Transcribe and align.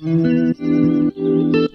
Thank 0.00 0.58
you. 0.60 1.67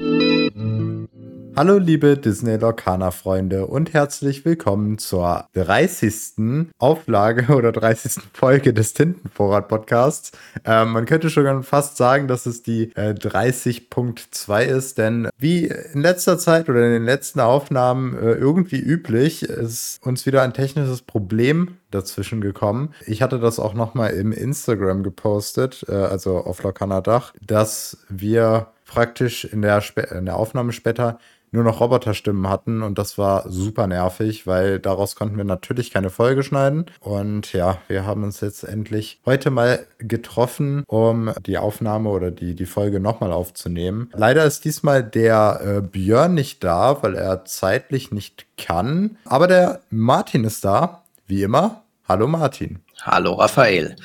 Hallo 1.55 1.77
liebe 1.77 2.17
Disney 2.17 2.55
Lorcaner 2.55 3.11
Freunde 3.11 3.67
und 3.67 3.93
herzlich 3.93 4.43
willkommen 4.43 4.97
zur 4.97 5.45
30. 5.53 6.71
Auflage 6.79 7.53
oder 7.55 7.71
30. 7.71 8.23
Folge 8.33 8.73
des 8.73 8.93
Tintenvorrat 8.93 9.67
Podcasts. 9.67 10.31
Ähm, 10.65 10.93
man 10.93 11.05
könnte 11.05 11.29
schon 11.29 11.61
fast 11.61 11.97
sagen, 11.97 12.27
dass 12.27 12.47
es 12.47 12.63
die 12.63 12.91
äh, 12.95 13.11
30.2 13.11 14.63
ist, 14.63 14.97
denn 14.97 15.29
wie 15.37 15.65
in 15.67 16.01
letzter 16.01 16.39
Zeit 16.39 16.69
oder 16.69 16.87
in 16.87 16.93
den 16.93 17.05
letzten 17.05 17.39
Aufnahmen 17.39 18.17
äh, 18.17 18.31
irgendwie 18.31 18.79
üblich, 18.79 19.43
ist 19.43 19.99
uns 20.01 20.25
wieder 20.25 20.41
ein 20.41 20.55
technisches 20.55 21.03
Problem 21.03 21.77
dazwischen 21.91 22.41
gekommen. 22.41 22.95
Ich 23.05 23.21
hatte 23.21 23.37
das 23.37 23.59
auch 23.59 23.75
nochmal 23.75 24.13
im 24.13 24.31
Instagram 24.31 25.03
gepostet, 25.03 25.85
äh, 25.87 25.93
also 25.93 26.37
auf 26.37 26.63
Lorcaner 26.63 27.03
Dach, 27.03 27.31
dass 27.45 27.99
wir 28.09 28.73
praktisch 28.93 29.45
in 29.45 29.61
der, 29.61 29.77
Sp 29.81 30.05
in 30.11 30.25
der 30.25 30.35
Aufnahme 30.35 30.71
später 30.71 31.17
nur 31.53 31.63
noch 31.63 31.79
Roboterstimmen 31.79 32.49
hatten 32.49 32.81
und 32.81 32.97
das 32.97 33.17
war 33.17 33.49
super 33.49 33.85
nervig, 33.85 34.47
weil 34.47 34.79
daraus 34.79 35.15
konnten 35.15 35.37
wir 35.37 35.43
natürlich 35.43 35.91
keine 35.91 36.09
Folge 36.09 36.41
schneiden. 36.41 36.87
Und 36.99 37.53
ja, 37.53 37.77
wir 37.87 38.05
haben 38.05 38.23
uns 38.23 38.41
jetzt 38.41 38.63
endlich 38.63 39.21
heute 39.25 39.51
mal 39.51 39.85
getroffen, 39.99 40.83
um 40.87 41.31
die 41.45 41.59
Aufnahme 41.59 42.09
oder 42.09 42.31
die, 42.31 42.55
die 42.55 42.65
Folge 42.65 42.99
nochmal 42.99 43.31
aufzunehmen. 43.31 44.09
Leider 44.13 44.43
ist 44.45 44.65
diesmal 44.65 45.03
der 45.03 45.61
äh, 45.63 45.81
Björn 45.81 46.33
nicht 46.33 46.63
da, 46.63 47.03
weil 47.03 47.13
er 47.15 47.45
zeitlich 47.45 48.11
nicht 48.11 48.47
kann. 48.57 49.17
Aber 49.25 49.47
der 49.47 49.81
Martin 49.91 50.45
ist 50.45 50.65
da, 50.65 51.03
wie 51.27 51.43
immer. 51.43 51.83
Hallo 52.09 52.27
Martin. 52.27 52.79
Hallo 53.03 53.33
Raphael. 53.33 53.95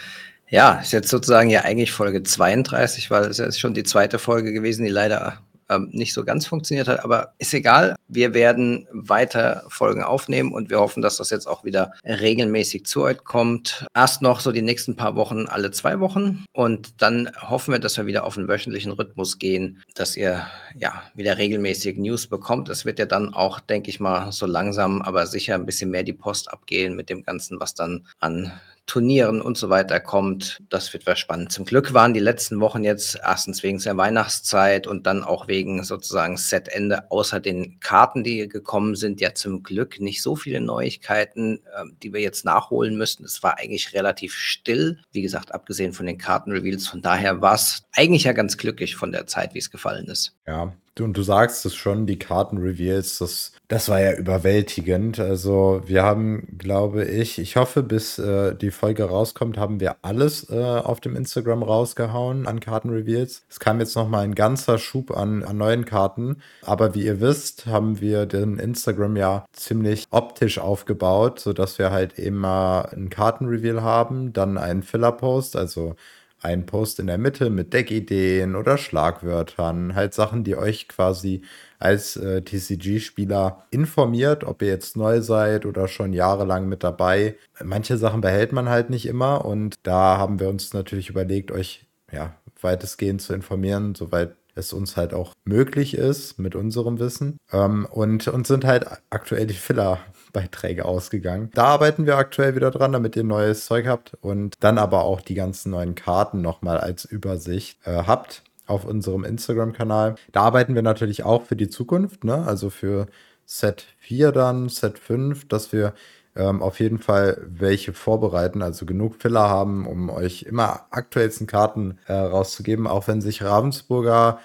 Ja, 0.50 0.80
ist 0.80 0.92
jetzt 0.92 1.08
sozusagen 1.08 1.50
ja 1.50 1.62
eigentlich 1.62 1.92
Folge 1.92 2.22
32, 2.22 3.10
weil 3.10 3.24
es 3.24 3.38
ist 3.38 3.58
schon 3.58 3.74
die 3.74 3.82
zweite 3.82 4.18
Folge 4.18 4.52
gewesen, 4.52 4.84
die 4.84 4.90
leider 4.90 5.38
ähm, 5.68 5.88
nicht 5.92 6.14
so 6.14 6.24
ganz 6.24 6.46
funktioniert 6.46 6.88
hat. 6.88 7.04
Aber 7.04 7.34
ist 7.38 7.54
egal. 7.54 7.96
Wir 8.08 8.34
werden 8.34 8.86
weiter 8.92 9.64
Folgen 9.68 10.02
aufnehmen 10.02 10.52
und 10.52 10.70
wir 10.70 10.80
hoffen, 10.80 11.02
dass 11.02 11.18
das 11.18 11.30
jetzt 11.30 11.46
auch 11.46 11.64
wieder 11.64 11.92
regelmäßig 12.04 12.86
zu 12.86 13.02
euch 13.02 13.24
kommt. 13.24 13.86
Erst 13.94 14.22
noch 14.22 14.40
so 14.40 14.52
die 14.52 14.62
nächsten 14.62 14.96
paar 14.96 15.16
Wochen 15.16 15.46
alle 15.46 15.70
zwei 15.70 16.00
Wochen 16.00 16.44
und 16.52 17.02
dann 17.02 17.30
hoffen 17.40 17.72
wir, 17.72 17.78
dass 17.78 17.96
wir 17.96 18.06
wieder 18.06 18.24
auf 18.24 18.38
einen 18.38 18.48
wöchentlichen 18.48 18.92
Rhythmus 18.92 19.38
gehen, 19.38 19.82
dass 19.94 20.16
ihr 20.16 20.46
ja 20.76 21.02
wieder 21.14 21.38
regelmäßig 21.38 21.98
News 21.98 22.26
bekommt. 22.26 22.68
Es 22.68 22.84
wird 22.84 22.98
ja 22.98 23.06
dann 23.06 23.34
auch, 23.34 23.60
denke 23.60 23.90
ich 23.90 24.00
mal, 24.00 24.32
so 24.32 24.46
langsam, 24.46 25.02
aber 25.02 25.26
sicher 25.26 25.54
ein 25.54 25.66
bisschen 25.66 25.90
mehr 25.90 26.02
die 26.02 26.12
Post 26.12 26.50
abgehen 26.50 26.96
mit 26.96 27.10
dem 27.10 27.22
Ganzen, 27.22 27.60
was 27.60 27.74
dann 27.74 28.06
an 28.20 28.52
Turnieren 28.88 29.42
und 29.42 29.58
so 29.58 29.68
weiter 29.68 30.00
kommt. 30.00 30.62
Das 30.70 30.92
wird 30.94 31.06
was 31.06 31.18
spannend. 31.18 31.52
Zum 31.52 31.66
Glück 31.66 31.92
waren 31.92 32.14
die 32.14 32.20
letzten 32.20 32.58
Wochen 32.60 32.82
jetzt 32.82 33.20
erstens 33.22 33.62
wegen 33.62 33.78
der 33.78 33.96
Weihnachtszeit 33.98 34.86
und 34.86 35.06
dann 35.06 35.22
auch 35.22 35.46
wegen 35.46 35.84
sozusagen 35.84 36.38
Setende 36.38 37.10
außer 37.10 37.38
den 37.38 37.78
Karten, 37.80 38.24
die 38.24 38.48
gekommen 38.48 38.96
sind, 38.96 39.20
ja 39.20 39.34
zum 39.34 39.62
Glück 39.62 40.00
nicht 40.00 40.22
so 40.22 40.34
viele 40.34 40.62
Neuigkeiten, 40.62 41.58
äh, 41.58 41.84
die 42.02 42.14
wir 42.14 42.20
jetzt 42.20 42.46
nachholen 42.46 42.96
müssen. 42.96 43.24
Es 43.24 43.42
war 43.42 43.58
eigentlich 43.58 43.92
relativ 43.92 44.34
still, 44.34 44.98
wie 45.12 45.22
gesagt, 45.22 45.54
abgesehen 45.54 45.92
von 45.92 46.06
den 46.06 46.16
Kartenreveals. 46.16 46.88
Von 46.88 47.02
daher 47.02 47.42
war 47.42 47.54
es 47.54 47.84
eigentlich 47.92 48.24
ja 48.24 48.32
ganz 48.32 48.56
glücklich 48.56 48.96
von 48.96 49.12
der 49.12 49.26
Zeit, 49.26 49.52
wie 49.52 49.58
es 49.58 49.70
gefallen 49.70 50.06
ist. 50.06 50.34
Ja, 50.46 50.72
und 51.00 51.16
du 51.16 51.22
sagst 51.22 51.64
es 51.66 51.74
schon, 51.74 52.06
die 52.06 52.18
Kartenreveals, 52.18 53.18
das, 53.18 53.52
das 53.68 53.88
war 53.88 54.00
ja 54.00 54.14
überwältigend. 54.14 55.20
Also 55.20 55.82
wir 55.86 56.02
haben, 56.02 56.56
glaube 56.58 57.04
ich, 57.04 57.38
ich 57.38 57.56
hoffe, 57.56 57.82
bis 57.82 58.18
äh, 58.18 58.54
die 58.54 58.70
Folge 58.70 59.04
rauskommt, 59.04 59.58
haben 59.58 59.80
wir 59.80 59.96
alles 60.02 60.50
äh, 60.50 60.56
auf 60.62 61.00
dem 61.00 61.16
Instagram 61.16 61.62
rausgehauen 61.62 62.46
an 62.46 62.60
Kartenreveals. 62.60 63.42
Es 63.48 63.60
kam 63.60 63.80
jetzt 63.80 63.96
noch 63.96 64.08
mal 64.08 64.20
ein 64.20 64.34
ganzer 64.34 64.78
Schub 64.78 65.16
an, 65.16 65.42
an 65.42 65.56
neuen 65.56 65.84
Karten. 65.84 66.38
Aber 66.62 66.94
wie 66.94 67.04
ihr 67.04 67.20
wisst, 67.20 67.66
haben 67.66 68.00
wir 68.00 68.26
den 68.26 68.58
Instagram 68.58 69.16
ja 69.16 69.44
ziemlich 69.52 70.06
optisch 70.10 70.58
aufgebaut, 70.58 71.40
sodass 71.40 71.78
wir 71.78 71.90
halt 71.90 72.18
immer 72.18 72.88
ein 72.92 73.10
Kartenreveal 73.10 73.82
haben, 73.82 74.32
dann 74.32 74.58
einen 74.58 74.82
Filler-Post, 74.82 75.56
also 75.56 75.94
ein 76.40 76.66
Post 76.66 77.00
in 77.00 77.06
der 77.06 77.18
Mitte 77.18 77.50
mit 77.50 77.72
Deckideen 77.72 78.54
oder 78.54 78.78
Schlagwörtern, 78.78 79.94
halt 79.94 80.14
Sachen, 80.14 80.44
die 80.44 80.56
euch 80.56 80.88
quasi 80.88 81.42
als 81.78 82.16
äh, 82.16 82.42
TCG-Spieler 82.42 83.64
informiert, 83.70 84.44
ob 84.44 84.62
ihr 84.62 84.68
jetzt 84.68 84.96
neu 84.96 85.20
seid 85.20 85.66
oder 85.66 85.88
schon 85.88 86.12
jahrelang 86.12 86.68
mit 86.68 86.82
dabei. 86.84 87.36
Manche 87.62 87.96
Sachen 87.96 88.20
behält 88.20 88.52
man 88.52 88.68
halt 88.68 88.90
nicht 88.90 89.06
immer 89.06 89.44
und 89.44 89.76
da 89.82 90.18
haben 90.18 90.40
wir 90.40 90.48
uns 90.48 90.72
natürlich 90.72 91.08
überlegt, 91.08 91.50
euch 91.50 91.86
ja 92.12 92.34
weitestgehend 92.60 93.22
zu 93.22 93.34
informieren, 93.34 93.94
soweit 93.94 94.34
es 94.54 94.72
uns 94.72 94.96
halt 94.96 95.14
auch 95.14 95.32
möglich 95.44 95.94
ist 95.94 96.38
mit 96.38 96.56
unserem 96.56 96.98
Wissen. 96.98 97.38
Ähm, 97.52 97.86
und 97.90 98.26
uns 98.28 98.48
sind 98.48 98.64
halt 98.64 98.86
aktuell 99.10 99.46
die 99.46 99.54
Filler 99.54 100.00
Beiträge 100.32 100.84
ausgegangen. 100.84 101.50
Da 101.54 101.64
arbeiten 101.64 102.06
wir 102.06 102.16
aktuell 102.16 102.54
wieder 102.54 102.70
dran, 102.70 102.92
damit 102.92 103.16
ihr 103.16 103.24
neues 103.24 103.66
Zeug 103.66 103.86
habt 103.86 104.16
und 104.20 104.56
dann 104.60 104.78
aber 104.78 105.04
auch 105.04 105.20
die 105.20 105.34
ganzen 105.34 105.70
neuen 105.70 105.94
Karten 105.94 106.40
nochmal 106.40 106.78
als 106.78 107.04
Übersicht 107.04 107.78
äh, 107.86 108.04
habt 108.06 108.42
auf 108.66 108.84
unserem 108.84 109.24
Instagram-Kanal. 109.24 110.16
Da 110.32 110.42
arbeiten 110.42 110.74
wir 110.74 110.82
natürlich 110.82 111.24
auch 111.24 111.44
für 111.44 111.56
die 111.56 111.68
Zukunft, 111.68 112.24
ne? 112.24 112.46
also 112.46 112.70
für 112.70 113.06
Set 113.46 113.86
4 113.98 114.30
dann, 114.30 114.68
Set 114.68 114.98
5, 114.98 115.48
dass 115.48 115.72
wir 115.72 115.94
ähm, 116.36 116.62
auf 116.62 116.78
jeden 116.80 116.98
Fall 116.98 117.40
welche 117.46 117.92
vorbereiten, 117.92 118.62
also 118.62 118.86
genug 118.86 119.16
Filler 119.16 119.48
haben, 119.48 119.86
um 119.86 120.10
euch 120.10 120.42
immer 120.42 120.86
aktuellsten 120.90 121.46
Karten 121.46 121.98
äh, 122.06 122.12
rauszugeben, 122.12 122.86
auch 122.86 123.08
wenn 123.08 123.20
sich 123.20 123.42
Ravensburger 123.42 124.38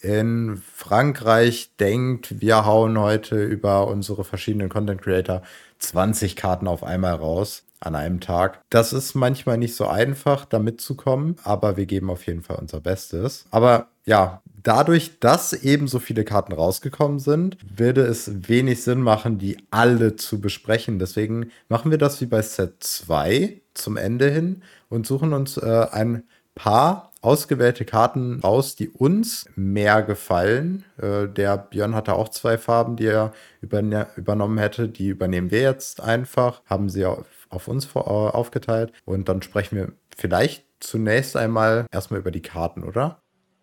in 0.00 0.62
Frankreich 0.74 1.70
denkt, 1.78 2.40
wir 2.40 2.64
hauen 2.64 2.98
heute 2.98 3.42
über 3.44 3.86
unsere 3.86 4.24
verschiedenen 4.24 4.68
Content 4.68 5.02
Creator 5.02 5.42
20 5.78 6.36
Karten 6.36 6.68
auf 6.68 6.82
einmal 6.82 7.14
raus 7.14 7.64
an 7.80 7.94
einem 7.94 8.20
Tag. 8.20 8.60
Das 8.70 8.92
ist 8.92 9.14
manchmal 9.14 9.58
nicht 9.58 9.74
so 9.74 9.86
einfach, 9.86 10.44
da 10.44 10.58
mitzukommen, 10.58 11.36
aber 11.44 11.76
wir 11.76 11.86
geben 11.86 12.10
auf 12.10 12.26
jeden 12.26 12.42
Fall 12.42 12.56
unser 12.56 12.80
Bestes. 12.80 13.46
Aber 13.50 13.88
ja, 14.04 14.42
dadurch, 14.62 15.18
dass 15.20 15.52
eben 15.52 15.88
so 15.88 15.98
viele 15.98 16.24
Karten 16.24 16.52
rausgekommen 16.52 17.18
sind, 17.18 17.56
würde 17.76 18.02
es 18.02 18.48
wenig 18.48 18.82
Sinn 18.82 19.00
machen, 19.00 19.38
die 19.38 19.56
alle 19.70 20.16
zu 20.16 20.40
besprechen. 20.40 20.98
Deswegen 20.98 21.50
machen 21.68 21.90
wir 21.90 21.98
das 21.98 22.20
wie 22.20 22.26
bei 22.26 22.42
Set 22.42 22.74
2 22.80 23.60
zum 23.74 23.96
Ende 23.96 24.30
hin 24.30 24.62
und 24.88 25.06
suchen 25.06 25.32
uns 25.32 25.56
äh, 25.56 25.86
ein 25.90 26.24
paar 26.54 27.09
ausgewählte 27.22 27.84
Karten 27.84 28.40
raus, 28.40 28.76
die 28.76 28.88
uns 28.88 29.46
mehr 29.56 30.02
gefallen. 30.02 30.84
Äh, 31.00 31.28
der 31.28 31.58
Björn 31.58 31.94
hatte 31.94 32.14
auch 32.14 32.28
zwei 32.28 32.58
Farben, 32.58 32.96
die 32.96 33.06
er 33.06 33.32
übernommen 33.60 34.58
hätte. 34.58 34.88
Die 34.88 35.08
übernehmen 35.08 35.50
wir 35.50 35.60
jetzt 35.62 36.00
einfach, 36.00 36.62
haben 36.66 36.88
sie 36.88 37.04
auf, 37.04 37.68
uns 37.68 37.86
äh, 37.94 37.98
aufgeteilt. 37.98 38.92
Und 39.04 39.28
dann 39.28 39.42
sprechen 39.42 39.76
wir 39.76 39.92
vielleicht 40.16 40.64
zunächst 40.80 41.36
einmal 41.36 41.86
erstmal 41.92 42.20
über 42.20 42.30
die 42.30 42.42
Karten, 42.42 42.84
oder? 42.84 43.22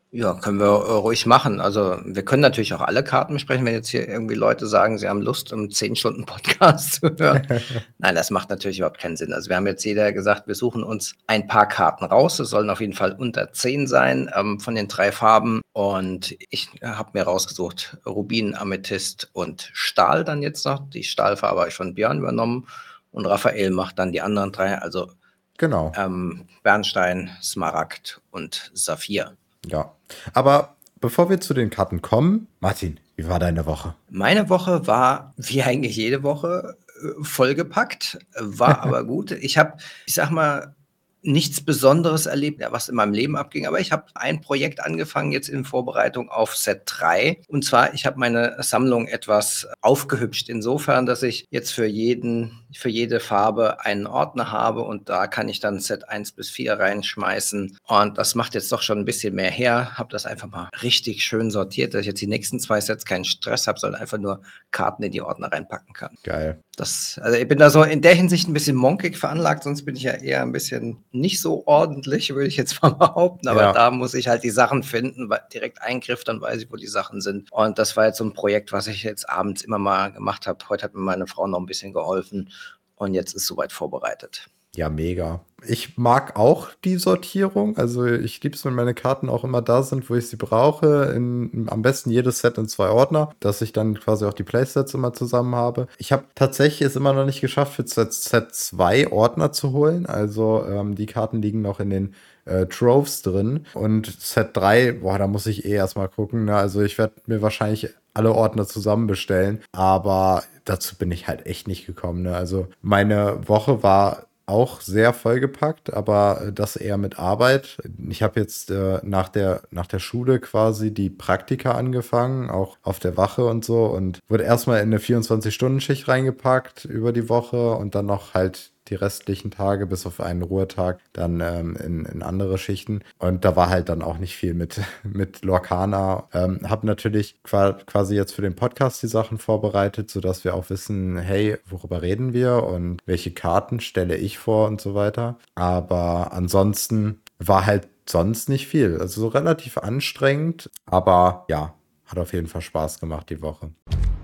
Ja, 0.09 0.35
können 0.35 0.59
wir 0.59 0.68
äh, 0.68 0.91
ruhig 0.94 1.25
machen. 1.25 1.59
Also 1.59 2.00
wir 2.06 2.23
können 2.23 2.41
natürlich 2.41 2.73
auch 2.73 2.81
alle 2.81 3.03
Karten 3.03 3.34
besprechen, 3.34 3.66
wenn 3.66 3.73
jetzt 3.73 3.90
hier 3.90 4.07
irgendwie 4.07 4.35
Leute 4.35 4.66
sagen, 4.66 4.97
sie 4.97 5.09
haben 5.09 5.22
Lust, 5.22 5.51
um 5.51 5.69
10 5.69 5.97
Stunden 5.97 6.25
Podcast 6.25 6.94
zu 7.01 7.09
hören. 7.19 7.45
Nein, 7.97 8.16
das 8.16 8.31
macht 8.31 8.50
natürlich 8.50 8.79
überhaupt 8.79 9.00
keinen 9.00 9.18
Sinn. 9.18 9.34
Also 9.34 9.50
wir 9.50 9.57
haben 9.57 9.68
jetzt 9.68 9.84
jeder 9.84 10.13
gesagt, 10.13 10.47
wir 10.47 10.56
suchen 10.56 10.84
uns 10.84 11.16
ein 11.28 11.47
paar 11.47 11.68
Karten 11.68 12.06
raus. 12.06 12.40
Es 12.40 12.50
sollen 12.50 12.69
auf 12.69 12.79
jeden 12.79 12.94
Fall 12.94 13.12
unter 13.12 13.51
10 13.51 13.85
sein 13.88 14.31
ähm, 14.34 14.62
von 14.62 14.75
den 14.75 14.88
drei 14.88 15.12
Farben. 15.12 15.62
Und 15.73 16.38
ich 16.50 16.69
habe 16.81 17.12
mir 17.13 17.24
rausgesucht 17.24 17.97
Rubin, 18.06 18.56
Amethyst 18.56 19.29
und 19.34 19.69
Stahl 19.74 20.24
dann 20.24 20.41
jetzt 20.41 20.66
noch. 20.66 20.89
Die 20.89 21.03
Stahlfarbe 21.03 21.59
habe 21.59 21.69
ich 21.69 21.75
von 21.75 21.95
Björn 21.95 22.19
übernommen. 22.19 22.66
Und 23.12 23.25
Raphael 23.25 23.72
macht 23.72 24.00
dann 24.00 24.13
die 24.13 24.22
anderen 24.22 24.53
drei. 24.53 24.78
Also 24.78 25.12
genau. 25.57 25.91
Ähm, 25.97 26.47
Bernstein, 26.63 27.29
Smaragd 27.41 28.22
und 28.31 28.72
Saphir. 28.74 29.35
Ja. 29.66 29.97
Aber 30.34 30.75
bevor 31.00 31.29
wir 31.29 31.39
zu 31.39 31.54
den 31.54 31.69
Karten 31.69 32.01
kommen, 32.01 32.48
Martin, 32.59 33.00
wie 33.15 33.27
war 33.27 33.39
deine 33.39 33.65
Woche? 33.65 33.95
Meine 34.09 34.50
Woche 34.50 34.88
war, 34.88 35.33
wie 35.38 35.63
eigentlich 35.63 35.95
jede 35.95 36.24
Woche, 36.24 36.77
äh, 37.01 37.24
vollgepackt, 37.24 38.19
war 38.39 38.81
aber 38.83 39.04
gut. 39.04 39.31
Ich 39.31 39.57
habe, 39.57 39.74
ich 40.06 40.13
sag 40.13 40.30
mal, 40.31 40.75
nichts 41.21 41.62
Besonderes 41.62 42.25
erlebt, 42.25 42.63
was 42.69 42.89
in 42.89 42.95
meinem 42.95 43.13
Leben 43.13 43.36
abging, 43.36 43.65
aber 43.65 43.80
ich 43.80 43.92
habe 43.92 44.06
ein 44.13 44.39
Projekt 44.39 44.80
angefangen 44.80 45.31
jetzt 45.31 45.50
in 45.50 45.65
Vorbereitung 45.65 46.30
auf 46.30 46.56
Set 46.56 46.83
3. 46.86 47.42
Und 47.48 47.65
zwar, 47.65 47.94
ich 47.94 48.06
habe 48.06 48.19
meine 48.19 48.56
Sammlung 48.63 49.07
etwas 49.07 49.68
aufgehübscht, 49.81 50.48
insofern, 50.48 51.06
dass 51.06 51.24
ich 51.24 51.45
jetzt 51.50 51.74
für 51.74 51.86
jeden 51.86 52.65
für 52.74 52.90
jede 52.90 53.19
Farbe 53.19 53.86
einen 53.86 54.08
Ordner 54.08 54.52
habe 54.52 54.81
und 54.81 55.10
da 55.10 55.28
kann 55.28 55.50
ich 55.50 55.60
dann 55.60 55.80
Set 55.80 56.10
1 56.10 56.34
bis 56.34 56.50
4 56.50 56.74
reinschmeißen. 56.74 57.78
Und 57.88 58.18
das 58.18 58.36
macht 58.36 58.56
jetzt 58.56 58.72
doch 58.72 58.81
schon 58.81 59.00
ein 59.00 59.06
bisschen 59.06 59.36
mehr 59.36 59.52
her. 59.52 59.98
Habe 59.98 60.10
das 60.12 60.25
einfach 60.25 60.48
mal 60.50 60.69
richtig 60.81 61.24
schön 61.24 61.52
sortiert, 61.52 61.94
dass 61.94 62.02
ich 62.02 62.08
jetzt 62.08 62.22
die 62.22 62.28
nächsten 62.28 62.60
zwei 62.60 62.81
Sets 62.81 63.06
keinen 63.06 63.25
Stress 63.25 63.68
habe, 63.68 63.80
sondern 63.80 64.02
einfach 64.02 64.18
nur 64.18 64.42
Karten 64.72 65.04
in 65.04 65.12
die 65.12 65.22
Ordner 65.22 65.52
reinpacken 65.52 65.94
kann. 65.94 66.16
Geil. 66.24 66.62
Das, 66.75 67.19
also 67.24 67.38
ich 67.38 67.48
bin 67.48 67.58
da 67.58 67.72
so 67.72 67.81
in 67.81 68.02
der 68.02 68.14
Hinsicht 68.14 68.48
ein 68.48 68.54
bisschen 68.54 68.75
monkig 68.75 69.18
veranlagt, 69.18 69.63
sonst 69.63 69.84
bin 69.84 69.96
ich 69.96 70.04
ja 70.04 70.13
eher 70.13 70.44
ein 70.44 70.52
bisschen 70.52 71.04
nicht 71.12 71.42
so 71.42 71.66
ordentlich, 71.66 72.36
würde 72.36 72.48
ich 72.48 72.58
jetzt 72.58 72.81
mal 72.84 72.90
behaupten. 72.94 73.48
Aber 73.48 73.62
ja. 73.62 73.74
da 73.74 73.90
muss 73.90 74.13
ich 74.13 74.28
halt 74.28 74.44
die 74.44 74.52
Sachen 74.52 74.84
finden, 74.84 75.30
direkt 75.52 75.81
Eingriff, 75.81 76.24
dann 76.24 76.40
weiß 76.40 76.62
ich, 76.62 76.72
wo 76.72 76.75
die 76.75 76.88
Sachen 76.88 77.22
sind. 77.22 77.52
Und 77.52 77.80
das 77.80 77.98
war 77.98 78.06
jetzt 78.06 78.18
so 78.18 78.25
ein 78.25 78.34
Projekt, 78.34 78.72
was 78.72 78.88
ich 78.88 79.04
jetzt 79.04 79.28
abends 79.28 79.63
immer 79.63 79.80
mal 79.80 80.12
gemacht 80.12 80.46
habe. 80.46 80.60
Heute 80.70 80.84
hat 80.84 80.94
mir 80.94 81.02
meine 81.02 81.25
Frau 81.25 81.48
noch 81.48 81.60
ein 81.60 81.66
bisschen 81.66 81.94
geholfen 81.94 82.52
und 82.98 83.14
jetzt 83.14 83.34
ist 83.34 83.48
soweit 83.48 83.72
vorbereitet. 83.72 84.50
Ja, 84.78 84.90
mega. 84.90 85.42
Ich 85.66 85.98
mag 85.98 86.38
auch 86.38 86.70
die 86.84 86.98
Sortierung. 86.98 87.78
Also 87.78 88.06
ich 88.06 88.44
liebe 88.44 88.56
es, 88.56 88.64
wenn 88.64 88.76
meine 88.76 88.94
Karten 88.94 89.28
auch 89.28 89.44
immer 89.44 89.64
da 89.64 89.82
sind, 89.82 90.08
wo 90.08 90.14
ich 90.14 90.28
sie 90.30 90.36
brauche. 90.36 91.14
In, 91.16 91.66
am 91.68 91.82
besten 91.82 92.12
jedes 92.12 92.40
Set 92.40 92.60
in 92.60 92.68
zwei 92.68 92.90
Ordner, 92.90 93.32
dass 93.40 93.64
ich 93.64 93.74
dann 93.74 94.00
quasi 94.00 94.26
auch 94.26 94.34
die 94.34 94.44
Playsets 94.44 94.94
immer 94.94 95.14
zusammen 95.14 95.56
habe. 95.56 95.88
Ich 95.98 96.12
habe 96.12 96.26
tatsächlich 96.36 96.82
es 96.82 96.96
immer 96.96 97.14
noch 97.14 97.26
nicht 97.26 97.42
geschafft, 97.42 97.74
für 97.74 97.88
Set 97.88 98.54
2 98.54 99.12
Ordner 99.12 99.52
zu 99.52 99.72
holen. 99.72 100.06
Also 100.06 100.64
ähm, 100.64 100.94
die 100.94 101.08
Karten 101.08 101.42
liegen 101.42 101.64
noch 101.64 101.80
in 101.80 101.90
den 101.90 102.14
äh, 102.46 102.68
Troves 102.68 103.24
drin. 103.24 103.66
Und 103.74 104.06
Set 104.22 104.56
3, 104.56 104.92
boah, 104.92 105.18
da 105.18 105.26
muss 105.26 105.48
ich 105.48 105.66
eh 105.66 105.74
erstmal 105.74 106.08
gucken. 106.08 106.46
Ne? 106.46 106.56
Also 106.56 106.84
ich 106.84 107.00
werde 107.00 107.14
mir 107.26 107.42
wahrscheinlich 107.42 107.90
alle 108.18 108.34
Ordner 108.34 108.68
zusammen 108.68 109.08
bestellen. 109.08 109.62
Aber 109.72 110.44
dazu 110.66 110.96
bin 110.98 111.12
ich 111.12 111.28
halt 111.28 111.46
echt 111.46 111.68
nicht 111.68 111.86
gekommen. 111.86 112.24
Ne? 112.24 112.36
Also 112.36 112.68
meine 112.81 113.48
Woche 113.48 113.84
war 113.84 114.28
auch 114.48 114.80
sehr 114.80 115.12
vollgepackt, 115.12 115.94
aber 115.94 116.52
das 116.54 116.78
eher 116.78 116.98
mit 116.98 117.19
Arbeit. 117.19 117.78
Ich 118.10 118.24
habe 118.24 118.40
jetzt 118.40 118.72
äh, 118.72 119.00
nach, 119.04 119.28
der, 119.28 119.64
nach 119.72 119.88
der 119.88 120.00
Schule 120.00 120.40
quasi 120.40 120.94
die 120.94 121.10
Praktika 121.10 121.72
angefangen, 121.72 122.50
auch 122.50 122.78
auf 122.81 123.00
der 123.00 123.18
Wache 123.18 123.46
und 123.46 123.66
so 123.66 123.86
und 123.86 124.20
wurde 124.30 124.46
erstmal 124.46 124.80
in 124.80 124.88
eine 124.88 125.00
24-Stunden-Schicht 125.00 126.08
reingepackt 126.08 126.86
über 126.86 127.12
die 127.12 127.28
Woche 127.28 127.74
und 127.74 127.94
dann 127.94 128.06
noch 128.06 128.34
halt 128.34 128.72
die 128.89 128.95
restlichen 128.95 129.51
Tage, 129.51 129.86
bis 129.86 130.06
auf 130.06 130.19
einen 130.22 130.42
Ruhetag, 130.42 131.00
dann 131.13 131.42
ähm, 131.42 131.75
in, 131.75 132.06
in 132.06 132.22
andere 132.22 132.57
Schichten. 132.57 133.01
Und 133.19 133.45
da 133.45 133.56
war 133.56 133.69
halt 133.69 133.89
dann 133.89 134.01
auch 134.01 134.18
nicht 134.18 134.36
viel 134.36 134.54
mit, 134.54 134.81
mit 135.04 135.44
Lorcana. 135.44 136.28
Ähm, 136.34 136.60
hab 136.63 136.84
natürlich 136.84 137.39
quasi 137.44 138.16
jetzt 138.16 138.34
für 138.34 138.42
den 138.42 138.56
Podcast 138.56 139.01
die 139.04 139.07
Sachen 139.07 139.38
vorbereitet, 139.38 140.10
sodass 140.10 140.44
wir 140.44 140.54
auch 140.54 140.69
wissen, 140.69 141.18
hey, 141.18 141.57
worüber 141.66 142.01
reden 142.01 142.34
wir 142.34 142.63
und 142.63 143.00
welche 143.06 143.31
Karten 143.31 143.80
stelle 143.80 144.16
ich 144.16 144.38
vor 144.38 144.68
und 144.68 144.81
so 144.81 144.95
weiter. 144.95 145.38
Aber 145.56 146.34
ansonsten 146.34 147.22
war 147.39 147.66
halt 147.66 147.88
sonst 148.10 148.50
nicht 148.50 148.68
viel. 148.68 148.98
Also 149.00 149.22
so 149.22 149.28
relativ 149.28 149.78
anstrengend, 149.78 150.69
aber 150.86 151.45
ja, 151.50 151.74
hat 152.06 152.18
auf 152.18 152.34
jeden 152.34 152.48
Fall 152.48 152.62
Spaß 152.62 153.00
gemacht 153.00 153.30
die 153.30 153.42
Woche. 153.42 153.72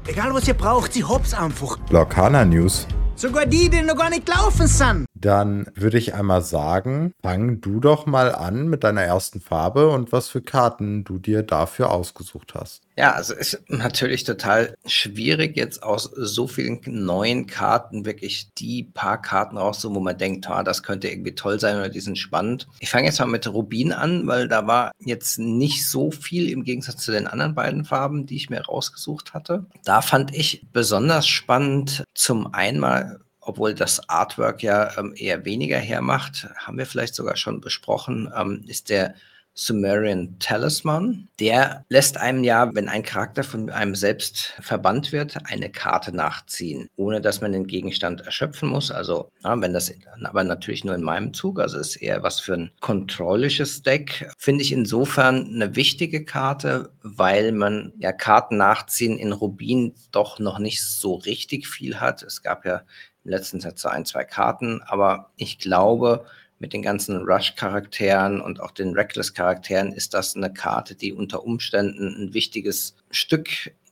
Egal 0.08 0.34
was 0.34 0.48
ihr 0.48 0.54
braucht, 0.54 0.94
sie 0.94 1.04
hops 1.04 1.34
einfach. 1.34 1.78
Lorcana 1.90 2.46
News. 2.46 2.88
Sogar 3.24 3.46
die, 3.46 3.70
die 3.70 3.82
noch 3.84 3.96
gar 3.96 4.10
nicht 4.10 4.28
laufen 4.28 4.68
sind. 4.68 5.06
Dann 5.14 5.68
würde 5.76 5.98
ich 5.98 6.14
einmal 6.14 6.42
sagen, 6.42 7.14
fang 7.22 7.62
du 7.62 7.80
doch 7.80 8.06
mal 8.06 8.36
an 8.36 8.68
mit 8.68 8.84
deiner 8.84 9.04
ersten 9.04 9.40
Farbe 9.40 9.88
und 9.88 10.12
was 10.12 10.28
für 10.28 10.42
Karten 10.42 11.06
du 11.06 11.20
dir 11.20 11.42
dafür 11.42 11.92
ausgesucht 11.92 12.54
hast. 12.54 12.82
Ja, 12.96 13.14
also 13.14 13.34
ist 13.34 13.64
natürlich 13.70 14.24
total 14.24 14.76
schwierig, 14.86 15.56
jetzt 15.58 15.82
aus 15.82 16.04
so 16.04 16.48
vielen 16.48 16.82
neuen 16.86 17.48
Karten 17.48 18.06
wirklich 18.06 18.50
die 18.58 18.84
paar 18.84 19.20
Karten 19.20 19.58
rauszuholen, 19.58 19.96
wo 19.96 20.04
man 20.04 20.18
denkt, 20.18 20.48
ah, 20.50 20.62
das 20.62 20.84
könnte 20.84 21.08
irgendwie 21.08 21.34
toll 21.34 21.60
sein 21.60 21.78
oder 21.78 21.90
die 21.90 22.02
sind 22.02 22.20
spannend. 22.20 22.68
Ich 22.82 22.92
fange 22.92 23.08
jetzt 23.08 23.20
mal 23.20 23.26
mit 23.26 23.48
Rubin 23.48 23.94
an, 23.94 24.28
weil 24.28 24.48
da 24.48 24.68
war 24.68 24.92
jetzt 25.00 25.40
nicht 25.40 25.88
so 25.88 26.12
viel 26.12 26.50
im 26.50 26.64
Gegensatz 26.64 26.98
zu 26.98 27.12
den 27.12 27.26
anderen 27.26 27.56
beiden 27.56 27.86
Farben, 27.86 28.28
die 28.28 28.36
ich 28.36 28.50
mir 28.52 28.62
rausgesucht 28.62 29.34
hatte. 29.34 29.66
Da 29.86 30.02
fand 30.02 30.36
ich 30.36 30.68
besonders 30.72 31.28
spannend 31.28 32.04
zum 32.14 32.54
einmal 32.54 33.13
obwohl 33.46 33.74
das 33.74 34.10
Artwork 34.10 34.64
ja 34.64 34.98
ähm, 34.98 35.14
eher 35.16 35.46
weniger 35.46 35.78
hermacht, 35.78 36.48
haben 36.58 36.78
wir 36.78 36.86
vielleicht 36.86 37.16
sogar 37.16 37.38
schon 37.38 37.62
besprochen, 37.62 38.32
ähm, 38.36 38.64
ist 38.68 38.90
der 38.90 39.16
Sumerian 39.56 40.38
Talisman. 40.40 41.28
Der 41.40 41.86
lässt 41.90 42.18
einem 42.18 42.44
ja, 42.44 42.74
wenn 42.74 42.90
ein 42.90 43.04
Charakter 43.04 43.44
von 43.44 43.70
einem 43.70 43.96
selbst 43.96 44.56
verbannt 44.62 45.12
wird, 45.12 45.38
eine 45.46 45.70
Karte 45.70 46.16
nachziehen, 46.16 46.90
ohne 46.96 47.22
dass 47.22 47.42
man 47.42 47.52
den 47.52 47.68
Gegenstand 47.68 48.22
erschöpfen 48.22 48.70
muss. 48.70 48.90
Also, 48.90 49.32
ja, 49.44 49.60
wenn 49.62 49.74
das, 49.74 49.94
aber 50.24 50.44
natürlich 50.44 50.84
nur 50.84 50.96
in 50.96 51.04
meinem 51.04 51.34
Zug, 51.34 51.60
also 51.60 51.78
ist 51.78 51.98
eher 51.98 52.24
was 52.24 52.40
für 52.40 52.54
ein 52.54 52.72
kontrollisches 52.80 53.84
Deck. 53.84 54.30
Finde 54.38 54.64
ich 54.64 54.72
insofern 54.72 55.48
eine 55.54 55.76
wichtige 55.76 56.26
Karte, 56.26 56.92
weil 57.04 57.52
man 57.52 57.94
ja 58.00 58.12
Karten 58.12 58.58
nachziehen 58.58 59.20
in 59.20 59.34
Rubin 59.34 59.94
doch 60.12 60.40
noch 60.40 60.58
nicht 60.58 60.84
so 60.84 61.16
richtig 61.16 61.68
viel 61.68 62.00
hat. 62.00 62.24
Es 62.24 62.42
gab 62.42 62.66
ja 62.66 62.82
letzten 63.24 63.60
Set 63.60 63.80
so 63.80 63.90
ein, 63.90 64.06
zwei 64.06 64.24
Karten, 64.24 64.82
aber 64.86 65.32
ich 65.38 65.60
glaube, 65.60 66.26
mit 66.60 66.74
den 66.74 66.82
ganzen 66.82 67.18
Rush-Charakteren 67.18 68.40
und 68.40 68.62
auch 68.62 68.72
den 68.72 68.94
Reckless-Charakteren 68.94 69.92
ist 69.92 70.14
das 70.14 70.36
eine 70.36 70.54
Karte, 70.54 70.96
die 70.96 71.12
unter 71.12 71.44
Umständen 71.44 72.16
ein 72.18 72.34
wichtiges 72.34 72.96
Stück 73.12 73.50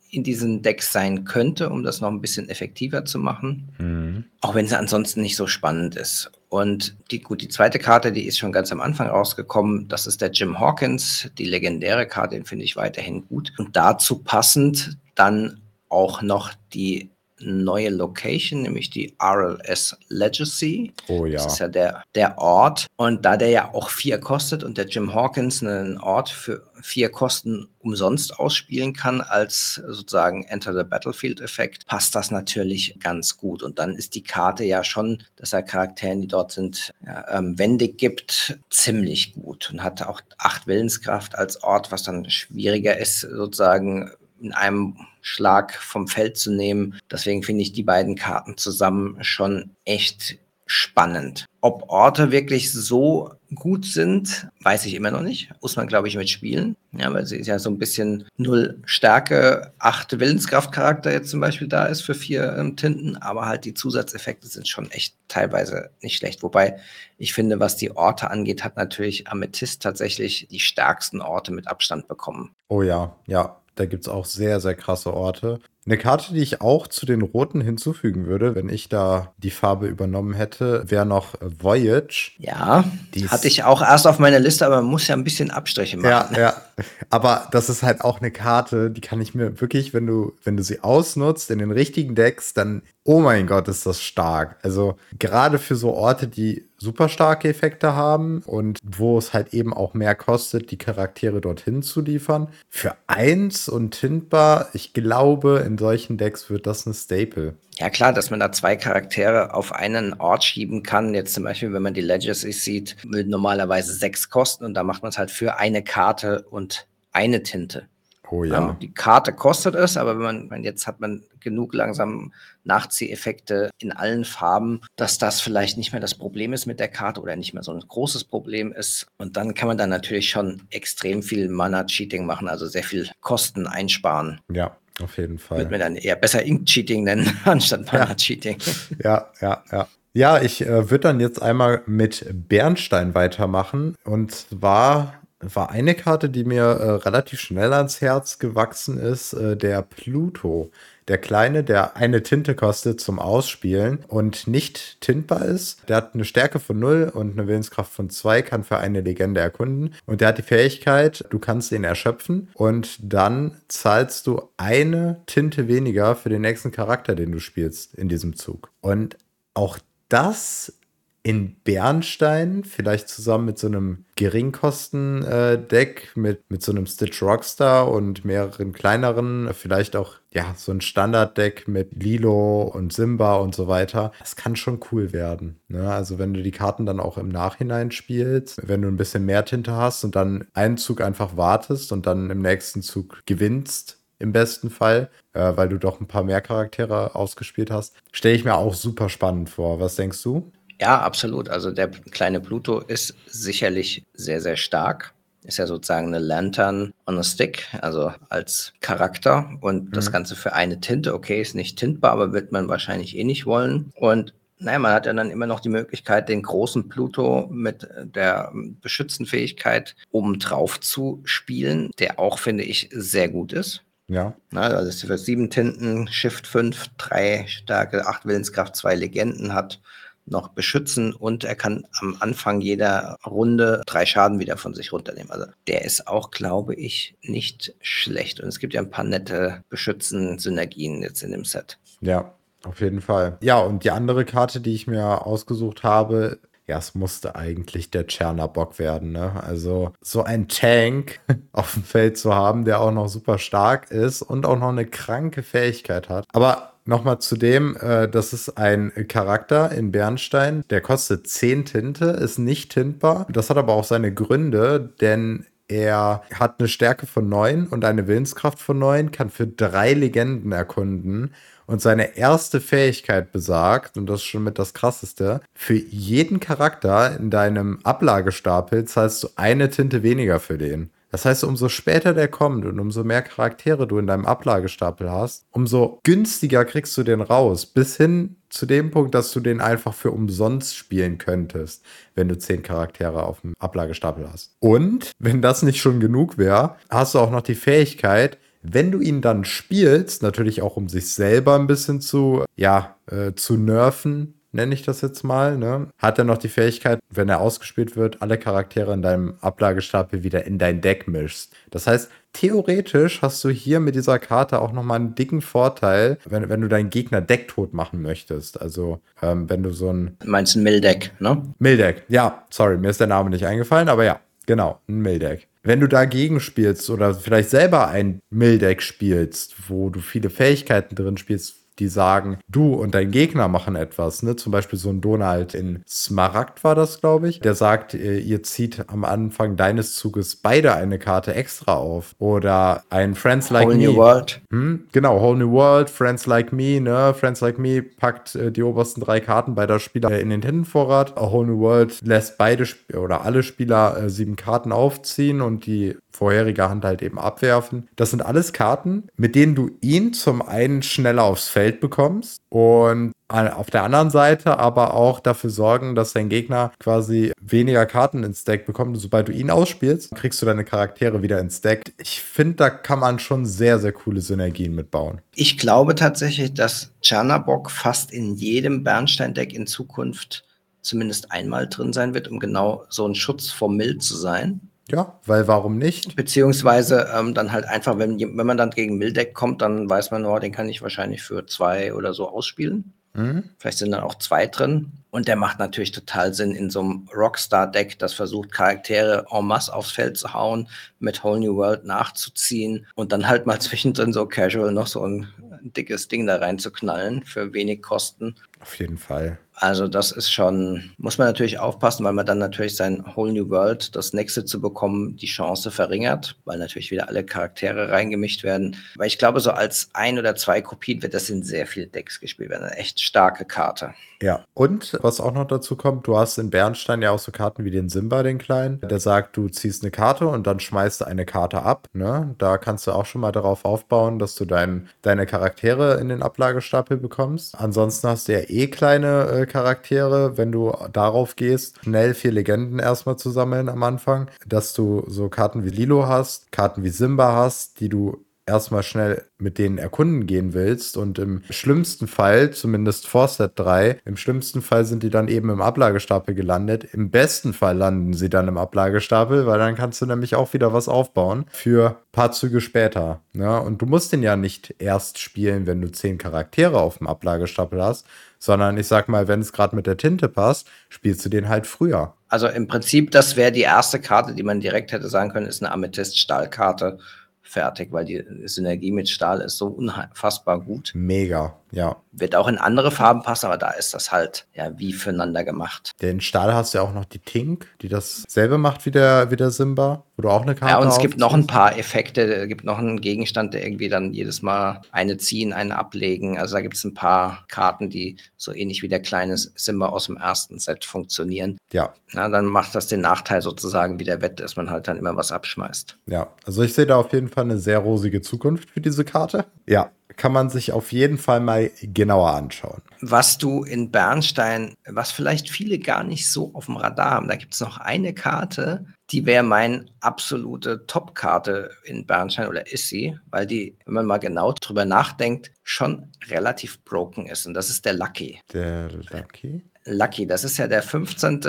in 0.10 0.24
diesen 0.24 0.62
Decks 0.62 0.92
sein 0.92 1.24
könnte, 1.24 1.69
um 1.69 1.83
das 1.83 2.01
noch 2.01 2.10
ein 2.10 2.22
bisschen 2.22 2.50
effektiver 2.50 3.06
zu 3.06 3.18
machen. 3.19 3.69
Mhm. 3.78 4.25
Auch 4.42 4.56
wenn 4.56 4.68
sie 4.68 4.78
ansonsten 4.78 5.22
nicht 5.22 5.38
so 5.38 5.48
spannend 5.48 5.95
ist. 5.95 6.31
Und 6.50 6.98
die, 7.12 7.22
gut, 7.22 7.42
die 7.42 7.48
zweite 7.48 7.80
Karte, 7.80 8.12
die 8.12 8.25
ist 8.25 8.38
schon 8.38 8.51
ganz 8.51 8.72
am 8.72 8.81
Anfang 8.81 9.07
rausgekommen. 9.07 9.88
Das 9.88 10.07
ist 10.07 10.22
der 10.22 10.31
Jim 10.31 10.60
Hawkins, 10.60 11.30
die 11.38 11.45
legendäre 11.45 12.07
Karte, 12.07 12.36
den 12.36 12.45
finde 12.45 12.66
ich 12.66 12.75
weiterhin 12.75 13.25
gut. 13.28 13.54
Und 13.57 13.75
dazu 13.75 14.19
passend 14.19 14.98
dann 15.16 15.62
auch 15.88 16.22
noch 16.22 16.51
die 16.74 17.10
neue 17.43 17.89
Location, 17.89 18.63
nämlich 18.63 18.89
die 18.89 19.15
RLS 19.21 19.97
Legacy. 20.09 20.93
Oh 21.07 21.25
ja. 21.25 21.43
Das 21.43 21.53
ist 21.53 21.59
ja 21.59 21.67
der, 21.67 22.03
der 22.15 22.38
Ort. 22.38 22.88
Und 22.95 23.25
da 23.25 23.38
der 23.38 23.49
ja 23.49 23.73
auch 23.73 23.89
vier 23.89 24.19
kostet 24.19 24.63
und 24.63 24.77
der 24.77 24.88
Jim 24.88 25.13
Hawkins 25.13 25.63
einen 25.63 25.97
Ort 25.97 26.29
für 26.29 26.63
vier 26.81 27.09
Kosten 27.09 27.67
umsonst 27.79 28.38
ausspielen 28.38 28.93
kann 28.93 29.21
als 29.21 29.75
sozusagen 29.88 30.43
Enter 30.45 30.73
the 30.73 30.83
Battlefield-Effekt, 30.83 31.85
passt 31.85 32.15
das 32.15 32.31
natürlich 32.31 32.99
ganz 32.99 33.38
gut. 33.38 33.63
Und 33.63 33.79
dann 33.79 33.95
ist 33.95 34.15
die 34.15 34.23
Karte 34.23 34.63
ja 34.63 34.83
schon, 34.83 35.23
dass 35.35 35.53
er 35.53 35.63
Charakteren, 35.63 36.21
die 36.21 36.27
dort 36.27 36.51
sind, 36.51 36.91
ja, 37.05 37.25
ähm, 37.37 37.57
wendig 37.57 37.97
gibt, 37.97 38.59
ziemlich 38.69 39.33
gut 39.33 39.69
und 39.71 39.83
hat 39.83 40.01
auch 40.01 40.21
acht 40.37 40.67
Willenskraft 40.67 41.35
als 41.35 41.63
Ort, 41.63 41.91
was 41.91 42.03
dann 42.03 42.29
schwieriger 42.29 42.97
ist, 42.97 43.21
sozusagen 43.21 44.11
in 44.41 44.53
einem 44.53 44.97
Schlag 45.21 45.75
vom 45.75 46.07
Feld 46.07 46.38
zu 46.38 46.51
nehmen. 46.51 46.99
Deswegen 47.11 47.43
finde 47.43 47.61
ich 47.61 47.73
die 47.73 47.83
beiden 47.83 48.15
Karten 48.15 48.57
zusammen 48.57 49.23
schon 49.23 49.71
echt 49.85 50.39
spannend. 50.71 51.45
Ob 51.59 51.89
Orte 51.89 52.31
wirklich 52.31 52.71
so 52.71 53.33
gut 53.53 53.85
sind, 53.85 54.47
weiß 54.61 54.85
ich 54.85 54.95
immer 54.95 55.11
noch 55.11 55.21
nicht. 55.21 55.51
Muss 55.61 55.75
man, 55.75 55.88
glaube 55.88 56.07
ich, 56.07 56.15
mitspielen. 56.15 56.77
Ja, 56.93 57.13
weil 57.13 57.25
sie 57.25 57.35
ist 57.35 57.47
ja 57.47 57.59
so 57.59 57.69
ein 57.69 57.77
bisschen 57.77 58.25
null 58.38 58.79
Stärke, 58.85 59.73
acht 59.80 60.18
Willenskraftcharakter 60.18 61.11
jetzt 61.11 61.30
zum 61.30 61.42
Beispiel 61.42 61.68
da 61.68 61.85
ist 61.85 62.01
für 62.01 62.16
vier 62.16 62.56
ähm, 62.57 62.77
Tinten, 62.77 63.18
aber 63.18 63.47
halt 63.47 63.66
die 63.66 63.73
Zusatzeffekte 63.73 64.47
sind 64.47 64.68
schon 64.68 64.89
echt 64.92 65.16
teilweise 65.27 65.92
nicht 66.01 66.18
schlecht. 66.18 66.42
Wobei 66.42 66.80
ich 67.18 67.33
finde, 67.33 67.59
was 67.59 67.75
die 67.75 67.95
Orte 67.95 68.31
angeht, 68.31 68.63
hat 68.63 68.77
natürlich 68.77 69.27
Amethyst 69.27 69.81
tatsächlich 69.81 70.47
die 70.49 70.59
stärksten 70.59 71.21
Orte 71.21 71.51
mit 71.51 71.68
Abstand 71.68 72.07
bekommen. 72.07 72.56
Oh 72.69 72.81
ja, 72.81 73.16
ja, 73.27 73.60
da 73.75 73.85
gibt 73.85 74.04
es 74.04 74.09
auch 74.09 74.25
sehr, 74.25 74.59
sehr 74.59 74.75
krasse 74.75 75.13
Orte. 75.13 75.59
Eine 75.85 75.97
Karte, 75.97 76.33
die 76.33 76.42
ich 76.42 76.61
auch 76.61 76.87
zu 76.87 77.07
den 77.07 77.23
roten 77.23 77.59
hinzufügen 77.59 78.28
würde, 78.28 78.54
wenn 78.54 78.69
ich 78.69 78.87
da 78.87 79.33
die 79.37 79.49
Farbe 79.49 79.87
übernommen 79.87 80.33
hätte, 80.33 80.83
wäre 80.85 81.07
noch 81.07 81.33
Voyage. 81.42 82.33
Ja, 82.37 82.83
die 83.16 83.28
hatte 83.28 83.47
ich 83.47 83.63
auch 83.63 83.81
erst 83.81 84.06
auf 84.06 84.19
meiner 84.19 84.40
Liste, 84.40 84.66
aber 84.66 84.75
man 84.78 84.92
muss 84.92 85.07
ja 85.07 85.16
ein 85.16 85.23
bisschen 85.23 85.49
Abstriche 85.49 85.97
machen. 85.97 86.35
Ja, 86.35 86.40
ja. 86.40 86.61
Aber 87.09 87.47
das 87.52 87.69
ist 87.69 87.83
halt 87.83 88.02
auch 88.02 88.19
eine 88.19 88.31
Karte, 88.31 88.92
die 88.92 89.02
kann 89.02 89.21
ich 89.21 89.35
mir 89.35 89.59
wirklich, 89.61 89.94
wenn 89.94 90.07
du, 90.07 90.33
wenn 90.44 90.57
du 90.57 90.64
sie 90.64 90.81
ausnutzt 90.81 91.52
in 91.52 91.59
den 91.59 91.71
richtigen 91.71 92.16
Decks, 92.16 92.54
dann, 92.54 92.81
oh 93.04 93.19
mein 93.19 93.47
Gott, 93.47 93.68
ist 93.68 93.85
das 93.85 94.02
stark. 94.02 94.57
Also 94.61 94.97
gerade 95.19 95.59
für 95.59 95.76
so 95.76 95.94
Orte, 95.94 96.28
die 96.28 96.66
super 96.78 97.09
starke 97.09 97.47
Effekte 97.47 97.95
haben 97.95 98.42
und 98.45 98.80
wo 98.83 99.18
es 99.18 99.33
halt 99.33 99.54
eben 99.54 99.73
auch 99.73 99.94
mehr 99.94 100.16
kostet, 100.16 100.71
die 100.71 100.78
Charaktere 100.78 101.40
dorthin 101.40 101.83
zu 101.83 102.02
liefern. 102.02 102.47
Für 102.69 102.95
eins 103.07 103.69
und 103.69 103.92
tintbar, 103.92 104.69
ich 104.73 104.94
glaube, 104.94 105.64
in 105.66 105.78
solchen 105.78 106.18
Decks 106.18 106.50
wird 106.50 106.66
das 106.66 106.88
eine 106.88 106.95
Staple. 106.95 107.56
Ja 107.78 107.90
klar, 107.90 108.13
dass 108.13 108.30
man 108.30 108.40
da 108.40 108.51
zwei 108.51 108.75
Charaktere 108.75 109.54
auf 109.54 109.71
einen 109.71 110.13
Ort 110.16 110.44
schieben 110.44 110.83
kann. 110.83 111.13
Jetzt 111.13 111.33
zum 111.33 111.44
Beispiel, 111.44 111.73
wenn 111.73 111.81
man 111.81 111.94
die 111.94 112.01
Legacy 112.01 112.51
sieht, 112.51 112.97
würde 113.04 113.30
normalerweise 113.30 113.94
sechs 113.94 114.30
kosten 114.30 114.66
und 114.66 114.73
da 114.73 114.83
macht 114.83 115.04
man 115.04 115.09
es 115.09 115.18
halt 115.18 115.31
für 115.31 115.57
eine 115.57 115.83
Karte 115.83 116.45
und 116.49 116.87
eine 117.11 117.44
Tinte. 117.44 117.87
Oh 118.31 118.45
ja. 118.45 118.69
Ähm, 118.69 118.78
die 118.80 118.94
Karte 118.94 119.33
kostet 119.33 119.75
es, 119.75 119.97
aber 119.97 120.18
wenn 120.18 120.47
man, 120.47 120.63
jetzt 120.63 120.87
hat 120.87 121.01
man 121.01 121.21
genug 121.42 121.73
langsam 121.73 122.31
Nachzieheffekte 122.63 123.71
in 123.80 123.92
allen 123.92 124.23
Farben, 124.23 124.81
dass 124.95 125.18
das 125.18 125.42
vielleicht 125.42 125.78
nicht 125.78 125.92
mehr 125.92 125.99
das 125.99 126.16
Problem 126.16 126.54
ist 126.54 126.66
mit 126.66 126.80
der 126.80 126.87
Karte 126.87 127.19
oder 127.19 127.35
nicht 127.35 127.54
mehr 127.54 127.63
so 127.63 127.73
ein 127.73 127.80
großes 127.81 128.23
Problem 128.23 128.71
ist. 128.71 129.07
Und 129.18 129.35
dann 129.35 129.54
kann 129.54 129.68
man 129.68 129.78
dann 129.78 129.90
natürlich 129.90 130.30
schon 130.30 130.61
extrem 130.69 131.23
viel 131.23 131.49
Mana-Cheating 131.49 132.25
machen, 132.25 132.47
also 132.47 132.68
sehr 132.68 132.83
viel 132.83 133.09
Kosten 133.19 133.68
einsparen. 133.68 134.40
Ja, 134.49 134.78
auf 135.02 135.18
jeden 135.18 135.38
Fall. 135.40 135.60
Würde 135.60 135.71
mir 135.71 135.80
dann 135.80 135.95
eher 135.95 136.16
besser 136.16 136.44
Ink-Cheating 136.44 137.04
nennen, 137.04 137.40
anstatt 137.45 137.92
Mana-Cheating. 137.92 138.57
Ja, 139.04 139.30
ja, 139.42 139.64
ja. 139.71 139.88
Ja, 140.14 140.42
ich 140.42 140.62
äh, 140.62 140.90
würde 140.90 141.00
dann 141.00 141.19
jetzt 141.21 141.42
einmal 141.42 141.83
mit 141.86 142.26
Bernstein 142.50 143.16
weitermachen. 143.16 143.95
Und 144.04 144.31
zwar 144.33 145.20
war 145.42 145.71
eine 145.71 145.95
Karte, 145.95 146.30
die 146.30 146.44
mir 146.44 146.64
äh, 146.64 146.92
relativ 146.92 147.40
schnell 147.40 147.74
ans 147.74 148.02
Herz 148.02 148.40
gewachsen 148.40 148.98
ist, 148.98 149.33
äh, 149.33 149.57
der 149.57 149.81
Pluto. 149.81 150.71
Der 151.07 151.18
kleine, 151.18 151.64
der 151.64 151.98
eine 151.98 152.24
Tinte 152.24 152.56
kostet 152.56 153.02
zum 153.02 153.19
Ausspielen 153.19 154.06
und 154.07 154.48
nicht 154.48 155.02
tintbar 155.02 155.45
ist. 155.45 155.90
Der 155.90 155.98
hat 155.98 156.14
eine 156.14 156.26
Stärke 156.26 156.60
von 156.60 156.80
0 156.80 157.12
und 157.14 157.38
eine 157.38 157.48
Willenskraft 157.48 157.92
von 157.92 158.10
2, 158.10 158.44
kann 158.44 158.64
für 158.64 158.78
eine 158.78 159.02
Legende 159.02 159.42
erkunden. 159.42 159.95
Und 160.06 160.21
der 160.21 160.30
hat 160.30 160.38
die 160.38 160.44
Fähigkeit, 160.44 161.26
du 161.30 161.40
kannst 161.40 161.71
ihn 161.71 161.83
erschöpfen 161.83 162.50
und 162.54 163.00
dann 163.02 163.57
zahlst 163.68 164.28
du 164.28 164.50
eine 164.57 165.21
Tinte 165.26 165.68
weniger 165.68 166.16
für 166.16 166.30
den 166.30 166.42
nächsten 166.42 166.71
Charakter, 166.71 167.16
den 167.16 167.31
du 167.31 167.40
spielst 167.40 167.95
in 167.95 168.07
diesem 168.07 168.36
Zug. 168.36 168.71
Und 168.81 169.18
auch 169.54 169.80
das 170.07 170.74
in 171.23 171.56
Bernstein, 171.63 172.63
vielleicht 172.63 173.07
zusammen 173.07 173.45
mit 173.45 173.59
so 173.59 173.68
einem 173.68 174.06
Geringkosten-Deck, 174.16 176.13
mit, 176.16 176.49
mit 176.49 176.63
so 176.63 176.71
einem 176.71 176.87
Stitch 176.87 177.21
Rockstar 177.21 177.92
und 177.92 178.25
mehreren 178.25 178.73
kleineren, 178.73 179.49
vielleicht 179.54 179.95
auch, 179.95 180.16
ja, 180.31 180.56
so 180.57 180.71
ein 180.71 180.81
Standard-Deck 180.81 181.68
mit 181.68 182.01
Lilo 182.01 182.63
und 182.63 182.92
Simba 182.92 183.35
und 183.35 183.54
so 183.54 183.68
weiter. 183.68 184.11
Das 184.19 184.35
kann 184.35 184.56
schon 184.56 184.80
cool 184.92 185.13
werden. 185.13 185.59
Ne? 185.68 185.92
Also 185.92 186.18
wenn 186.18 186.33
du 186.33 186.42
die 186.42 186.51
Karten 186.51 186.87
dann 186.87 186.99
auch 186.99 187.19
im 187.19 187.30
Nachhinein 187.30 187.92
spielst, 187.92 188.68
wenn 188.68 188.81
du 188.81 188.87
ein 188.87 188.97
bisschen 188.97 189.25
mehr 189.25 189.45
Tinte 189.45 189.75
hast 189.75 190.04
und 190.04 190.16
dann 190.16 190.47
einen 190.54 190.78
Zug 190.78 191.01
einfach 191.01 191.37
wartest 191.37 191.92
und 191.92 192.07
dann 192.07 192.31
im 192.31 192.42
nächsten 192.42 192.81
Zug 192.81 193.21
gewinnst, 193.28 193.99
im 194.21 194.31
besten 194.31 194.69
Fall, 194.69 195.09
äh, 195.33 195.54
weil 195.56 195.68
du 195.68 195.78
doch 195.78 195.99
ein 195.99 196.07
paar 196.07 196.23
mehr 196.23 196.42
Charaktere 196.42 197.16
ausgespielt 197.16 197.71
hast. 197.71 197.95
Stelle 198.11 198.35
ich 198.35 198.45
mir 198.45 198.56
auch 198.56 198.75
super 198.75 199.09
spannend 199.09 199.49
vor. 199.49 199.80
Was 199.80 199.95
denkst 199.95 200.21
du? 200.23 200.51
Ja, 200.81 201.00
absolut. 201.00 201.47
Also 201.47 201.71
der 201.71 201.90
kleine 201.90 202.42
Pluto 202.42 202.80
ist 202.80 203.14
sicherlich 203.28 204.04
sehr, 204.14 204.42
sehr 204.42 204.57
stark. 204.57 205.14
Ist 205.44 205.59
ja 205.59 205.68
sozusagen 205.68 206.07
eine 206.07 206.19
Lantern 206.19 206.92
on 207.06 207.19
a 207.19 207.23
Stick, 207.23 207.68
also 207.81 208.11
als 208.30 208.73
Charakter. 208.80 209.52
Und 209.61 209.85
mhm. 209.85 209.92
das 209.92 210.11
Ganze 210.11 210.35
für 210.35 210.54
eine 210.54 210.80
Tinte, 210.80 211.14
okay, 211.14 211.40
ist 211.40 211.54
nicht 211.54 211.78
tintbar, 211.78 212.11
aber 212.11 212.33
wird 212.33 212.52
man 212.52 212.68
wahrscheinlich 212.68 213.16
eh 213.16 213.23
nicht 213.23 213.45
wollen. 213.45 213.92
Und 213.95 214.33
naja, 214.57 214.80
man 214.80 214.94
hat 214.94 215.06
ja 215.06 215.14
dann 215.14 215.30
immer 215.30 215.45
noch 215.45 215.59
die 215.59 215.69
Möglichkeit, 215.69 216.30
den 216.30 216.42
großen 216.42 216.90
Pluto 216.90 217.47
mit 217.52 217.88
der 218.04 218.52
Beschützenfähigkeit 218.54 219.95
obendrauf 220.11 220.80
zu 220.80 221.21
spielen, 221.26 221.92
der 222.00 222.18
auch, 222.18 222.40
finde 222.40 222.64
ich, 222.64 222.90
sehr 222.92 223.30
gut 223.30 223.54
ist. 223.54 223.83
Ja. 224.07 224.35
Na, 224.50 224.61
also 224.61 225.07
für 225.07 225.18
sieben 225.18 225.50
Tinten, 225.50 226.07
Shift 226.07 226.45
5, 226.45 226.90
drei 226.97 227.45
Stärke, 227.47 228.07
acht 228.07 228.26
Willenskraft, 228.26 228.76
zwei 228.76 228.95
Legenden 228.95 229.54
hat 229.54 229.80
noch 230.25 230.49
beschützen 230.49 231.13
und 231.13 231.44
er 231.44 231.56
kann 231.56 231.85
am 231.99 232.18
Anfang 232.19 232.61
jeder 232.61 233.18
Runde 233.25 233.81
drei 233.85 234.06
Schaden 234.06 234.40
wieder 234.40 234.57
von 234.57 234.73
sich 234.73 234.92
runternehmen. 234.92 235.31
Also 235.31 235.47
der 235.68 235.83
ist 235.83 236.07
auch, 236.07 236.31
glaube 236.31 236.75
ich, 236.75 237.16
nicht 237.21 237.75
schlecht. 237.81 238.40
Und 238.40 238.47
es 238.47 238.59
gibt 238.59 238.73
ja 238.73 238.81
ein 238.81 238.90
paar 238.90 239.04
nette 239.04 239.63
Beschützen-Synergien 239.69 241.01
jetzt 241.01 241.23
in 241.23 241.31
dem 241.31 241.45
Set. 241.45 241.80
Ja, 242.01 242.33
auf 242.63 242.81
jeden 242.81 243.01
Fall. 243.01 243.37
Ja, 243.42 243.59
und 243.59 243.83
die 243.83 243.92
andere 243.92 244.25
Karte, 244.25 244.61
die 244.61 244.75
ich 244.75 244.87
mir 244.87 245.25
ausgesucht 245.25 245.83
habe, 245.83 246.40
ja, 246.68 246.78
es 246.78 246.95
musste 246.95 247.35
eigentlich 247.35 247.92
der 247.92 248.07
Tschernabock 248.07 248.80
werden. 248.80 249.11
Ne? 249.11 249.44
Also 249.44 249.92
so 249.99 250.23
ein 250.23 250.47
Tank 250.47 251.19
auf 251.51 251.73
dem 251.73 251.83
Feld 251.83 252.18
zu 252.18 252.33
haben, 252.33 252.63
der 252.63 252.80
auch 252.80 252.92
noch 252.92 253.09
super 253.09 253.40
stark 253.40 253.92
ist 253.92 254.21
und 254.21 254.45
auch 254.45 254.57
noch 254.57 254.69
eine 254.69 254.85
kranke 254.85 255.44
Fähigkeit 255.44 256.07
hat. 256.07 256.25
Aber 256.31 256.70
nochmal 256.85 257.19
zu 257.19 257.35
dem, 257.35 257.76
äh, 257.78 258.07
das 258.07 258.33
ist 258.33 258.57
ein 258.57 258.92
Charakter 259.07 259.71
in 259.71 259.92
Bernstein, 259.92 260.64
der 260.69 260.81
kostet 260.81 261.28
10 261.28 261.66
Tinte, 261.66 262.06
ist 262.06 262.40
nicht 262.40 262.71
tintbar. 262.71 263.28
Das 263.31 263.50
hat 263.50 263.57
aber 263.57 263.73
auch 263.73 263.83
seine 263.83 264.14
Gründe, 264.14 264.94
denn 265.02 265.45
er 265.68 266.23
hat 266.33 266.59
eine 266.59 266.68
Stärke 266.68 267.07
von 267.07 267.30
9 267.30 267.68
und 267.68 267.85
eine 267.85 268.06
Willenskraft 268.07 268.59
von 268.59 268.78
9, 268.78 269.11
kann 269.11 269.30
für 269.30 269.47
drei 269.47 269.94
Legenden 269.94 270.52
erkunden. 270.52 271.33
Und 271.66 271.81
seine 271.81 272.18
erste 272.18 272.59
Fähigkeit 272.59 273.31
besagt, 273.31 273.95
und 273.95 274.06
das 274.07 274.19
ist 274.19 274.26
schon 274.26 274.44
mit 274.44 274.59
das 274.59 274.73
krasseste, 274.73 275.40
für 275.54 275.76
jeden 275.76 276.42
Charakter 276.42 277.18
in 277.18 277.30
deinem 277.30 277.80
Ablagestapel 277.83 278.83
zahlst 278.83 279.23
du 279.23 279.30
eine 279.38 279.69
Tinte 279.69 280.04
weniger 280.04 280.42
für 280.42 280.57
den. 280.57 280.90
Das 281.11 281.25
heißt, 281.25 281.44
umso 281.44 281.68
später 281.69 282.13
der 282.13 282.30
kommt 282.30 282.65
und 282.65 282.80
umso 282.80 283.03
mehr 283.03 283.21
Charaktere 283.21 283.85
du 283.85 283.97
in 283.97 284.07
deinem 284.07 284.25
Ablagestapel 284.25 285.11
hast, 285.11 285.45
umso 285.51 285.99
günstiger 286.03 286.63
kriegst 286.65 286.97
du 286.97 287.03
den 287.03 287.21
raus. 287.21 287.65
Bis 287.65 287.97
hin 287.97 288.37
zu 288.49 288.65
dem 288.65 288.91
Punkt, 288.91 289.13
dass 289.13 289.31
du 289.31 289.41
den 289.41 289.61
einfach 289.61 289.94
für 289.94 290.11
umsonst 290.11 290.75
spielen 290.75 291.18
könntest, 291.18 291.85
wenn 292.15 292.30
du 292.30 292.37
zehn 292.37 292.63
Charaktere 292.63 293.23
auf 293.23 293.41
dem 293.41 293.53
Ablagestapel 293.59 294.30
hast. 294.31 294.56
Und 294.59 295.11
wenn 295.19 295.41
das 295.41 295.63
nicht 295.63 295.80
schon 295.80 295.99
genug 295.99 296.37
wäre, 296.37 296.77
hast 296.89 297.13
du 297.13 297.19
auch 297.19 297.31
noch 297.31 297.41
die 297.41 297.56
Fähigkeit, 297.56 298.37
wenn 298.63 298.91
du 298.91 298.99
ihn 298.99 299.21
dann 299.21 299.44
spielst, 299.44 300.21
natürlich 300.21 300.61
auch 300.61 300.77
um 300.77 300.87
sich 300.87 301.13
selber 301.13 301.56
ein 301.56 301.68
bisschen 301.68 301.99
zu, 301.99 302.45
ja, 302.56 302.95
äh, 303.07 303.33
zu 303.33 303.57
nerven, 303.57 304.41
nenne 304.51 304.73
ich 304.73 304.83
das 304.83 305.01
jetzt 305.01 305.23
mal, 305.23 305.57
ne, 305.57 305.87
hat 305.97 306.17
er 306.17 306.25
noch 306.25 306.37
die 306.37 306.49
Fähigkeit, 306.49 306.99
wenn 307.09 307.29
er 307.29 307.39
ausgespielt 307.39 307.95
wird, 307.95 308.21
alle 308.21 308.37
Charaktere 308.37 308.93
in 308.93 309.01
deinem 309.01 309.35
Ablagestapel 309.41 310.23
wieder 310.23 310.45
in 310.45 310.57
dein 310.57 310.81
Deck 310.81 311.07
mischst. 311.07 311.53
Das 311.69 311.87
heißt, 311.87 312.09
theoretisch 312.33 313.21
hast 313.21 313.43
du 313.43 313.49
hier 313.49 313.79
mit 313.79 313.95
dieser 313.95 314.19
Karte 314.19 314.61
auch 314.61 314.71
nochmal 314.71 314.99
einen 314.99 315.15
dicken 315.15 315.41
Vorteil, 315.41 316.17
wenn, 316.25 316.49
wenn 316.49 316.61
du 316.61 316.67
deinen 316.67 316.89
Gegner 316.89 317.21
decktot 317.21 317.73
machen 317.73 318.01
möchtest. 318.01 318.61
Also, 318.61 319.01
ähm, 319.21 319.49
wenn 319.49 319.63
du 319.63 319.71
so 319.71 319.91
ein. 319.91 320.17
Du 320.19 320.29
meinst 320.29 320.55
ein 320.55 320.63
Mildeck, 320.63 321.11
ne? 321.19 321.41
Mildeck, 321.59 322.03
ja, 322.07 322.45
sorry, 322.49 322.77
mir 322.77 322.89
ist 322.89 322.99
der 322.99 323.07
Name 323.07 323.29
nicht 323.29 323.45
eingefallen, 323.45 323.89
aber 323.89 324.03
ja, 324.03 324.19
genau, 324.45 324.79
ein 324.87 324.99
Mildeck. 324.99 325.47
Wenn 325.63 325.79
du 325.79 325.87
dagegen 325.87 326.39
spielst 326.39 326.89
oder 326.89 327.13
vielleicht 327.13 327.51
selber 327.51 327.87
ein 327.87 328.19
Mildeck 328.31 328.81
spielst, 328.81 329.69
wo 329.69 329.91
du 329.91 329.99
viele 329.99 330.31
Fähigkeiten 330.31 330.95
drin 330.95 331.17
spielst, 331.17 331.60
die 331.80 331.87
sagen, 331.87 332.37
du 332.47 332.73
und 332.73 332.94
dein 332.94 333.11
Gegner 333.11 333.47
machen 333.47 333.75
etwas. 333.75 334.23
Ne? 334.23 334.35
Zum 334.35 334.51
Beispiel 334.51 334.78
so 334.78 334.90
ein 334.90 335.01
Donald 335.01 335.54
in 335.54 335.83
Smaragd 335.87 336.63
war 336.63 336.75
das, 336.75 336.99
glaube 336.99 337.30
ich. 337.30 337.40
Der 337.40 337.56
sagt, 337.56 337.94
äh, 337.94 338.19
ihr 338.19 338.44
zieht 338.44 338.90
am 338.90 339.04
Anfang 339.04 339.56
deines 339.56 339.95
Zuges 339.95 340.35
beide 340.35 340.73
eine 340.75 340.99
Karte 340.99 341.33
extra 341.33 341.75
auf. 341.75 342.13
Oder 342.19 342.83
ein 342.90 343.16
Friends 343.16 343.49
Like 343.49 343.68
Whole 343.68 343.78
Me. 343.78 343.85
New 343.85 343.95
World. 343.95 344.42
Hm? 344.51 344.85
Genau, 344.92 345.21
Whole 345.21 345.37
New 345.37 345.51
World, 345.51 345.90
Friends 345.90 346.25
Like 346.25 346.51
Me, 346.51 346.80
ne? 346.80 347.13
Friends 347.13 347.42
Like 347.42 347.57
Me 347.57 347.81
packt 347.81 348.35
äh, 348.35 348.51
die 348.51 348.63
obersten 348.63 349.01
drei 349.01 349.19
Karten 349.19 349.56
beider 349.56 349.80
Spieler 349.80 350.19
in 350.19 350.30
den 350.30 350.42
Tintenvorrat. 350.42 351.18
A 351.18 351.31
Whole 351.31 351.47
New 351.47 351.59
World 351.59 351.99
lässt 352.01 352.37
beide 352.37 352.63
Sp 352.68 352.94
oder 352.97 353.23
alle 353.23 353.44
Spieler 353.44 353.97
äh, 353.97 354.09
sieben 354.09 354.35
Karten 354.35 354.71
aufziehen 354.71 355.42
und 355.42 355.66
die 355.66 355.97
vorherige 356.11 356.69
Hand 356.69 356.85
halt 356.85 357.01
eben 357.01 357.19
abwerfen. 357.19 357.87
Das 357.95 358.11
sind 358.11 358.21
alles 358.21 358.53
Karten, 358.53 359.07
mit 359.15 359.35
denen 359.35 359.56
du 359.56 359.71
ihn 359.81 360.13
zum 360.13 360.41
einen 360.41 360.83
schneller 360.83 361.23
aufs 361.23 361.49
Feld 361.49 361.80
bekommst 361.80 362.39
und 362.49 363.13
auf 363.30 363.69
der 363.69 363.83
anderen 363.83 364.09
Seite 364.09 364.59
aber 364.59 364.94
auch 364.94 365.21
dafür 365.21 365.49
sorgen, 365.49 365.95
dass 365.95 366.11
dein 366.11 366.27
Gegner 366.27 366.73
quasi 366.80 367.31
weniger 367.39 367.85
Karten 367.85 368.23
ins 368.23 368.44
Deck 368.44 368.65
bekommt. 368.65 368.99
Sobald 368.99 369.30
du 369.30 369.31
ihn 369.31 369.49
ausspielst, 369.49 370.13
kriegst 370.15 370.41
du 370.41 370.45
deine 370.45 370.65
Charaktere 370.65 371.21
wieder 371.21 371.39
ins 371.39 371.61
Deck. 371.61 371.94
Ich 371.97 372.21
finde, 372.21 372.56
da 372.56 372.69
kann 372.69 372.99
man 372.99 373.19
schon 373.19 373.45
sehr, 373.45 373.80
sehr 373.80 373.94
coole 373.94 374.19
Synergien 374.19 374.75
mitbauen. 374.75 375.21
Ich 375.33 375.57
glaube 375.57 375.95
tatsächlich, 375.95 376.53
dass 376.53 376.91
Czernabok 377.01 377.71
fast 377.71 378.11
in 378.11 378.35
jedem 378.35 378.83
Bernstein-Deck 378.83 379.53
in 379.53 379.65
Zukunft 379.65 380.44
zumindest 380.81 381.31
einmal 381.31 381.69
drin 381.69 381.94
sein 381.94 382.13
wird, 382.13 382.27
um 382.27 382.39
genau 382.39 382.85
so 382.89 383.07
ein 383.07 383.15
Schutz 383.15 383.49
vor 383.49 383.69
Mild 383.69 384.03
zu 384.03 384.18
sein. 384.18 384.70
Ja, 384.92 385.19
weil 385.26 385.48
warum 385.48 385.78
nicht? 385.78 386.16
Beziehungsweise 386.16 387.10
ähm, 387.16 387.33
dann 387.33 387.52
halt 387.52 387.66
einfach, 387.66 387.98
wenn, 387.98 388.19
wenn 388.19 388.45
man 388.45 388.57
dann 388.57 388.71
gegen 388.71 388.98
Mildeck 388.98 389.33
kommt, 389.33 389.62
dann 389.62 389.90
weiß 389.90 390.12
man, 390.12 390.26
oh, 390.26 390.38
den 390.38 390.52
kann 390.52 390.69
ich 390.69 390.81
wahrscheinlich 390.81 391.24
für 391.24 391.45
zwei 391.45 391.94
oder 391.94 392.14
so 392.14 392.30
ausspielen. 392.30 392.94
Mhm. 393.14 393.44
Vielleicht 393.57 393.78
sind 393.78 393.92
dann 393.92 394.04
auch 394.04 394.16
zwei 394.16 394.48
drin. 394.48 394.92
Und 395.10 395.28
der 395.28 395.36
macht 395.36 395.60
natürlich 395.60 395.92
total 395.92 396.33
Sinn 396.33 396.56
in 396.56 396.69
so 396.69 396.80
einem 396.80 397.07
Rockstar-Deck, 397.14 398.00
das 398.00 398.14
versucht, 398.14 398.54
Charaktere 398.54 399.26
en 399.30 399.45
masse 399.45 399.74
aufs 399.74 399.92
Feld 399.92 400.18
zu 400.18 400.33
hauen, 400.33 400.69
mit 401.00 401.24
Whole 401.24 401.42
New 401.42 401.57
World 401.57 401.83
nachzuziehen 401.83 402.88
und 402.95 403.12
dann 403.12 403.28
halt 403.28 403.45
mal 403.45 403.60
zwischendrin 403.60 404.14
so 404.14 404.26
casual 404.26 404.71
noch 404.71 404.88
so 404.88 405.06
ein 405.06 405.28
dickes 405.64 406.07
Ding 406.07 406.28
da 406.28 406.38
reinzuknallen 406.38 407.24
für 407.24 407.54
wenig 407.54 407.81
Kosten. 407.81 408.36
Auf 408.61 408.77
jeden 408.77 408.97
Fall. 408.97 409.39
Also 409.61 409.87
das 409.87 410.11
ist 410.11 410.31
schon, 410.31 410.91
muss 410.97 411.19
man 411.19 411.27
natürlich 411.27 411.59
aufpassen, 411.59 412.03
weil 412.03 412.13
man 412.13 412.25
dann 412.25 412.39
natürlich 412.39 412.75
sein 412.75 413.06
Whole 413.15 413.31
New 413.31 413.49
World, 413.49 413.95
das 413.95 414.11
nächste 414.11 414.44
zu 414.44 414.59
bekommen, 414.59 415.15
die 415.18 415.27
Chance 415.27 415.69
verringert, 415.69 416.35
weil 416.45 416.57
natürlich 416.57 416.89
wieder 416.89 417.07
alle 417.09 417.23
Charaktere 417.23 417.89
reingemischt 417.89 418.44
werden. 418.44 418.75
Weil 418.95 419.07
ich 419.07 419.19
glaube, 419.19 419.39
so 419.39 419.51
als 419.51 419.89
ein 419.94 420.18
oder 420.18 420.35
zwei 420.35 420.61
Kopien 420.61 421.03
wird 421.03 421.13
das 421.13 421.30
in 421.30 421.44
sehr 421.44 421.68
viele 421.68 421.85
Decks 421.87 422.19
gespielt 422.19 422.49
werden. 422.49 422.63
Eine 422.63 422.77
echt 422.77 423.01
starke 423.01 423.45
Karte. 423.45 423.94
Ja, 424.21 424.45
und 424.53 424.97
was 425.01 425.19
auch 425.19 425.33
noch 425.33 425.45
dazu 425.45 425.75
kommt, 425.75 426.06
du 426.06 426.15
hast 426.15 426.37
in 426.37 426.51
Bernstein 426.51 427.01
ja 427.01 427.09
auch 427.09 427.19
so 427.19 427.31
Karten 427.31 427.65
wie 427.65 427.71
den 427.71 427.89
Simba, 427.89 428.21
den 428.21 428.37
kleinen, 428.37 428.80
der 428.81 428.99
sagt, 428.99 429.35
du 429.35 429.49
ziehst 429.49 429.81
eine 429.81 429.89
Karte 429.89 430.27
und 430.27 430.45
dann 430.45 430.59
schmeißt 430.59 431.01
du 431.01 431.06
eine 431.06 431.25
Karte 431.25 431.63
ab. 431.63 431.87
Ne? 431.94 432.35
Da 432.37 432.59
kannst 432.59 432.85
du 432.85 432.91
auch 432.91 433.06
schon 433.06 433.21
mal 433.21 433.31
darauf 433.31 433.65
aufbauen, 433.65 434.19
dass 434.19 434.35
du 434.35 434.45
dein, 434.45 434.89
deine 435.01 435.25
Charaktere 435.25 435.99
in 435.99 436.09
den 436.09 436.21
Ablagestapel 436.21 436.97
bekommst. 436.97 437.56
Ansonsten 437.59 438.09
hast 438.09 438.27
du 438.27 438.33
ja 438.33 438.47
eh 438.51 438.67
kleine 438.67 439.27
äh, 439.29 439.45
Charaktere, 439.45 440.37
wenn 440.37 440.51
du 440.51 440.71
darauf 440.91 441.35
gehst, 441.35 441.79
schnell 441.83 442.13
vier 442.13 442.31
Legenden 442.31 442.79
erstmal 442.79 443.17
zu 443.17 443.29
sammeln 443.29 443.69
am 443.69 443.83
Anfang, 443.83 444.29
dass 444.45 444.73
du 444.73 445.03
so 445.07 445.29
Karten 445.29 445.63
wie 445.65 445.69
Lilo 445.69 446.07
hast, 446.07 446.51
Karten 446.51 446.83
wie 446.83 446.89
Simba 446.89 447.33
hast, 447.35 447.79
die 447.79 447.89
du 447.89 448.25
erstmal 448.45 448.83
schnell 448.83 449.24
mit 449.38 449.57
denen 449.57 449.78
erkunden 449.78 450.26
gehen 450.26 450.54
willst 450.54 450.98
und 450.98 451.19
im 451.19 451.44
schlimmsten 451.50 452.07
Fall, 452.07 452.52
zumindest 452.52 453.07
vor 453.07 453.28
Set 453.28 453.54
3, 453.56 454.00
im 454.06 454.18
schlimmsten 454.18 454.62
Fall 454.62 454.86
sind 454.86 455.04
die 455.04 455.10
dann 455.10 455.28
eben 455.28 455.50
im 455.50 455.62
Ablagestapel 455.62 456.36
gelandet. 456.36 456.83
Im 456.94 457.12
besten 457.12 457.54
Fall 457.54 457.78
landen 457.78 458.14
sie 458.14 458.30
dann 458.30 458.48
im 458.48 458.57
Ablagestapel, 458.57 459.45
weil 459.45 459.60
dann 459.60 459.76
kannst 459.76 460.02
du 460.02 460.06
nämlich 460.06 460.36
auch 460.36 460.54
wieder 460.54 460.74
was 460.74 460.88
aufbauen 460.88 461.45
für 461.52 461.90
ein 461.90 462.12
paar 462.12 462.31
Züge 462.31 462.62
später. 462.62 463.21
Ja, 463.33 463.60
ne? 463.60 463.62
und 463.62 463.81
du 463.81 463.86
musst 463.86 464.12
den 464.12 464.24
ja 464.24 464.36
nicht 464.36 464.76
erst 464.80 465.19
spielen, 465.19 465.66
wenn 465.68 465.81
du 465.81 465.92
zehn 465.92 466.18
Charaktere 466.18 466.80
auf 466.80 466.98
dem 466.98 467.07
Ablagestapel 467.07 467.81
hast, 467.81 468.06
sondern 468.40 468.78
ich 468.78 468.88
sag 468.88 469.07
mal, 469.07 469.28
wenn 469.28 469.40
es 469.40 469.54
gerade 469.54 469.76
mit 469.76 469.86
der 469.86 469.98
Tinte 469.98 470.28
passt, 470.28 470.68
spielst 470.90 471.24
du 471.24 471.30
den 471.30 471.48
halt 471.48 471.68
früher. 471.68 472.16
Also 472.28 472.48
im 472.48 472.68
Prinzip, 472.68 473.12
das 473.12 473.36
wäre 473.36 473.52
die 473.52 473.62
erste 473.62 474.00
Karte, 474.00 474.33
die 474.33 474.44
man 474.44 474.60
direkt 474.62 474.92
hätte 474.92 475.10
sagen 475.10 475.31
können, 475.31 475.48
ist 475.48 475.62
eine 475.62 475.71
Amethyst-Stahlkarte 475.71 476.98
fertig, 477.42 477.92
weil 477.92 478.06
die 478.06 478.24
Synergie 478.45 478.92
mit 478.92 479.10
Stahl 479.10 479.42
ist 479.42 479.57
so 479.57 479.68
unfassbar 479.68 480.60
gut. 480.62 480.92
Mega, 480.94 481.60
ja. 481.71 481.97
Wird 482.11 482.35
auch 482.35 482.47
in 482.47 482.57
andere 482.57 482.92
Farben 482.92 483.23
passen, 483.23 483.45
aber 483.45 483.57
da 483.57 483.71
ist 483.71 483.94
das 483.94 484.11
halt 484.11 484.45
ja 484.54 484.78
wie 484.78 484.94
füreinander 484.94 485.44
gemacht. 485.44 485.92
Den 486.01 486.19
Stahl 486.19 486.54
hast 486.54 486.73
du 486.73 486.80
ja 486.80 486.83
auch 486.83 486.94
noch 486.94 487.06
die 487.06 487.19
Tink, 487.19 487.68
die 487.81 487.87
dasselbe 487.87 488.57
macht 488.57 488.85
wie 488.85 488.92
der, 488.92 489.31
wie 489.31 489.37
der 489.37 489.51
Simba, 489.51 490.04
wo 490.18 490.23
du 490.23 490.30
auch 490.30 490.42
eine 490.42 490.56
Karte 490.56 490.73
Ja, 490.73 490.80
und 490.80 490.90
es 490.90 490.99
gibt 490.99 491.18
noch 491.18 491.33
ein 491.33 491.47
paar 491.47 491.78
Effekte. 491.78 492.21
Es 492.21 492.47
gibt 492.47 492.66
noch 492.66 492.78
einen 492.78 492.99
Gegenstand, 492.99 493.54
der 493.54 493.63
irgendwie 493.63 493.90
dann 493.90 494.13
jedes 494.13 494.42
Mal 494.42 494.81
eine 494.92 495.18
ziehen, 495.18 495.54
eine 495.54 495.78
ablegen. 495.78 496.37
Also 496.37 496.56
da 496.56 496.61
gibt 496.61 496.75
es 496.75 496.83
ein 496.83 496.94
paar 496.94 497.45
Karten, 497.47 497.90
die 497.90 498.18
so 498.35 498.54
ähnlich 498.54 498.83
wie 498.83 498.90
der 498.90 499.01
kleine 499.01 499.37
Simba 499.37 499.87
aus 499.87 500.07
dem 500.07 500.18
ersten 500.18 500.59
Set 500.59 500.83
funktionieren. 500.83 501.57
Ja. 501.71 501.94
Na, 502.11 502.28
dann 502.28 502.45
macht 502.45 502.75
das 502.75 502.87
den 502.87 503.01
Nachteil 503.01 503.42
sozusagen 503.42 503.99
wie 503.99 504.04
der 504.04 504.21
Wett, 504.21 504.42
dass 504.42 504.57
man 504.57 504.69
halt 504.69 504.87
dann 504.87 504.97
immer 504.97 505.16
was 505.16 505.31
abschmeißt. 505.31 505.97
Ja, 506.07 506.28
also 506.45 506.61
ich 506.61 506.73
sehe 506.73 506.85
da 506.85 506.97
auf 506.97 507.13
jeden 507.13 507.30
Fall 507.30 507.45
eine 507.45 507.57
sehr 507.57 507.80
rosige 507.80 508.21
Zukunft 508.21 508.69
für 508.69 508.81
diese 508.81 509.06
Karte. 509.06 509.45
Ja, 509.66 509.92
kann 510.18 510.31
man 510.31 510.49
sich 510.49 510.71
auf 510.71 510.91
jeden 510.91 511.18
Fall 511.18 511.39
mal 511.39 511.71
genauer 511.81 512.32
anschauen. 512.32 512.82
Was 513.01 513.38
du 513.38 513.63
in 513.63 513.91
Bernstein, 513.91 514.75
was 514.88 515.12
vielleicht 515.12 515.49
viele 515.49 515.80
gar 515.80 516.03
nicht 516.03 516.30
so 516.30 516.51
auf 516.53 516.65
dem 516.65 516.77
Radar 516.77 517.12
haben, 517.12 517.27
da 517.27 517.36
gibt 517.36 517.53
es 517.53 517.60
noch 517.60 517.77
eine 517.77 518.13
Karte, 518.13 518.86
die 519.10 519.25
wäre 519.25 519.43
meine 519.43 519.86
absolute 519.99 520.86
Top-Karte 520.88 521.71
in 521.84 522.06
Bernstein 522.06 522.47
oder 522.47 522.71
ist 522.71 522.88
sie, 522.88 523.17
weil 523.30 523.45
die, 523.45 523.77
wenn 523.86 523.95
man 523.95 524.06
mal 524.06 524.19
genau 524.19 524.53
drüber 524.53 524.86
nachdenkt, 524.86 525.51
schon 525.63 526.12
relativ 526.30 526.84
broken 526.84 527.25
ist. 527.27 527.45
Und 527.45 527.53
das 527.53 527.69
ist 527.69 527.86
der 527.86 527.93
Lucky. 527.93 528.39
Der 528.53 528.89
Lucky? 528.89 529.63
Lucky, 529.86 530.27
das 530.27 530.43
ist 530.43 530.58
ja 530.58 530.67
der 530.67 530.84
15. 530.84 531.41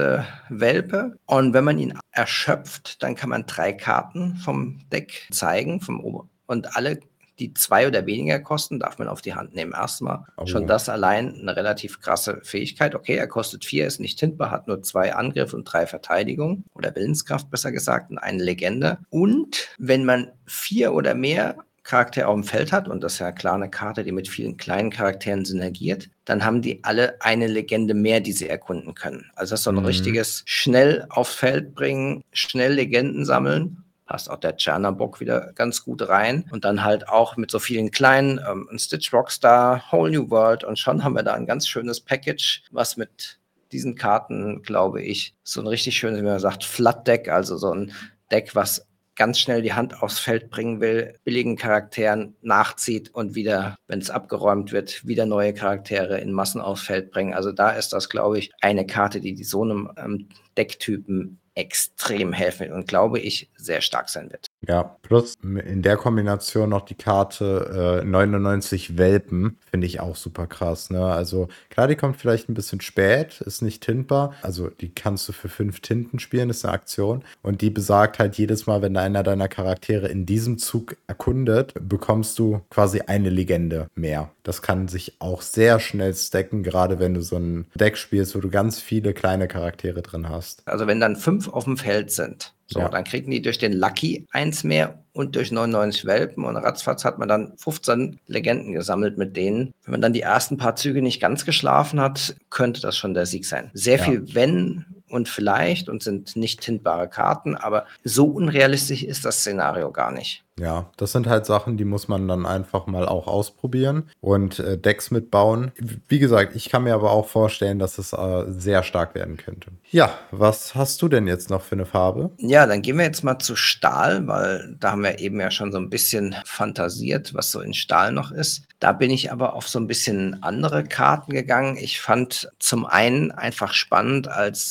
Welpe. 0.49 1.17
Und 1.27 1.53
wenn 1.53 1.65
man 1.65 1.79
ihn 1.79 1.99
erschöpft, 2.11 3.03
dann 3.03 3.15
kann 3.15 3.31
man 3.31 3.47
drei 3.47 3.73
Karten 3.73 4.37
vom 4.37 4.81
Deck 4.91 5.29
zeigen, 5.31 5.81
vom 5.81 6.01
Ober 6.01 6.29
und 6.47 6.77
alle 6.77 7.01
die 7.39 7.55
zwei 7.55 7.87
oder 7.87 8.07
weniger 8.07 8.39
kosten, 8.41 8.79
darf 8.79 8.99
man 8.99 9.09
auf 9.09 9.23
die 9.23 9.35
Hand 9.35 9.55
nehmen. 9.55 9.73
Erstmal 9.73 10.25
oh. 10.37 10.47
schon 10.47 10.67
das 10.67 10.89
allein 10.89 11.41
eine 11.41 11.57
relativ 11.57 12.01
krasse 12.01 12.41
Fähigkeit. 12.43 12.95
Okay, 12.95 13.17
er 13.17 13.27
kostet 13.27 13.65
vier, 13.65 13.87
ist 13.87 14.01
nicht 14.01 14.21
hintbar, 14.21 14.51
hat 14.51 14.69
nur 14.69 14.83
zwei 14.83 15.15
Angriff 15.15 15.53
und 15.55 15.65
drei 15.65 15.87
Verteidigung 15.87 16.65
oder 16.75 16.95
Willenskraft 16.95 17.51
besser 17.51 17.73
gesagt 17.73 18.11
und 18.11 18.19
eine 18.19 18.43
Legende. 18.43 18.99
Und 19.11 19.69
wenn 19.79 20.05
man 20.05 20.31
vier 20.47 20.93
oder 20.93 21.15
mehr 21.15 21.57
Charakter 21.85 22.29
auf 22.29 22.35
dem 22.35 22.45
Feld 22.45 22.71
hat, 22.73 22.89
und 22.89 23.03
das 23.03 23.15
ist 23.15 23.19
ja 23.19 23.33
klar 23.33 23.55
eine 23.55 23.69
Karte, 23.69 24.05
die 24.05 24.13
mit 24.13 24.29
vielen 24.29 24.57
kleinen 24.57 24.91
Charakteren 24.91 25.45
synergiert, 25.45 26.11
dann 26.25 26.45
haben 26.45 26.63
die 26.63 26.85
alle 26.85 27.21
eine 27.21 27.49
Legende 27.49 27.95
mehr, 27.95 28.21
die 28.21 28.33
sie 28.33 28.49
erkunden 28.49 28.95
können. 28.95 29.31
Also 29.35 29.53
das 29.53 29.61
ist 29.61 29.65
so 29.65 29.71
ein 29.71 29.77
mhm. 29.77 29.87
richtiges 29.87 30.45
schnell 30.47 31.07
aufs 31.09 31.35
Feld 31.35 31.75
bringen, 31.75 32.23
schnell 32.33 32.75
Legenden 32.75 33.25
sammeln 33.25 33.82
passt 34.13 34.31
auch 34.31 34.37
der 34.37 34.59
Tschernabock 34.59 35.21
wieder 35.21 35.55
ganz 35.55 35.83
gut 35.85 36.07
rein. 36.07 36.45
Und 36.51 36.67
dann 36.67 36.85
halt 36.85 37.09
auch 37.09 37.39
mit 37.39 37.51
so 37.51 37.59
vielen 37.59 37.91
kleinen, 37.91 38.39
ähm, 38.47 38.69
Stitch 38.77 39.11
Rockstar, 39.11 39.91
Whole 39.91 40.13
New 40.13 40.29
World 40.29 40.65
und 40.65 40.79
schon 40.79 41.03
haben 41.03 41.15
wir 41.15 41.23
da 41.23 41.33
ein 41.33 41.47
ganz 41.47 41.67
schönes 41.67 41.99
Package, 41.99 42.63
was 42.71 42.99
mit 42.99 43.39
diesen 43.73 43.95
Karten, 43.95 44.61
glaube 44.63 45.01
ich, 45.01 45.35
so 45.45 45.63
ein 45.63 45.67
richtig 45.67 45.97
schönes, 45.97 46.21
wie 46.21 46.27
man 46.27 46.39
sagt, 46.41 46.63
Flat 46.63 47.09
Deck, 47.09 47.31
also 47.31 47.57
so 47.57 47.73
ein 47.73 47.93
Deck, 48.31 48.55
was 48.55 48.87
ganz 49.17 49.39
schnell 49.39 49.63
die 49.63 49.73
Hand 49.73 50.03
aufs 50.03 50.19
Feld 50.19 50.51
bringen 50.51 50.83
will, 50.83 51.15
billigen 51.25 51.57
Charakteren 51.57 52.37
nachzieht 52.43 53.15
und 53.15 53.35
wieder, 53.35 53.77
wenn 53.87 54.01
es 54.01 54.11
abgeräumt 54.11 54.73
wird, 54.73 55.07
wieder 55.07 55.25
neue 55.25 55.55
Charaktere 55.55 56.19
in 56.21 56.33
Massen 56.33 56.61
aufs 56.61 56.83
Feld 56.83 57.11
bringen. 57.13 57.33
Also 57.33 57.51
da 57.51 57.71
ist 57.71 57.95
das, 57.95 58.11
glaube 58.11 58.39
ich, 58.39 58.51
eine 58.61 58.87
Karte, 58.87 59.23
die, 59.23 59.33
die 59.33 59.45
so 59.45 59.63
einem 59.63 59.91
ähm, 59.97 60.29
Decktypen 60.59 61.39
extrem 61.55 62.33
helfen 62.33 62.73
und 62.73 62.89
glaube 62.89 63.21
ich 63.21 63.51
sehr 63.57 63.81
stark 63.81 64.09
sein 64.09 64.31
wird. 64.31 64.52
Ja, 64.67 64.97
plus 65.03 65.35
in 65.43 65.83
der 65.83 65.97
Kombination 65.97 66.71
noch 66.71 66.83
die 66.83 66.95
Karte 66.95 68.03
äh, 68.03 68.07
99 68.07 68.97
Welpen, 68.97 69.59
finde 69.69 69.89
ich 69.89 69.99
auch 69.99 70.15
super 70.15 70.47
krass. 70.47 70.91
Ne? 70.91 71.05
Also 71.05 71.49
klar, 71.69 71.89
die 71.89 71.97
kommt 71.97 72.17
vielleicht 72.17 72.49
ein 72.49 72.55
bisschen 72.55 72.81
spät, 72.81 73.41
ist 73.41 73.63
nicht 73.63 73.83
tintbar. 73.83 74.35
Also 74.43 74.69
die 74.69 74.91
kannst 74.91 75.29
du 75.29 75.33
für 75.33 75.49
fünf 75.49 75.81
Tinten 75.81 76.21
spielen, 76.21 76.49
ist 76.51 76.65
eine 76.65 76.75
Aktion. 76.75 77.25
Und 77.43 77.61
die 77.61 77.71
besagt 77.71 78.21
halt 78.21 78.37
jedes 78.37 78.67
Mal, 78.67 78.83
wenn 78.83 78.97
einer 78.97 79.25
deiner 79.25 79.49
Charaktere 79.49 80.07
in 80.07 80.27
diesem 80.27 80.59
Zug 80.59 80.97
erkundet, 81.09 81.75
bekommst 81.81 82.39
du 82.39 82.61
quasi 82.71 83.01
eine 83.01 83.31
Legende 83.31 83.89
mehr. 83.97 84.31
Das 84.45 84.63
kann 84.63 84.87
sich 84.87 85.17
auch 85.19 85.43
sehr 85.43 85.81
schnell 85.81 86.15
stacken, 86.15 86.63
gerade 86.63 87.01
wenn 87.01 87.15
du 87.15 87.23
so 87.23 87.37
ein 87.37 87.67
Deck 87.75 87.97
spielst, 87.97 88.37
wo 88.37 88.41
du 88.41 88.49
ganz 88.49 88.81
viele 88.81 89.13
kleine 89.13 89.49
Charaktere 89.49 90.03
drin 90.03 90.29
hast. 90.29 90.63
Also 90.67 90.87
wenn 90.87 91.01
dann 91.01 91.17
fünf 91.17 91.49
auf 91.49 91.65
dem 91.65 91.77
Feld 91.77 92.11
sind, 92.11 92.53
so, 92.73 92.81
ja. 92.81 92.89
dann 92.89 93.05
kriegen 93.05 93.31
die 93.31 93.43
durch 93.43 93.59
den 93.59 93.73
Lucky 93.73 94.27
eins 94.31 94.65
mehr 94.65 95.03
und 95.13 95.37
durch 95.37 95.53
99 95.53 96.05
Welpen 96.05 96.45
und 96.45 96.57
ratzfatz 96.57 97.05
hat 97.05 97.19
man 97.19 97.29
dann 97.29 97.53
15 97.57 98.19
Legenden 98.27 98.73
gesammelt 98.73 99.19
mit 99.19 99.37
denen. 99.37 99.75
Wenn 99.85 99.93
man 99.93 100.01
dann 100.01 100.13
die 100.13 100.23
ersten 100.23 100.57
paar 100.57 100.77
Züge 100.77 101.03
nicht 101.03 101.21
ganz 101.21 101.45
geschlafen 101.45 102.01
hat, 102.01 102.35
könnte 102.51 102.81
das 102.81 102.97
schon 102.97 103.15
der 103.15 103.27
Sieg 103.27 103.45
sein. 103.45 103.71
Sehr 103.75 103.99
ja. 103.99 104.05
viel 104.05 104.35
wenn 104.35 104.87
und 105.09 105.29
vielleicht 105.29 105.89
und 105.89 106.03
sind 106.03 106.37
nicht 106.37 106.63
tintbare 106.63 107.09
Karten, 107.09 107.55
aber 107.55 107.87
so 108.03 108.27
unrealistisch 108.27 109.03
ist 109.03 109.25
das 109.25 109.41
Szenario 109.41 109.93
gar 109.93 110.11
nicht. 110.11 110.43
Ja, 110.61 110.91
das 110.99 111.13
sind 111.13 111.27
halt 111.27 111.47
Sachen, 111.47 111.79
die 111.79 111.87
muss 111.87 112.09
man 112.09 112.29
dann 112.29 112.45
einfach 112.45 112.87
mal 112.87 113.09
auch 113.09 113.27
ausprobieren 113.27 114.11
und 114.21 114.59
äh, 114.59 114.77
Decks 114.77 115.11
mitbauen. 115.11 115.73
Wie 116.09 116.19
gesagt, 116.19 116.55
ich 116.55 116.69
kann 116.69 116.85
mir 116.85 116.95
aber 116.95 117.11
auch 117.11 117.27
vorstellen, 117.27 117.79
dass 117.79 117.97
es 117.97 118.13
äh, 118.13 118.45
sehr 118.49 118.83
stark 118.83 119.15
werden 119.15 119.39
könnte. 119.39 119.71
Ja, 119.91 120.13
was 120.31 120.75
hast 120.75 121.01
du 121.01 121.09
denn 121.09 121.27
jetzt 121.27 121.49
noch 121.49 121.63
für 121.63 121.75
eine 121.75 121.87
Farbe? 121.87 122.33
Ja, 122.37 122.67
dann 122.67 122.83
gehen 122.83 122.99
wir 122.99 123.05
jetzt 123.05 123.25
mal 123.25 123.39
zu 123.39 123.57
Stahl, 123.57 124.27
weil 124.27 124.77
da 124.79 124.93
haben 124.93 125.03
wir 125.03 125.21
eben 125.21 125.41
ja 125.41 125.51
schon 125.51 125.73
so 125.73 125.79
ein 125.79 125.89
bisschen 125.89 126.37
fantasiert, 126.45 127.33
was 127.33 127.51
so 127.51 127.61
in 127.61 127.73
Stahl 127.73 128.13
noch 128.13 128.31
ist. 128.31 128.65
Da 128.79 128.93
bin 128.93 129.11
ich 129.11 129.33
aber 129.33 129.55
auf 129.55 129.69
so 129.69 129.79
ein 129.79 129.87
bisschen 129.87 130.43
andere 130.43 130.85
Karten 130.85 131.33
gegangen. 131.33 131.77
Ich 131.77 132.01
fand 132.01 132.51
zum 132.59 132.85
einen 132.85 133.31
einfach 133.31 133.73
spannend 133.73 134.29
als 134.29 134.71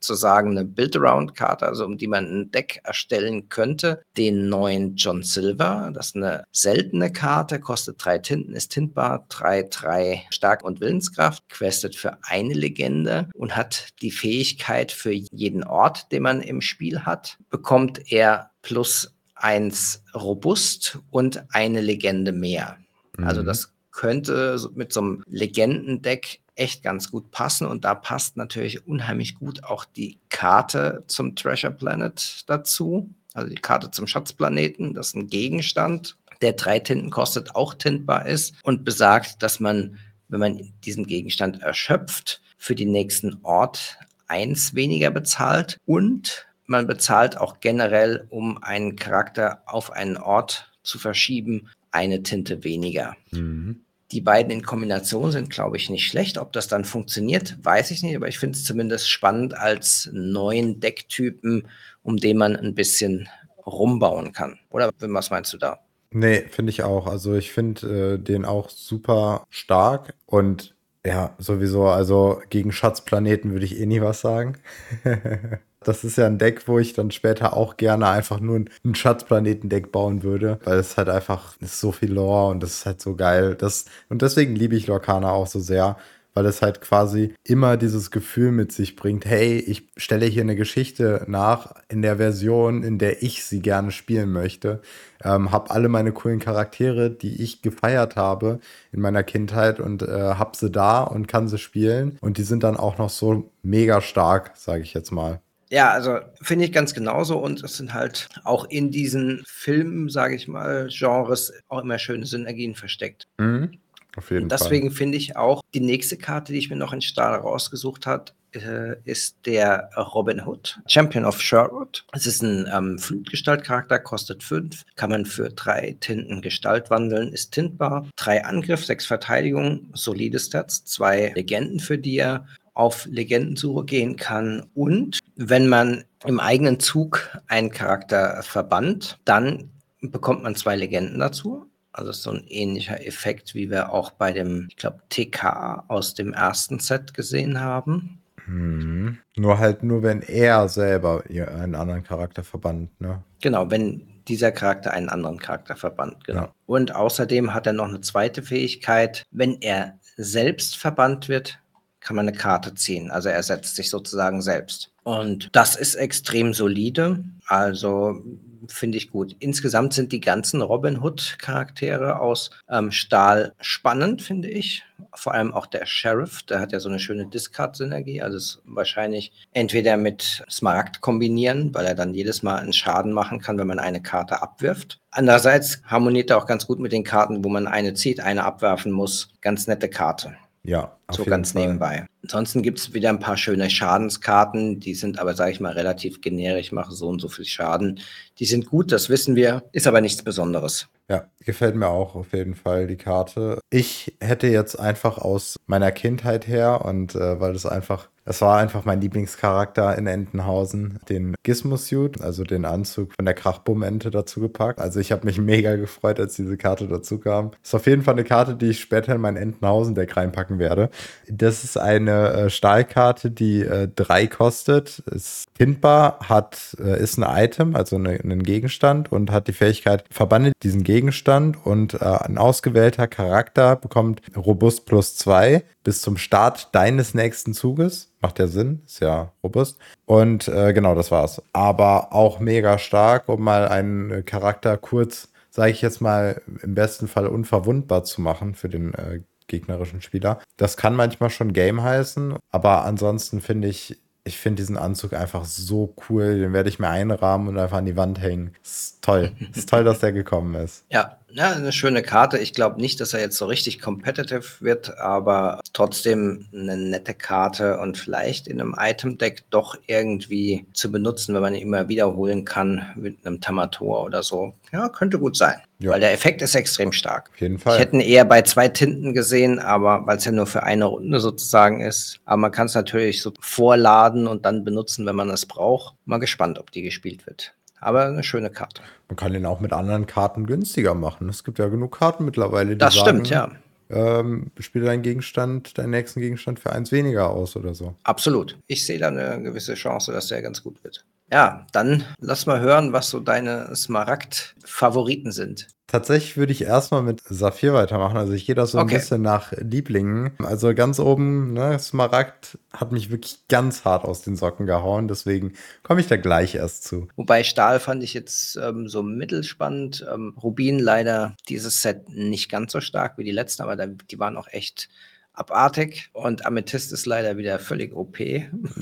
sozusagen 0.00 0.50
eine 0.50 0.64
Build-Around-Karte, 0.64 1.66
also 1.66 1.84
um 1.84 1.98
die 1.98 2.06
man 2.06 2.26
ein 2.26 2.50
Deck 2.50 2.80
erstellen 2.84 3.48
könnte, 3.48 4.02
den 4.16 4.48
neuen 4.48 4.96
John 4.96 5.22
Silver. 5.22 5.90
Das 5.94 6.08
ist 6.08 6.16
eine 6.16 6.44
seltene 6.52 7.12
Karte, 7.12 7.60
kostet 7.60 8.04
drei 8.04 8.18
Tinten, 8.18 8.54
ist 8.54 8.72
tintbar, 8.72 9.26
drei, 9.28 9.62
drei 9.62 10.24
Stark 10.30 10.64
und 10.64 10.80
Willenskraft, 10.80 11.48
questet 11.48 11.96
für 11.96 12.18
eine 12.22 12.54
Legende 12.54 13.28
und 13.34 13.56
hat 13.56 13.88
die 14.02 14.10
Fähigkeit 14.10 14.92
für 14.92 15.12
jeden 15.12 15.64
Ort, 15.64 16.12
den 16.12 16.22
man 16.22 16.40
im 16.40 16.60
Spiel 16.60 17.00
hat, 17.00 17.38
bekommt 17.50 18.12
er 18.12 18.50
plus 18.62 19.14
eins 19.34 20.02
robust 20.14 20.98
und 21.10 21.44
eine 21.50 21.80
Legende 21.80 22.32
mehr. 22.32 22.78
Also 23.16 23.18
mhm. 23.18 23.26
Also 23.26 23.42
das 23.42 23.72
könnte 23.90 24.58
mit 24.74 24.92
so 24.92 25.00
einem 25.00 25.24
Legendendeck 25.26 26.40
echt 26.58 26.82
ganz 26.82 27.10
gut 27.10 27.30
passen. 27.30 27.66
Und 27.66 27.84
da 27.84 27.94
passt 27.94 28.36
natürlich 28.36 28.86
unheimlich 28.86 29.36
gut 29.36 29.64
auch 29.64 29.84
die 29.84 30.18
Karte 30.28 31.04
zum 31.06 31.36
Treasure 31.36 31.72
Planet 31.72 32.44
dazu. 32.46 33.10
Also 33.34 33.48
die 33.48 33.60
Karte 33.60 33.90
zum 33.90 34.06
Schatzplaneten. 34.06 34.94
Das 34.94 35.08
ist 35.08 35.16
ein 35.16 35.28
Gegenstand, 35.28 36.16
der 36.40 36.52
drei 36.52 36.78
Tinten 36.78 37.10
kostet, 37.10 37.54
auch 37.54 37.74
tintbar 37.74 38.26
ist 38.26 38.54
und 38.62 38.84
besagt, 38.84 39.42
dass 39.42 39.60
man, 39.60 39.98
wenn 40.28 40.40
man 40.40 40.72
diesen 40.84 41.06
Gegenstand 41.06 41.62
erschöpft, 41.62 42.42
für 42.58 42.74
den 42.74 42.90
nächsten 42.90 43.38
Ort 43.44 43.98
eins 44.26 44.74
weniger 44.74 45.10
bezahlt 45.10 45.78
und 45.86 46.46
man 46.66 46.86
bezahlt 46.86 47.38
auch 47.38 47.60
generell, 47.60 48.26
um 48.28 48.62
einen 48.62 48.96
Charakter 48.96 49.62
auf 49.66 49.90
einen 49.92 50.16
Ort 50.16 50.70
zu 50.82 50.98
verschieben, 50.98 51.70
eine 51.90 52.22
Tinte 52.22 52.64
weniger. 52.64 53.16
Mhm. 53.30 53.80
Die 54.10 54.20
beiden 54.20 54.50
in 54.50 54.62
Kombination 54.62 55.32
sind, 55.32 55.50
glaube 55.50 55.76
ich, 55.76 55.90
nicht 55.90 56.06
schlecht. 56.06 56.38
Ob 56.38 56.52
das 56.52 56.66
dann 56.66 56.84
funktioniert, 56.84 57.58
weiß 57.62 57.90
ich 57.90 58.02
nicht, 58.02 58.16
aber 58.16 58.28
ich 58.28 58.38
finde 58.38 58.56
es 58.56 58.64
zumindest 58.64 59.10
spannend 59.10 59.54
als 59.54 60.08
neuen 60.12 60.80
Decktypen, 60.80 61.68
um 62.02 62.16
den 62.16 62.38
man 62.38 62.56
ein 62.56 62.74
bisschen 62.74 63.28
rumbauen 63.66 64.32
kann. 64.32 64.58
Oder 64.70 64.90
was 64.98 65.30
meinst 65.30 65.52
du 65.52 65.58
da? 65.58 65.80
Nee, 66.10 66.46
finde 66.48 66.70
ich 66.70 66.82
auch. 66.82 67.06
Also 67.06 67.34
ich 67.34 67.52
finde 67.52 68.14
äh, 68.14 68.18
den 68.18 68.46
auch 68.46 68.70
super 68.70 69.46
stark 69.50 70.14
und 70.24 70.74
ja, 71.08 71.34
sowieso, 71.38 71.86
also 71.86 72.40
gegen 72.50 72.70
Schatzplaneten 72.70 73.52
würde 73.52 73.64
ich 73.64 73.80
eh 73.80 73.86
nie 73.86 74.00
was 74.00 74.20
sagen. 74.20 74.58
Das 75.84 76.02
ist 76.02 76.18
ja 76.18 76.26
ein 76.26 76.38
Deck, 76.38 76.66
wo 76.66 76.80
ich 76.80 76.92
dann 76.92 77.12
später 77.12 77.56
auch 77.56 77.76
gerne 77.76 78.08
einfach 78.08 78.40
nur 78.40 78.64
ein 78.84 78.94
Schatzplaneten-Deck 78.96 79.92
bauen 79.92 80.24
würde, 80.24 80.58
weil 80.64 80.76
es 80.80 80.96
halt 80.96 81.08
einfach 81.08 81.56
ist 81.60 81.78
so 81.78 81.92
viel 81.92 82.12
Lore 82.12 82.50
und 82.50 82.60
das 82.64 82.70
ist 82.78 82.86
halt 82.86 83.00
so 83.00 83.14
geil. 83.14 83.54
Das, 83.54 83.84
und 84.08 84.20
deswegen 84.20 84.56
liebe 84.56 84.74
ich 84.74 84.88
Lorcana 84.88 85.30
auch 85.30 85.46
so 85.46 85.60
sehr, 85.60 85.96
weil 86.34 86.46
es 86.46 86.62
halt 86.62 86.80
quasi 86.80 87.34
immer 87.44 87.76
dieses 87.76 88.10
Gefühl 88.10 88.52
mit 88.52 88.72
sich 88.72 88.96
bringt, 88.96 89.24
hey, 89.24 89.58
ich 89.58 89.88
stelle 89.96 90.26
hier 90.26 90.42
eine 90.42 90.56
Geschichte 90.56 91.24
nach 91.26 91.74
in 91.88 92.02
der 92.02 92.16
Version, 92.16 92.82
in 92.82 92.98
der 92.98 93.22
ich 93.22 93.44
sie 93.44 93.60
gerne 93.60 93.90
spielen 93.90 94.30
möchte. 94.30 94.80
Ähm, 95.24 95.50
habe 95.50 95.70
alle 95.70 95.88
meine 95.88 96.12
coolen 96.12 96.38
Charaktere, 96.38 97.10
die 97.10 97.42
ich 97.42 97.62
gefeiert 97.62 98.16
habe 98.16 98.60
in 98.92 99.00
meiner 99.00 99.24
Kindheit 99.24 99.80
und 99.80 100.02
äh, 100.02 100.34
habe 100.34 100.56
sie 100.56 100.70
da 100.70 101.02
und 101.02 101.26
kann 101.26 101.48
sie 101.48 101.58
spielen. 101.58 102.18
Und 102.20 102.38
die 102.38 102.44
sind 102.44 102.62
dann 102.62 102.76
auch 102.76 102.98
noch 102.98 103.10
so 103.10 103.50
mega 103.62 104.00
stark, 104.00 104.52
sage 104.54 104.82
ich 104.82 104.94
jetzt 104.94 105.10
mal. 105.10 105.40
Ja, 105.70 105.90
also 105.90 106.20
finde 106.40 106.64
ich 106.64 106.72
ganz 106.72 106.94
genauso 106.94 107.38
und 107.38 107.62
es 107.62 107.76
sind 107.76 107.92
halt 107.92 108.28
auch 108.44 108.64
in 108.70 108.90
diesen 108.90 109.42
Filmen, 109.46 110.08
sage 110.08 110.34
ich 110.34 110.48
mal, 110.48 110.88
Genres 110.90 111.52
auch 111.68 111.82
immer 111.82 111.98
schöne 111.98 112.24
Synergien 112.24 112.74
versteckt. 112.74 113.26
Mhm. 113.38 113.72
Auf 114.18 114.32
jeden 114.32 114.48
deswegen 114.48 114.90
finde 114.90 115.16
ich 115.16 115.36
auch 115.36 115.62
die 115.74 115.80
nächste 115.80 116.16
Karte, 116.16 116.52
die 116.52 116.58
ich 116.58 116.70
mir 116.70 116.76
noch 116.76 116.92
in 116.92 117.00
Stahl 117.00 117.36
rausgesucht 117.36 118.04
habe, 118.04 118.32
äh, 118.52 118.96
ist 119.04 119.36
der 119.46 119.90
Robin 119.96 120.44
Hood, 120.44 120.80
Champion 120.88 121.24
of 121.24 121.40
Sherwood. 121.40 122.04
Es 122.12 122.26
ist 122.26 122.42
ein 122.42 122.68
ähm, 122.74 122.98
Flutgestaltcharakter, 122.98 124.00
kostet 124.00 124.42
5, 124.42 124.82
kann 124.96 125.10
man 125.10 125.24
für 125.24 125.50
drei 125.50 125.96
Tinten 126.00 126.42
Gestalt 126.42 126.90
wandeln, 126.90 127.32
ist 127.32 127.52
tintbar. 127.52 128.08
Drei 128.16 128.44
Angriff, 128.44 128.84
sechs 128.84 129.06
Verteidigung, 129.06 129.88
solide 129.92 130.40
Stats, 130.40 130.84
zwei 130.84 131.32
Legenden, 131.36 131.78
für 131.78 131.96
die 131.96 132.18
er 132.18 132.44
auf 132.74 133.06
Legendensuche 133.06 133.84
gehen 133.84 134.16
kann. 134.16 134.66
Und 134.74 135.20
wenn 135.36 135.68
man 135.68 136.04
im 136.24 136.40
eigenen 136.40 136.80
Zug 136.80 137.38
einen 137.46 137.70
Charakter 137.70 138.42
verbannt, 138.42 139.18
dann 139.24 139.70
bekommt 140.00 140.42
man 140.42 140.56
zwei 140.56 140.74
Legenden 140.74 141.20
dazu. 141.20 141.67
Also 141.98 142.12
so 142.12 142.30
ein 142.30 142.44
ähnlicher 142.46 143.04
Effekt, 143.04 143.54
wie 143.54 143.70
wir 143.70 143.92
auch 143.92 144.12
bei 144.12 144.32
dem, 144.32 144.66
ich 144.68 144.76
glaube, 144.76 145.00
TK 145.08 145.84
aus 145.88 146.14
dem 146.14 146.32
ersten 146.32 146.78
Set 146.78 147.12
gesehen 147.12 147.60
haben. 147.60 148.22
Hm. 148.44 149.18
Nur 149.36 149.58
halt 149.58 149.82
nur, 149.82 150.02
wenn 150.02 150.22
er 150.22 150.68
selber 150.68 151.24
einen 151.28 151.74
anderen 151.74 152.04
Charakter 152.04 152.44
verbannt, 152.44 153.00
ne? 153.00 153.22
Genau, 153.42 153.70
wenn 153.70 154.06
dieser 154.28 154.52
Charakter 154.52 154.92
einen 154.92 155.08
anderen 155.08 155.38
Charakter 155.38 155.74
verbannt, 155.74 156.24
genau. 156.24 156.42
Ja. 156.42 156.54
Und 156.66 156.94
außerdem 156.94 157.52
hat 157.52 157.66
er 157.66 157.72
noch 157.72 157.88
eine 157.88 158.00
zweite 158.00 158.42
Fähigkeit. 158.42 159.24
Wenn 159.30 159.60
er 159.60 159.98
selbst 160.16 160.76
verbannt 160.76 161.28
wird, 161.28 161.58
kann 162.00 162.14
man 162.14 162.28
eine 162.28 162.36
Karte 162.36 162.74
ziehen. 162.74 163.10
Also 163.10 163.28
er 163.28 163.42
setzt 163.42 163.76
sich 163.76 163.90
sozusagen 163.90 164.40
selbst. 164.40 164.92
Und 165.02 165.48
das 165.52 165.76
ist 165.76 165.96
extrem 165.96 166.54
solide. 166.54 167.24
Also 167.46 168.22
finde 168.66 168.98
ich 168.98 169.10
gut. 169.10 169.36
Insgesamt 169.38 169.92
sind 169.92 170.12
die 170.12 170.20
ganzen 170.20 170.60
Robin 170.62 171.00
Hood-Charaktere 171.00 172.20
aus 172.20 172.50
ähm, 172.68 172.90
Stahl 172.90 173.54
spannend, 173.60 174.22
finde 174.22 174.48
ich. 174.48 174.84
Vor 175.14 175.34
allem 175.34 175.54
auch 175.54 175.66
der 175.66 175.86
Sheriff, 175.86 176.42
der 176.42 176.60
hat 176.60 176.72
ja 176.72 176.80
so 176.80 176.88
eine 176.88 176.98
schöne 176.98 177.26
Discard-Synergie. 177.26 178.20
Also 178.22 178.36
es 178.36 178.62
wahrscheinlich 178.64 179.32
entweder 179.52 179.96
mit 179.96 180.44
Smaragd 180.50 181.00
kombinieren, 181.00 181.74
weil 181.74 181.86
er 181.86 181.94
dann 181.94 182.14
jedes 182.14 182.42
Mal 182.42 182.56
einen 182.56 182.72
Schaden 182.72 183.12
machen 183.12 183.40
kann, 183.40 183.58
wenn 183.58 183.66
man 183.66 183.78
eine 183.78 184.02
Karte 184.02 184.42
abwirft. 184.42 185.00
Andererseits 185.10 185.82
harmoniert 185.84 186.30
er 186.30 186.38
auch 186.38 186.46
ganz 186.46 186.66
gut 186.66 186.80
mit 186.80 186.92
den 186.92 187.04
Karten, 187.04 187.44
wo 187.44 187.48
man 187.48 187.66
eine 187.66 187.94
zieht, 187.94 188.20
eine 188.20 188.44
abwerfen 188.44 188.92
muss. 188.92 189.30
Ganz 189.40 189.66
nette 189.66 189.88
Karte. 189.88 190.36
Ja, 190.68 190.98
so 191.10 191.24
ganz 191.24 191.52
Fall. 191.52 191.62
nebenbei. 191.62 192.04
Ansonsten 192.22 192.62
gibt 192.62 192.78
es 192.78 192.92
wieder 192.92 193.08
ein 193.08 193.20
paar 193.20 193.38
schöne 193.38 193.70
Schadenskarten, 193.70 194.80
die 194.80 194.94
sind 194.94 195.18
aber, 195.18 195.32
sage 195.32 195.52
ich 195.52 195.60
mal, 195.60 195.72
relativ 195.72 196.20
generisch, 196.20 196.72
machen 196.72 196.94
so 196.94 197.08
und 197.08 197.20
so 197.20 197.28
viel 197.30 197.46
Schaden. 197.46 198.00
Die 198.38 198.44
sind 198.44 198.66
gut, 198.66 198.92
das 198.92 199.08
wissen 199.08 199.34
wir, 199.34 199.62
ist 199.72 199.86
aber 199.86 200.02
nichts 200.02 200.22
Besonderes. 200.22 200.88
Ja, 201.08 201.24
gefällt 201.42 201.74
mir 201.74 201.88
auch 201.88 202.14
auf 202.14 202.34
jeden 202.34 202.54
Fall 202.54 202.86
die 202.86 202.98
Karte. 202.98 203.60
Ich 203.70 204.14
hätte 204.20 204.48
jetzt 204.48 204.78
einfach 204.78 205.16
aus 205.16 205.56
meiner 205.66 205.90
Kindheit 205.90 206.46
her 206.46 206.84
und 206.84 207.14
äh, 207.14 207.40
weil 207.40 207.54
das 207.54 207.64
einfach 207.64 208.10
das 208.28 208.42
war 208.42 208.58
einfach 208.58 208.84
mein 208.84 209.00
Lieblingscharakter 209.00 209.96
in 209.96 210.06
Entenhausen, 210.06 210.98
den 211.08 211.34
Gizmo-Suit, 211.44 212.20
also 212.20 212.44
den 212.44 212.66
Anzug 212.66 213.14
von 213.16 213.24
der 213.24 213.32
Krachbumm-Ente 213.32 214.10
dazu 214.10 214.40
gepackt. 214.40 214.78
Also 214.78 215.00
ich 215.00 215.12
habe 215.12 215.24
mich 215.24 215.38
mega 215.38 215.76
gefreut, 215.76 216.20
als 216.20 216.34
diese 216.36 216.58
Karte 216.58 216.88
dazu 216.88 217.20
kam. 217.20 217.52
Ist 217.64 217.74
auf 217.74 217.86
jeden 217.86 218.02
Fall 218.02 218.12
eine 218.12 218.24
Karte, 218.24 218.54
die 218.54 218.66
ich 218.66 218.80
später 218.80 219.14
in 219.14 219.22
mein 219.22 219.38
Entenhausen-Deck 219.38 220.14
reinpacken 220.14 220.58
werde. 220.58 220.90
Das 221.30 221.64
ist 221.64 221.78
eine 221.78 222.32
äh, 222.32 222.50
Stahlkarte, 222.50 223.30
die 223.30 223.62
äh, 223.62 223.88
drei 223.96 224.26
kostet, 224.26 224.98
ist 225.06 225.46
tintbar, 225.54 226.18
hat, 226.28 226.76
äh, 226.84 227.02
ist 227.02 227.16
ein 227.16 227.44
Item, 227.44 227.74
also 227.74 227.96
eine, 227.96 228.20
ein 228.22 228.42
Gegenstand 228.42 229.10
und 229.10 229.32
hat 229.32 229.48
die 229.48 229.54
Fähigkeit, 229.54 230.04
verbandelt 230.10 230.52
diesen 230.62 230.84
Gegenstand 230.84 231.64
und 231.64 231.94
äh, 231.94 232.04
ein 232.04 232.36
ausgewählter 232.36 233.08
Charakter 233.08 233.74
bekommt 233.74 234.20
Robust 234.36 234.84
plus 234.84 235.16
zwei 235.16 235.64
bis 235.82 236.02
zum 236.02 236.18
Start 236.18 236.74
deines 236.74 237.14
nächsten 237.14 237.54
Zuges. 237.54 238.12
Macht 238.20 238.38
ja 238.38 238.46
Sinn, 238.46 238.82
ist 238.86 239.00
ja 239.00 239.32
robust. 239.42 239.78
Und 240.06 240.48
äh, 240.48 240.72
genau, 240.72 240.94
das 240.94 241.10
war's. 241.10 241.42
Aber 241.52 242.12
auch 242.12 242.40
mega 242.40 242.78
stark, 242.78 243.28
um 243.28 243.42
mal 243.42 243.68
einen 243.68 244.24
Charakter 244.24 244.76
kurz, 244.76 245.28
sage 245.50 245.70
ich 245.70 245.82
jetzt 245.82 246.00
mal, 246.00 246.42
im 246.62 246.74
besten 246.74 247.08
Fall 247.08 247.26
unverwundbar 247.26 248.04
zu 248.04 248.20
machen 248.20 248.54
für 248.54 248.68
den 248.68 248.94
äh, 248.94 249.20
gegnerischen 249.46 250.02
Spieler. 250.02 250.40
Das 250.56 250.76
kann 250.76 250.94
manchmal 250.94 251.30
schon 251.30 251.52
Game 251.52 251.82
heißen, 251.82 252.36
aber 252.50 252.84
ansonsten 252.84 253.40
finde 253.40 253.68
ich, 253.68 253.98
ich 254.24 254.38
finde 254.38 254.62
diesen 254.62 254.76
Anzug 254.76 255.14
einfach 255.14 255.44
so 255.44 255.94
cool. 256.08 256.38
Den 256.38 256.52
werde 256.52 256.68
ich 256.68 256.78
mir 256.78 256.88
einrahmen 256.88 257.48
und 257.48 257.58
einfach 257.58 257.78
an 257.78 257.86
die 257.86 257.96
Wand 257.96 258.20
hängen. 258.20 258.54
Ist 258.62 259.02
toll. 259.02 259.32
ist 259.54 259.68
toll, 259.68 259.84
dass 259.84 260.00
der 260.00 260.12
gekommen 260.12 260.54
ist. 260.54 260.84
Ja, 260.90 261.18
ja, 261.30 261.52
eine 261.52 261.72
schöne 261.72 262.02
Karte. 262.02 262.38
Ich 262.38 262.52
glaube 262.52 262.80
nicht, 262.80 263.00
dass 263.00 263.14
er 263.14 263.20
jetzt 263.20 263.36
so 263.36 263.46
richtig 263.46 263.80
competitive 263.80 264.44
wird, 264.60 264.98
aber 264.98 265.60
trotzdem 265.72 266.46
eine 266.52 266.76
nette 266.76 267.14
Karte 267.14 267.78
und 267.78 267.98
vielleicht 267.98 268.48
in 268.48 268.60
einem 268.60 268.74
Item-Deck 268.78 269.44
doch 269.50 269.76
irgendwie 269.86 270.66
zu 270.72 270.90
benutzen, 270.90 271.34
wenn 271.34 271.42
man 271.42 271.54
ihn 271.54 271.62
immer 271.62 271.88
wiederholen 271.88 272.44
kann 272.44 272.86
mit 272.96 273.26
einem 273.26 273.40
Tamator 273.40 274.04
oder 274.04 274.22
so. 274.22 274.54
Ja, 274.72 274.88
könnte 274.88 275.18
gut 275.18 275.36
sein. 275.36 275.56
Ja. 275.80 275.92
Weil 275.92 276.00
der 276.00 276.12
Effekt 276.12 276.42
ist 276.42 276.54
extrem 276.54 276.92
stark. 276.92 277.30
Auf 277.32 277.40
jeden 277.40 277.58
Fall. 277.58 277.74
Ich 277.74 277.80
hätte 277.80 277.96
ihn 277.96 278.00
eher 278.00 278.24
bei 278.24 278.42
zwei 278.42 278.68
Tinten 278.68 279.14
gesehen, 279.14 279.58
aber 279.58 280.06
weil 280.06 280.16
es 280.16 280.24
ja 280.24 280.32
nur 280.32 280.46
für 280.46 280.62
eine 280.62 280.86
Runde 280.86 281.20
sozusagen 281.20 281.80
ist. 281.80 282.18
Aber 282.24 282.38
man 282.38 282.52
kann 282.52 282.66
es 282.66 282.74
natürlich 282.74 283.22
so 283.22 283.32
vorladen 283.40 284.26
und 284.26 284.44
dann 284.44 284.64
benutzen, 284.64 285.06
wenn 285.06 285.16
man 285.16 285.30
es 285.30 285.46
braucht. 285.46 285.94
Mal 286.04 286.18
gespannt, 286.18 286.58
ob 286.58 286.72
die 286.72 286.82
gespielt 286.82 287.26
wird. 287.26 287.54
Aber 287.80 288.06
eine 288.06 288.22
schöne 288.22 288.50
Karte. 288.50 288.82
Man 289.08 289.16
kann 289.16 289.32
den 289.32 289.46
auch 289.46 289.60
mit 289.60 289.72
anderen 289.72 290.06
Karten 290.06 290.46
günstiger 290.46 290.94
machen. 290.94 291.28
Es 291.28 291.44
gibt 291.44 291.58
ja 291.58 291.68
genug 291.68 291.98
Karten 291.98 292.24
mittlerweile, 292.24 292.70
die 292.70 292.78
das 292.78 292.94
sagen, 292.94 293.24
stimmt, 293.24 293.30
ja. 293.30 293.50
Ähm, 293.90 294.50
spiele 294.58 294.84
deinen 294.84 295.02
Gegenstand, 295.02 295.78
deinen 295.78 295.90
nächsten 295.90 296.20
Gegenstand 296.20 296.60
für 296.60 296.72
eins 296.72 296.92
weniger 296.92 297.30
aus 297.30 297.56
oder 297.56 297.74
so. 297.74 297.94
Absolut. 298.02 298.58
Ich 298.66 298.84
sehe 298.84 298.98
da 298.98 299.08
eine 299.08 299.42
gewisse 299.42 299.74
Chance, 299.74 300.12
dass 300.12 300.28
der 300.28 300.42
ganz 300.42 300.62
gut 300.62 300.82
wird. 300.84 301.04
Ja, 301.32 301.66
dann 301.72 302.04
lass 302.20 302.46
mal 302.46 302.60
hören, 302.60 302.92
was 302.92 303.08
so 303.10 303.20
deine 303.20 303.74
Smaragd-Favoriten 303.74 305.32
sind. 305.32 305.68
Tatsächlich 305.88 306.36
würde 306.36 306.52
ich 306.52 306.62
erstmal 306.62 307.02
mit 307.02 307.22
Saphir 307.22 307.72
weitermachen. 307.72 308.18
Also 308.18 308.34
ich 308.34 308.44
gehe 308.44 308.54
da 308.54 308.66
so 308.66 308.78
okay. 308.78 308.94
ein 308.94 308.98
bisschen 309.00 309.22
nach 309.22 309.52
Lieblingen. 309.52 310.32
Also 310.44 310.74
ganz 310.74 311.00
oben, 311.00 311.54
ne, 311.54 311.78
Smaragd 311.78 312.58
hat 312.70 312.92
mich 312.92 313.10
wirklich 313.10 313.48
ganz 313.48 313.86
hart 313.86 314.04
aus 314.04 314.20
den 314.20 314.36
Socken 314.36 314.66
gehauen. 314.66 315.08
Deswegen 315.08 315.54
komme 315.82 316.02
ich 316.02 316.06
da 316.06 316.18
gleich 316.18 316.56
erst 316.56 316.84
zu. 316.84 317.08
Wobei 317.16 317.42
Stahl 317.42 317.80
fand 317.80 318.02
ich 318.02 318.12
jetzt 318.12 318.56
ähm, 318.62 318.86
so 318.86 319.02
mittelspannend. 319.02 320.06
Ähm, 320.12 320.34
Rubin 320.36 320.78
leider 320.78 321.34
dieses 321.48 321.80
Set 321.80 322.10
nicht 322.10 322.50
ganz 322.50 322.72
so 322.72 322.82
stark 322.82 323.16
wie 323.16 323.24
die 323.24 323.30
letzten, 323.30 323.62
aber 323.62 323.74
da, 323.74 323.86
die 323.86 324.18
waren 324.18 324.36
auch 324.36 324.48
echt 324.48 324.90
abartig. 325.32 326.10
Und 326.12 326.44
Amethyst 326.44 326.92
ist 326.92 327.06
leider 327.06 327.38
wieder 327.38 327.58
völlig 327.58 327.96
OP. 327.96 328.18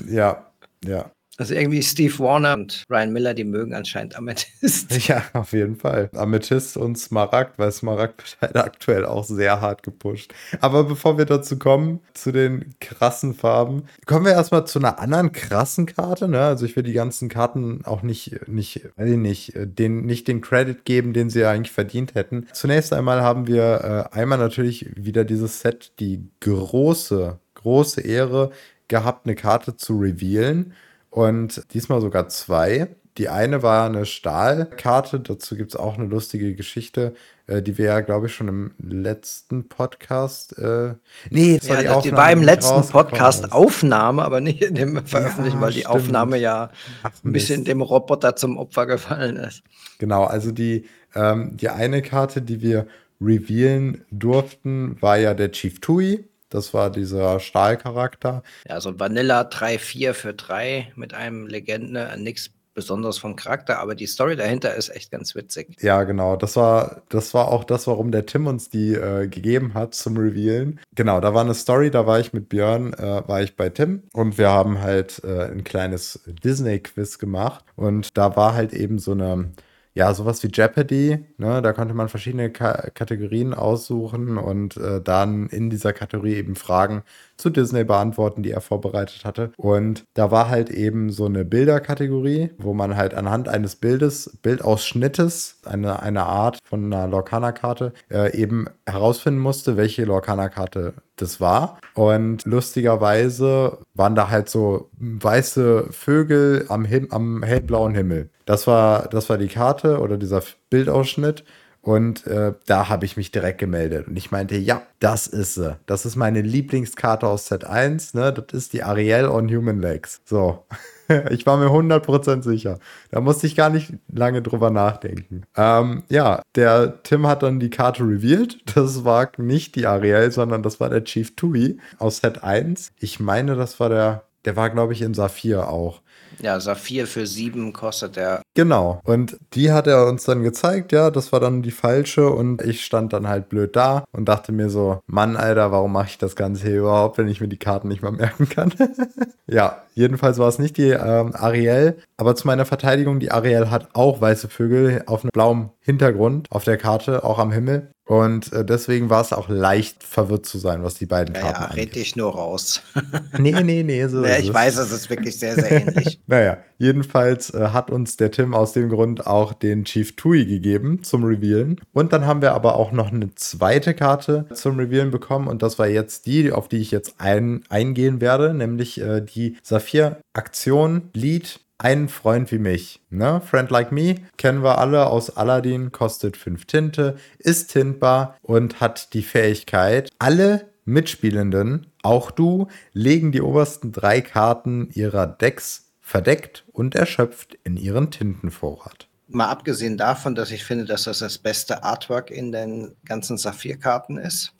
Ja, 0.09 0.51
ja. 0.83 1.09
Also 1.37 1.53
irgendwie 1.53 1.83
Steve 1.83 2.17
Warner 2.17 2.55
und 2.55 2.83
Ryan 2.89 3.13
Miller, 3.13 3.33
die 3.35 3.43
mögen 3.43 3.73
anscheinend 3.73 4.15
Amethyst. 4.15 4.87
Ja, 5.07 5.23
auf 5.33 5.53
jeden 5.53 5.75
Fall. 5.75 6.09
Amethyst 6.15 6.75
und 6.75 6.97
Smaragd, 6.97 7.59
weil 7.59 7.71
Smaragd 7.71 8.23
wird 8.23 8.37
halt 8.41 8.57
aktuell 8.57 9.05
auch 9.05 9.23
sehr 9.23 9.61
hart 9.61 9.83
gepusht. 9.83 10.33
Aber 10.59 10.83
bevor 10.83 11.17
wir 11.17 11.25
dazu 11.25 11.59
kommen, 11.59 11.99
zu 12.13 12.31
den 12.31 12.73
krassen 12.79 13.35
Farben, 13.35 13.83
kommen 14.05 14.25
wir 14.25 14.33
erstmal 14.33 14.65
zu 14.65 14.79
einer 14.79 14.99
anderen 14.99 15.31
krassen 15.31 15.85
Karte. 15.85 16.27
Ne? 16.27 16.41
Also 16.41 16.65
ich 16.65 16.75
will 16.75 16.83
die 16.83 16.93
ganzen 16.93 17.29
Karten 17.29 17.85
auch 17.85 18.01
nicht, 18.01 18.47
nicht, 18.47 18.89
weiß 18.95 19.11
ich 19.11 19.17
nicht, 19.17 19.53
den, 19.55 20.05
nicht 20.05 20.27
den 20.27 20.41
Credit 20.41 20.83
geben, 20.83 21.13
den 21.13 21.29
sie 21.29 21.45
eigentlich 21.45 21.71
verdient 21.71 22.15
hätten. 22.15 22.47
Zunächst 22.53 22.91
einmal 22.91 23.21
haben 23.21 23.47
wir 23.47 24.09
äh, 24.13 24.17
einmal 24.17 24.39
natürlich 24.39 24.89
wieder 24.95 25.23
dieses 25.23 25.61
Set, 25.61 25.91
die 25.99 26.27
große, 26.39 27.39
große 27.53 28.01
Ehre 28.01 28.51
gehabt, 28.87 29.25
eine 29.25 29.35
Karte 29.35 29.75
zu 29.75 29.97
revealen. 29.97 30.73
Und 31.17 31.73
diesmal 31.73 31.99
sogar 31.99 32.29
zwei. 32.29 32.89
Die 33.17 33.27
eine 33.27 33.63
war 33.63 33.87
eine 33.87 34.05
Stahlkarte, 34.05 35.19
dazu 35.19 35.55
gibt 35.55 35.71
es 35.71 35.75
auch 35.75 35.97
eine 35.97 36.05
lustige 36.05 36.53
Geschichte, 36.53 37.15
äh, 37.47 37.63
die 37.63 37.79
wir 37.79 37.85
ja, 37.85 38.01
glaube 38.01 38.27
ich, 38.27 38.35
schon 38.35 38.47
im 38.47 38.71
letzten 38.77 39.67
Podcast. 39.67 40.55
Äh, 40.59 40.93
nee, 41.31 41.57
das 41.57 41.69
war, 41.69 41.83
ja, 41.83 41.99
die, 41.99 42.09
die 42.11 42.15
war 42.15 42.31
im 42.31 42.43
letzten 42.43 42.87
Podcast 42.87 43.51
Aufnahme, 43.51 44.23
aber 44.23 44.41
nicht 44.41 44.61
in 44.61 44.75
dem 44.75 45.03
Veröffentlichen, 45.07 45.57
ja, 45.57 45.61
weil 45.61 45.73
die 45.73 45.79
stimmt. 45.79 45.95
Aufnahme 45.95 46.37
ja 46.37 46.69
Ach, 47.01 47.09
ein 47.25 47.31
bisschen 47.31 47.65
dem 47.65 47.81
Roboter 47.81 48.35
zum 48.35 48.55
Opfer 48.55 48.85
gefallen 48.85 49.37
ist. 49.37 49.63
Genau, 49.97 50.25
also 50.25 50.51
die, 50.51 50.85
ähm, 51.15 51.57
die 51.57 51.69
eine 51.69 52.03
Karte, 52.03 52.43
die 52.43 52.61
wir 52.61 52.85
revealen 53.19 54.05
durften, 54.11 55.01
war 55.01 55.17
ja 55.17 55.33
der 55.33 55.51
Chief 55.51 55.81
Tui. 55.81 56.29
Das 56.49 56.73
war 56.73 56.89
dieser 56.89 57.39
Stahlcharakter. 57.39 58.43
Ja, 58.67 58.79
so 58.79 58.99
Vanilla 58.99 59.41
3-4 59.41 60.13
für 60.13 60.33
3 60.33 60.93
mit 60.95 61.13
einem 61.13 61.47
Legende, 61.47 62.15
nichts 62.17 62.51
besonders 62.77 63.17
vom 63.17 63.35
Charakter, 63.35 63.79
aber 63.79 63.95
die 63.95 64.05
Story 64.05 64.35
dahinter 64.35 64.75
ist 64.75 64.89
echt 64.89 65.09
ganz 65.09 65.33
witzig. 65.33 65.75
Ja, 65.81 66.03
genau. 66.03 66.35
Das 66.35 66.55
war, 66.55 67.01
das 67.09 67.33
war 67.33 67.47
auch 67.47 67.63
das, 67.63 67.87
warum 67.87 68.11
der 68.11 68.27
Tim 68.27 68.45
uns 68.45 68.69
die 68.69 68.93
äh, 68.93 69.27
gegeben 69.27 69.73
hat 69.73 69.95
zum 69.95 70.15
Revealen. 70.15 70.79
Genau, 70.93 71.19
da 71.19 71.33
war 71.33 71.41
eine 71.41 71.55
Story, 71.55 71.89
da 71.89 72.05
war 72.05 72.19
ich 72.19 72.33
mit 72.33 72.49
Björn, 72.49 72.93
äh, 72.93 73.27
war 73.27 73.41
ich 73.41 73.55
bei 73.55 73.69
Tim 73.69 74.03
und 74.13 74.37
wir 74.37 74.49
haben 74.49 74.79
halt 74.79 75.23
äh, 75.23 75.45
ein 75.45 75.63
kleines 75.63 76.19
Disney-Quiz 76.27 77.17
gemacht 77.17 77.65
und 77.75 78.15
da 78.15 78.35
war 78.35 78.53
halt 78.53 78.73
eben 78.73 78.99
so 78.99 79.13
eine 79.13 79.53
ja, 79.97 80.13
sowas 80.13 80.43
wie 80.43 80.49
Jeopardy, 80.53 81.25
ne, 81.37 81.61
da 81.63 81.73
konnte 81.73 81.95
man 81.95 82.07
verschiedene 82.07 82.51
Ka 82.51 82.91
Kategorien 82.93 83.55
aussuchen 83.55 84.37
und 84.37 84.77
äh, 84.77 85.01
dann 85.01 85.47
in 85.47 85.71
dieser 85.71 85.91
Kategorie 85.91 86.35
eben 86.35 86.55
Fragen 86.55 87.01
zu 87.37 87.49
Disney 87.49 87.83
beantworten, 87.83 88.43
die 88.43 88.51
er 88.51 88.61
vorbereitet 88.61 89.25
hatte. 89.25 89.51
Und 89.57 90.03
da 90.13 90.31
war 90.31 90.49
halt 90.49 90.69
eben 90.69 91.09
so 91.09 91.25
eine 91.25 91.45
Bilderkategorie, 91.45 92.51
wo 92.57 92.73
man 92.73 92.95
halt 92.95 93.13
anhand 93.13 93.47
eines 93.47 93.75
Bildes, 93.75 94.37
Bildausschnittes, 94.41 95.61
eine, 95.65 96.01
eine 96.01 96.25
Art 96.25 96.59
von 96.63 96.85
einer 96.85 97.07
Lorcaner-Karte, 97.07 97.93
äh, 98.09 98.35
eben 98.37 98.67
herausfinden 98.85 99.39
musste, 99.39 99.77
welche 99.77 100.05
Lorcaner-Karte 100.05 100.93
das 101.15 101.41
war. 101.41 101.79
Und 101.93 102.45
lustigerweise 102.45 103.79
waren 103.93 104.15
da 104.15 104.29
halt 104.29 104.49
so 104.49 104.89
weiße 104.99 105.87
Vögel 105.91 106.65
am, 106.69 106.85
Him 106.85 107.07
am 107.11 107.43
hellblauen 107.43 107.95
Himmel. 107.95 108.29
Das 108.45 108.67
war, 108.67 109.07
das 109.09 109.29
war 109.29 109.37
die 109.37 109.47
Karte 109.47 109.99
oder 109.99 110.17
dieser 110.17 110.41
Bildausschnitt. 110.69 111.43
Und 111.87 112.27
äh, 112.27 112.51
da 112.65 112.89
habe 112.89 113.05
ich 113.05 113.15
mich 113.15 113.31
direkt 113.31 113.59
gemeldet. 113.59 114.09
Und 114.09 114.17
ich 114.17 114.29
meinte, 114.29 114.57
ja, 114.57 114.81
das 114.99 115.25
ist 115.25 115.53
sie. 115.53 115.77
Das 115.85 116.05
ist 116.05 116.17
meine 116.17 116.41
Lieblingskarte 116.41 117.25
aus 117.25 117.47
Set 117.47 117.63
1. 117.63 118.13
Ne? 118.13 118.33
Das 118.33 118.47
ist 118.51 118.73
die 118.73 118.83
Ariel 118.83 119.29
on 119.29 119.47
Human 119.47 119.79
Legs. 119.79 120.19
So. 120.25 120.65
ich 121.29 121.45
war 121.45 121.55
mir 121.55 121.67
100% 121.67 122.43
sicher. 122.43 122.79
Da 123.09 123.21
musste 123.21 123.47
ich 123.47 123.55
gar 123.55 123.69
nicht 123.69 123.93
lange 124.11 124.41
drüber 124.41 124.69
nachdenken. 124.69 125.43
Ähm, 125.55 126.03
ja, 126.09 126.41
der 126.55 127.01
Tim 127.03 127.25
hat 127.25 127.41
dann 127.41 127.61
die 127.61 127.69
Karte 127.69 128.03
revealed. 128.03 128.57
Das 128.75 129.05
war 129.05 129.31
nicht 129.37 129.75
die 129.75 129.87
Ariel, 129.87 130.29
sondern 130.29 130.63
das 130.63 130.81
war 130.81 130.89
der 130.89 131.05
Chief 131.05 131.37
Tui 131.37 131.79
aus 131.99 132.17
Set 132.17 132.43
1. 132.43 132.91
Ich 132.99 133.21
meine, 133.21 133.55
das 133.55 133.79
war 133.79 133.87
der, 133.87 134.23
der 134.43 134.57
war, 134.57 134.69
glaube 134.71 134.91
ich, 134.91 135.01
in 135.01 135.13
Saphir 135.13 135.69
auch. 135.69 136.01
Ja, 136.41 136.59
Saphir 136.59 137.07
für 137.07 137.25
sieben 137.25 137.73
kostet 137.73 138.15
der. 138.15 138.41
Genau. 138.53 139.01
Und 139.03 139.37
die 139.53 139.71
hat 139.71 139.87
er 139.87 140.07
uns 140.07 140.23
dann 140.23 140.43
gezeigt, 140.43 140.91
ja, 140.91 141.11
das 141.11 141.31
war 141.31 141.39
dann 141.39 141.61
die 141.61 141.71
falsche. 141.71 142.29
Und 142.29 142.61
ich 142.61 142.83
stand 142.83 143.13
dann 143.13 143.27
halt 143.27 143.49
blöd 143.49 143.75
da 143.75 144.03
und 144.11 144.25
dachte 144.27 144.51
mir 144.51 144.69
so, 144.69 144.99
Mann, 145.07 145.35
Alter, 145.35 145.71
warum 145.71 145.93
mache 145.93 146.07
ich 146.09 146.17
das 146.17 146.35
Ganze 146.35 146.67
hier 146.67 146.79
überhaupt, 146.79 147.17
wenn 147.17 147.27
ich 147.27 147.41
mir 147.41 147.47
die 147.47 147.57
Karten 147.57 147.87
nicht 147.87 148.01
mal 148.01 148.11
merken 148.11 148.49
kann? 148.49 148.73
ja, 149.47 149.83
jedenfalls 149.93 150.37
war 150.37 150.47
es 150.47 150.59
nicht 150.59 150.77
die 150.77 150.89
ähm, 150.89 151.33
Ariel. 151.35 151.97
Aber 152.17 152.35
zu 152.35 152.47
meiner 152.47 152.65
Verteidigung, 152.65 153.19
die 153.19 153.31
Ariel 153.31 153.69
hat 153.69 153.89
auch 153.93 154.21
weiße 154.21 154.49
Vögel 154.49 155.03
auf 155.07 155.23
einem 155.23 155.31
blauen 155.33 155.71
Hintergrund 155.79 156.47
auf 156.51 156.63
der 156.63 156.77
Karte, 156.77 157.23
auch 157.23 157.39
am 157.39 157.51
Himmel. 157.51 157.89
Und 158.07 158.53
äh, 158.53 158.63
deswegen 158.63 159.09
war 159.09 159.21
es 159.21 159.33
auch 159.33 159.49
leicht 159.49 160.01
verwirrt 160.01 160.45
zu 160.45 160.57
sein, 160.57 160.81
was 160.81 160.95
die 160.95 161.05
beiden 161.05 161.35
ja, 161.35 161.41
Karten 161.41 161.61
ja, 161.61 161.69
red 161.83 161.93
dich 161.93 162.15
nur 162.15 162.33
raus. 162.33 162.81
nee, 163.37 163.51
nee, 163.63 163.83
nee. 163.83 164.07
So 164.07 164.25
ja, 164.25 164.37
ich 164.37 164.53
weiß, 164.53 164.77
es 164.77 164.91
ist 164.91 165.09
wirklich 165.09 165.37
sehr, 165.37 165.55
sehr 165.55 165.87
ähnlich. 165.87 166.21
naja, 166.27 166.57
jedenfalls 166.77 167.53
äh, 167.53 167.69
hat 167.73 167.91
uns 167.91 168.15
der 168.15 168.31
Tim 168.31 168.53
aus 168.53 168.71
dem 168.71 168.87
Grund 168.87 169.27
auch 169.27 169.53
den 169.53 169.83
Chief 169.83 170.15
Tui 170.15 170.45
gegeben 170.45 171.03
zum 171.03 171.25
Revealen. 171.25 171.81
Und 171.91 172.13
dann 172.13 172.25
haben 172.25 172.41
wir 172.41 172.53
aber 172.53 172.77
auch 172.77 172.93
noch 172.93 173.11
eine 173.11 173.35
zweite 173.35 173.93
Karte 173.93 174.45
zum 174.53 174.79
Revealen 174.79 175.11
bekommen. 175.11 175.49
Und 175.49 175.61
das 175.61 175.77
war 175.77 175.87
jetzt 175.87 176.27
die, 176.27 176.53
auf 176.53 176.69
die 176.69 176.77
ich 176.77 176.91
jetzt 176.91 177.15
ein, 177.17 177.63
eingehen 177.67 178.21
werde, 178.21 178.53
nämlich 178.53 179.01
äh, 179.01 179.21
die 179.21 179.57
Saphir-Aktion 179.63 181.09
Lead 181.13 181.59
ein 181.77 182.09
Freund 182.09 182.51
wie 182.51 182.59
mich. 182.59 183.01
Ne? 183.09 183.41
Friend 183.41 183.69
like 183.69 183.91
me 183.91 184.15
kennen 184.37 184.63
wir 184.63 184.77
alle 184.79 185.07
aus 185.07 185.35
Aladdin, 185.37 185.91
kostet 185.91 186.37
5 186.37 186.65
Tinte, 186.65 187.17
ist 187.37 187.71
tintbar 187.71 188.37
und 188.41 188.81
hat 188.81 189.13
die 189.13 189.23
Fähigkeit, 189.23 190.09
alle 190.19 190.69
Mitspielenden, 190.85 191.87
auch 192.01 192.31
du, 192.31 192.67
legen 192.93 193.31
die 193.31 193.41
obersten 193.41 193.91
drei 193.91 194.21
Karten 194.21 194.89
ihrer 194.93 195.27
Decks 195.27 195.91
verdeckt 195.99 196.63
und 196.71 196.95
erschöpft 196.95 197.57
in 197.65 197.75
ihren 197.75 198.09
Tintenvorrat. 198.09 199.09
Mal 199.27 199.49
abgesehen 199.49 199.97
davon, 199.97 200.35
dass 200.35 200.51
ich 200.51 200.63
finde, 200.63 200.85
dass 200.85 201.03
das 201.03 201.19
das 201.19 201.37
beste 201.37 201.83
Artwork 201.83 202.31
in 202.31 202.53
den 202.53 202.95
ganzen 203.03 203.37
Saphir-Karten 203.37 204.17
ist, 204.17 204.53